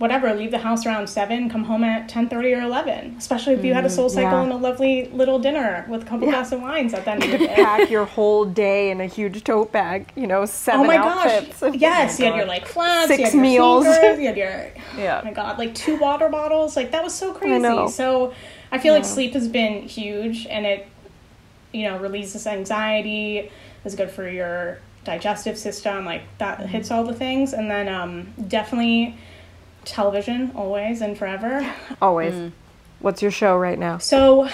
whatever, 0.02 0.34
leave 0.34 0.50
the 0.50 0.58
house 0.58 0.84
around 0.84 1.06
7, 1.06 1.48
come 1.48 1.62
home 1.62 1.84
at 1.84 2.08
10.30 2.10 2.58
or 2.58 2.62
11. 2.62 3.14
Especially 3.16 3.54
if 3.54 3.64
you 3.64 3.72
had 3.72 3.84
a 3.84 3.88
SoulCycle 3.88 4.16
yeah. 4.16 4.42
and 4.42 4.50
a 4.52 4.56
lovely 4.56 5.08
little 5.12 5.38
dinner 5.38 5.86
with 5.88 6.02
a 6.02 6.04
couple 6.04 6.26
Yeah. 6.26 6.32
glass 6.32 6.50
of 6.50 6.60
wines 6.60 6.92
at 6.92 7.04
the 7.04 7.12
end 7.12 7.22
of 7.22 7.30
the 7.30 7.38
day. 7.38 7.54
Pack 7.54 7.88
your 7.88 8.04
whole 8.04 8.44
day 8.44 8.90
in 8.90 9.00
a 9.00 9.06
huge 9.06 9.44
tote 9.44 9.70
bag, 9.70 10.10
you 10.16 10.26
know, 10.26 10.44
seven 10.44 10.80
Oh 10.80 10.84
my 10.88 10.96
outfits. 10.96 11.60
gosh! 11.60 11.74
Yes, 11.76 12.18
you 12.18 12.26
had 12.26 12.34
your 12.34 12.46
like 12.46 12.66
flats, 12.66 13.10
you 13.10 13.16
Six 13.16 13.28
had 13.28 13.34
your 13.34 13.42
meals. 13.42 13.84
sneakers, 13.86 14.18
you 14.20 14.26
had 14.26 14.36
your 14.36 14.66
Yeah. 14.98 15.20
oh 15.22 15.24
my 15.24 15.32
god, 15.32 15.56
like 15.58 15.72
two 15.74 15.96
water 15.96 16.28
bottles. 16.28 16.76
Like 16.76 16.90
that 16.90 17.04
was 17.04 17.14
so 17.14 17.32
crazy. 17.32 17.60
know. 17.60 17.86
So 17.88 18.34
I 18.72 18.78
feel 18.78 18.94
like 18.94 19.04
sleep 19.04 19.34
has 19.34 19.46
been 19.46 19.82
huge, 19.82 20.46
and 20.48 20.66
it, 20.66 20.88
you 21.72 21.84
know, 21.88 21.96
releases 21.98 22.44
anxiety. 22.46 23.50
Is 23.84 23.94
good 23.94 24.10
for 24.10 24.28
your 24.28 24.78
digestive 25.04 25.56
system. 25.58 26.04
Like 26.04 26.22
that 26.38 26.58
Mm-hmm. 26.58 26.68
hits 26.68 26.90
all 26.90 27.04
the 27.04 27.14
things, 27.14 27.52
and 27.52 27.70
then 27.70 27.88
um, 27.88 28.32
definitely 28.48 29.16
television 29.84 30.52
always 30.54 31.00
and 31.00 31.16
forever. 31.16 31.68
Always. 32.00 32.34
Mm. 32.34 32.52
What's 33.00 33.22
your 33.22 33.30
show 33.30 33.56
right 33.56 33.78
now? 33.78 33.98
So 33.98 34.48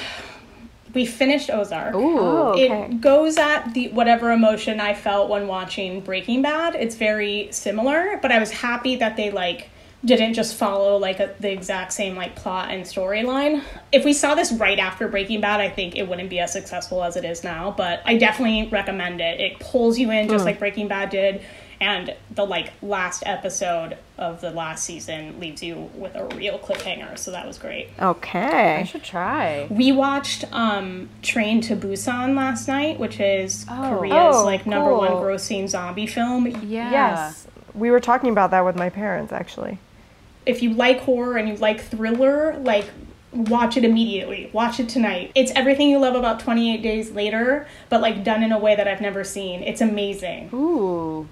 we 0.95 1.05
finished 1.07 1.51
Ozark. 1.51 1.95
Ooh. 1.95 2.19
Oh, 2.19 2.53
okay. 2.53 2.85
It 2.85 3.01
goes 3.01 3.37
at 3.37 3.75
the 3.75 3.89
whatever 3.89 4.33
emotion 4.33 4.81
I 4.81 4.95
felt 4.95 5.29
when 5.29 5.47
watching 5.47 6.01
Breaking 6.01 6.43
Bad. 6.43 6.75
It's 6.75 6.97
very 6.97 7.49
similar, 7.51 8.19
but 8.23 8.33
I 8.33 8.39
was 8.39 8.51
happy 8.51 8.97
that 8.97 9.17
they 9.17 9.31
like 9.31 9.71
didn't 10.05 10.35
just 10.35 10.55
follow 10.55 10.97
like 10.97 11.19
a, 11.19 11.35
the 11.41 11.51
exact 11.53 11.93
same 11.93 12.15
like 12.17 12.37
plot 12.37 12.71
and 12.71 12.85
storyline. 12.85 13.63
If 13.93 14.05
we 14.05 14.13
saw 14.13 14.35
this 14.35 14.53
right 14.53 14.79
after 14.79 15.09
Breaking 15.09 15.41
Bad, 15.41 15.61
I 15.61 15.69
think 15.69 15.97
it 15.97 16.09
wouldn't 16.09 16.31
be 16.31 16.39
as 16.39 16.53
successful 16.53 17.03
as 17.03 17.17
it 17.17 17.25
is 17.25 17.45
now, 17.45 17.75
but 17.77 18.01
I 18.05 18.17
definitely 18.17 18.69
recommend 18.69 19.21
it. 19.21 19.41
It 19.41 19.59
pulls 19.59 19.99
you 19.99 20.11
in 20.11 20.29
just 20.29 20.45
like 20.45 20.59
Breaking 20.59 20.89
Bad 20.89 21.11
did. 21.11 21.43
And 21.81 22.15
the 22.35 22.45
like 22.45 22.73
last 22.83 23.23
episode 23.25 23.97
of 24.17 24.41
the 24.41 24.51
last 24.51 24.85
season 24.85 25.39
leaves 25.39 25.63
you 25.63 25.91
with 25.95 26.17
a 26.17 26.25
real 26.35 26.59
cliffhanger, 26.59 27.17
so 27.17 27.31
that 27.31 27.47
was 27.47 27.57
great. 27.59 27.89
Okay. 28.01 28.77
I 28.77 28.83
should 28.85 29.05
try. 29.05 29.69
We 29.71 29.93
watched 29.93 30.45
um, 30.53 31.09
Train 31.23 31.61
to 31.63 31.77
Busan 31.77 32.35
last 32.37 32.67
night, 32.67 32.99
which 32.99 33.21
is 33.21 33.65
Oh. 33.71 33.97
Korea's 33.97 34.37
Oh, 34.37 34.45
like 34.45 34.67
number 34.67 34.93
one 34.93 35.13
grossing 35.13 35.69
zombie 35.69 36.07
film. 36.09 36.47
Yeah. 36.47 36.91
Yes. 36.91 37.47
We 37.75 37.91
were 37.93 38.01
talking 38.01 38.31
about 38.31 38.51
that 38.51 38.65
with 38.65 38.75
my 38.75 38.91
parents, 38.91 39.33
actually. 39.33 39.79
If 40.47 40.63
you 40.63 40.75
like 40.75 41.01
horror 41.01 41.37
and 41.37 41.49
you 41.49 41.55
like 41.57 41.81
thriller, 41.81 42.57
like 42.59 42.87
watch 43.33 43.77
it 43.77 43.85
immediately. 43.85 44.51
Watch 44.53 44.81
it 44.81 44.89
tonight. 44.89 45.31
It's 45.37 45.53
everything 45.55 45.91
you 45.91 45.99
love 45.99 46.17
about 46.17 46.41
28 46.41 46.83
Days 46.83 47.13
Later, 47.13 47.69
but 47.89 48.01
like 48.01 48.25
done 48.25 48.43
in 48.43 48.51
a 48.51 48.59
way 48.59 48.75
that 48.75 48.89
I've 48.89 49.01
never 49.03 49.23
seen. 49.23 49.63
It's 49.63 49.81
amazing. 49.81 50.51
Ooh. 50.53 51.29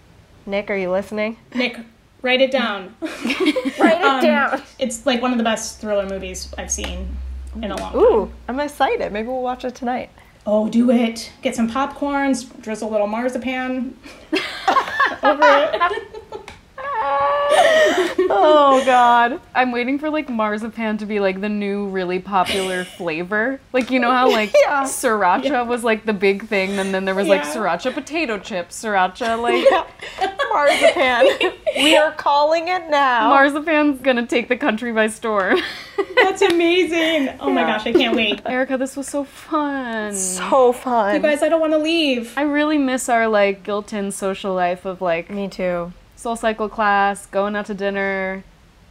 Nick, 0.46 0.70
are 0.70 0.76
you 0.76 0.90
listening? 0.90 1.36
Nick, 1.54 1.76
write 2.22 2.40
it 2.40 2.50
down. 2.52 2.94
Write 3.00 4.22
it 4.24 4.52
Um, 4.52 4.62
It's 4.78 5.04
like 5.04 5.20
one 5.20 5.32
of 5.32 5.38
the 5.38 5.44
best 5.44 5.80
thriller 5.80 6.06
movies 6.08 6.52
I've 6.56 6.70
seen 6.70 7.16
in 7.56 7.64
a 7.70 7.76
long 7.76 7.92
time. 7.92 8.00
Ooh, 8.00 8.30
I'm 8.48 8.60
excited. 8.60 9.12
Maybe 9.12 9.28
we'll 9.28 9.42
watch 9.42 9.64
it 9.64 9.74
tonight. 9.74 10.10
Oh, 10.46 10.68
do 10.68 10.90
it. 10.92 11.32
Get 11.42 11.56
some 11.56 11.68
popcorns, 11.68 12.48
drizzle 12.62 12.88
a 12.88 12.92
little 12.92 13.08
marzipan 13.08 13.96
over 15.22 15.42
it. 15.42 16.02
Oh 18.28 18.82
God. 18.84 19.40
I'm 19.54 19.72
waiting 19.72 19.98
for 19.98 20.10
like 20.10 20.28
marzipan 20.28 20.98
to 20.98 21.06
be 21.06 21.20
like 21.20 21.40
the 21.40 21.48
new 21.48 21.88
really 21.88 22.18
popular 22.18 22.84
flavor. 22.84 23.60
Like 23.72 23.90
you 23.90 24.00
know 24.00 24.10
how 24.10 24.30
like 24.30 24.52
Yeah. 24.62 24.84
sriracha 24.84 25.66
was 25.66 25.84
like 25.84 26.04
the 26.04 26.12
big 26.12 26.46
thing, 26.48 26.78
and 26.78 26.92
then 26.92 27.04
there 27.04 27.14
was 27.14 27.28
like 27.28 27.44
Yeah. 27.44 27.54
sriracha 27.54 27.94
potato 27.94 28.38
chips, 28.38 28.82
sriracha 28.82 29.40
like 29.40 29.64
Marzipan. 30.52 31.52
we 31.76 31.96
are 31.96 32.12
calling 32.12 32.68
it 32.68 32.88
now. 32.90 33.30
marzipan's 33.30 34.00
gonna 34.00 34.26
take 34.26 34.48
the 34.48 34.56
country 34.56 34.92
by 34.92 35.06
storm. 35.06 35.58
That's 36.16 36.42
amazing. 36.42 37.34
Oh 37.40 37.50
my 37.50 37.62
gosh, 37.62 37.86
I 37.86 37.92
can't 37.92 38.16
wait. 38.16 38.40
Erica, 38.46 38.76
this 38.76 38.96
was 38.96 39.06
so 39.08 39.24
fun. 39.24 40.14
so 40.14 40.72
fun. 40.72 41.14
You 41.14 41.20
guys, 41.22 41.42
I 41.42 41.48
don't 41.48 41.60
want 41.60 41.72
to 41.72 41.78
leave. 41.78 42.32
I 42.36 42.42
really 42.42 42.78
miss 42.78 43.08
our 43.08 43.28
like 43.28 43.62
Gilton 43.62 44.12
social 44.12 44.54
life 44.54 44.84
of 44.84 45.00
like 45.00 45.30
Me 45.30 45.48
too. 45.48 45.92
Soul 46.26 46.34
cycle 46.34 46.68
class, 46.68 47.26
going 47.26 47.54
out 47.54 47.66
to 47.66 47.74
dinner. 47.74 48.42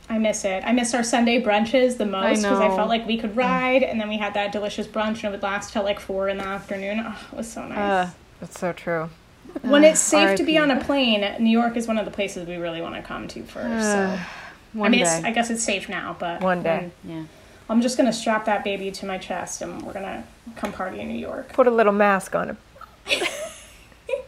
I 0.08 0.18
miss 0.18 0.46
it. 0.46 0.64
I 0.66 0.72
miss 0.72 0.94
our 0.94 1.04
Sunday 1.04 1.42
brunches 1.42 1.98
the 1.98 2.06
most 2.06 2.44
because 2.44 2.62
I, 2.62 2.70
know. 2.70 2.76
felt 2.78 2.88
like 2.88 3.06
we 3.06 3.18
could 3.18 3.36
ride, 3.36 3.84
and 3.84 4.00
then 4.00 4.08
we 4.08 4.18
had 4.18 4.34
that 4.36 4.54
delicious 4.54 4.88
brunch, 4.88 5.16
and 5.16 5.26
it 5.26 5.32
would 5.32 5.44
last 5.44 5.74
till 5.74 5.84
like 5.84 6.00
four 6.00 6.30
in 6.30 6.38
the 6.38 6.46
afternoon. 6.46 7.04
Oh, 7.06 7.28
it 7.34 7.36
was 7.36 7.52
so 7.52 7.68
nice. 7.68 7.78
Uh, 7.78 8.10
That's 8.40 8.58
so 8.58 8.72
true. 8.72 9.10
when 9.64 9.84
it's 9.84 10.00
safe 10.00 10.38
to 10.38 10.46
be 10.46 10.58
on 10.58 10.72
a 10.72 10.82
plane, 10.82 11.30
New 11.44 11.50
York 11.50 11.76
is 11.76 11.88
one 11.88 11.98
of 11.98 12.06
the 12.06 12.12
places 12.12 12.48
we 12.48 12.56
really 12.56 12.82
want 12.82 12.96
to 12.96 13.02
come 13.02 13.28
to 13.28 13.44
first. 13.44 13.84
so. 13.84 14.18
one 14.72 14.88
I 14.88 14.90
mean, 14.92 15.04
day. 15.04 15.18
it's, 15.18 15.26
I 15.26 15.32
guess 15.32 15.50
it's 15.50 15.64
safe 15.64 15.90
now, 15.90 16.16
but 16.18 16.40
One 16.40 16.64
day. 16.64 16.90
yeah. 17.04 17.26
I'm 17.68 17.82
just 17.82 17.98
gonna 17.98 18.14
strap 18.14 18.46
that 18.46 18.64
baby 18.64 18.92
to 18.92 19.06
my 19.06 19.18
chest, 19.18 19.62
and 19.62 19.82
we're 19.82 19.92
gonna 19.92 20.24
come 20.56 20.72
party 20.72 21.02
in 21.02 21.10
New 21.10 21.20
York. 21.20 21.52
Put 21.52 21.68
a 21.68 21.72
little 21.72 21.92
mask 21.92 22.34
on 22.34 22.52
him. 22.52 22.58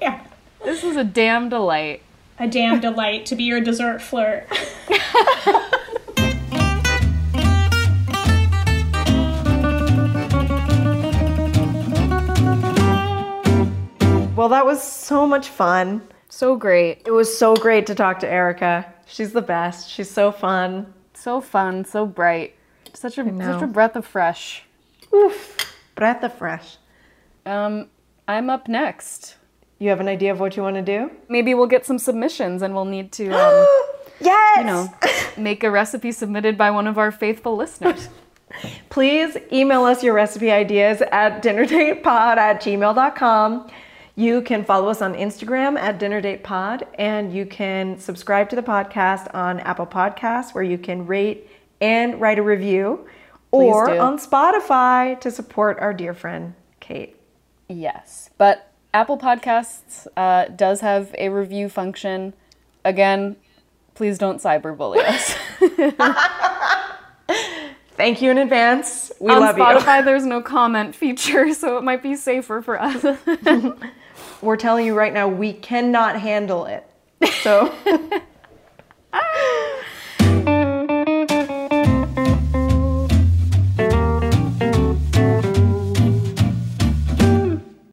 Yeah. 0.01 0.25
This 0.65 0.83
is 0.83 0.95
a 0.97 1.03
damn 1.03 1.49
delight. 1.49 2.01
A 2.39 2.47
damn 2.47 2.79
delight 2.79 3.25
to 3.27 3.35
be 3.35 3.43
your 3.43 3.61
dessert 3.61 4.01
flirt. 4.01 4.47
Well, 14.37 14.49
that 14.49 14.67
was 14.67 14.83
so 14.83 15.25
much 15.25 15.49
fun. 15.49 16.07
So 16.29 16.55
great. 16.55 17.01
It 17.07 17.11
was 17.11 17.35
so 17.35 17.55
great 17.55 17.87
to 17.87 17.95
talk 17.95 18.19
to 18.19 18.29
Erica. 18.29 18.85
She's 19.07 19.33
the 19.33 19.41
best. 19.41 19.89
She's 19.89 20.11
so 20.11 20.31
fun. 20.31 20.93
So 21.15 21.41
fun, 21.41 21.85
so 21.85 22.05
bright. 22.05 22.53
Such 22.93 23.17
a 23.17 23.23
such 23.23 23.63
a 23.63 23.67
breath 23.67 23.95
of 23.95 24.05
fresh. 24.05 24.63
Oof. 25.11 25.75
Breath 25.95 26.23
of 26.23 26.35
fresh. 26.35 26.77
Um, 27.47 27.87
I'm 28.27 28.51
up 28.51 28.67
next. 28.67 29.36
You 29.79 29.89
have 29.89 29.99
an 29.99 30.07
idea 30.07 30.31
of 30.31 30.39
what 30.39 30.57
you 30.57 30.63
want 30.63 30.75
to 30.75 30.81
do? 30.81 31.11
Maybe 31.29 31.53
we'll 31.53 31.67
get 31.67 31.85
some 31.85 31.99
submissions 31.99 32.61
and 32.61 32.73
we'll 32.73 32.85
need 32.85 33.11
to 33.13 33.27
um, 33.31 33.65
yes. 34.19 34.57
you 34.57 34.63
know, 34.63 34.93
make 35.37 35.63
a 35.63 35.71
recipe 35.71 36.11
submitted 36.11 36.57
by 36.57 36.71
one 36.71 36.87
of 36.87 36.97
our 36.97 37.11
faithful 37.11 37.55
listeners. 37.55 38.09
Please 38.89 39.37
email 39.51 39.83
us 39.83 40.03
your 40.03 40.13
recipe 40.13 40.51
ideas 40.51 41.01
at 41.11 41.43
dinnerdatepod 41.43 42.37
at 42.37 42.61
gmail.com. 42.61 43.69
You 44.15 44.41
can 44.41 44.65
follow 44.65 44.89
us 44.89 45.03
on 45.03 45.13
Instagram 45.13 45.77
at 45.77 45.99
dinnerdatepod, 45.99 46.87
and 46.97 47.31
you 47.31 47.45
can 47.45 47.99
subscribe 47.99 48.49
to 48.49 48.55
the 48.55 48.63
podcast 48.63 49.33
on 49.35 49.59
Apple 49.59 49.85
Podcasts, 49.85 50.55
where 50.55 50.63
you 50.63 50.79
can 50.79 51.05
rate 51.05 51.47
and 51.81 52.19
write 52.19 52.39
a 52.39 52.41
review, 52.41 53.07
or 53.51 53.85
do. 53.85 53.99
on 53.99 54.17
Spotify 54.17 55.19
to 55.19 55.29
support 55.29 55.77
our 55.79 55.93
dear 55.93 56.15
friend 56.15 56.55
Kate. 56.79 57.15
Yes, 57.69 58.31
but 58.39 58.71
Apple 58.93 59.17
Podcasts 59.17 60.07
uh, 60.15 60.45
does 60.45 60.81
have 60.81 61.13
a 61.17 61.29
review 61.29 61.69
function. 61.69 62.33
Again, 62.85 63.35
please 63.93 64.17
don't 64.17 64.41
cyberbully 64.41 65.03
us. 65.03 65.35
Thank 67.95 68.21
you 68.21 68.29
in 68.29 68.37
advance. 68.37 69.11
We 69.19 69.31
On 69.31 69.41
love 69.41 69.55
Spotify, 69.55 70.05
there's 70.05 70.25
no 70.25 70.41
comment 70.41 70.95
feature, 70.95 71.53
so 71.53 71.77
it 71.77 71.83
might 71.83 72.03
be 72.03 72.15
safer 72.15 72.61
for 72.61 72.79
us. 72.79 73.03
We're 74.41 74.57
telling 74.57 74.85
you 74.85 74.93
right 74.95 75.13
now, 75.13 75.27
we 75.27 75.53
cannot 75.53 76.19
handle 76.19 76.65
it. 76.65 76.87
So 77.41 77.73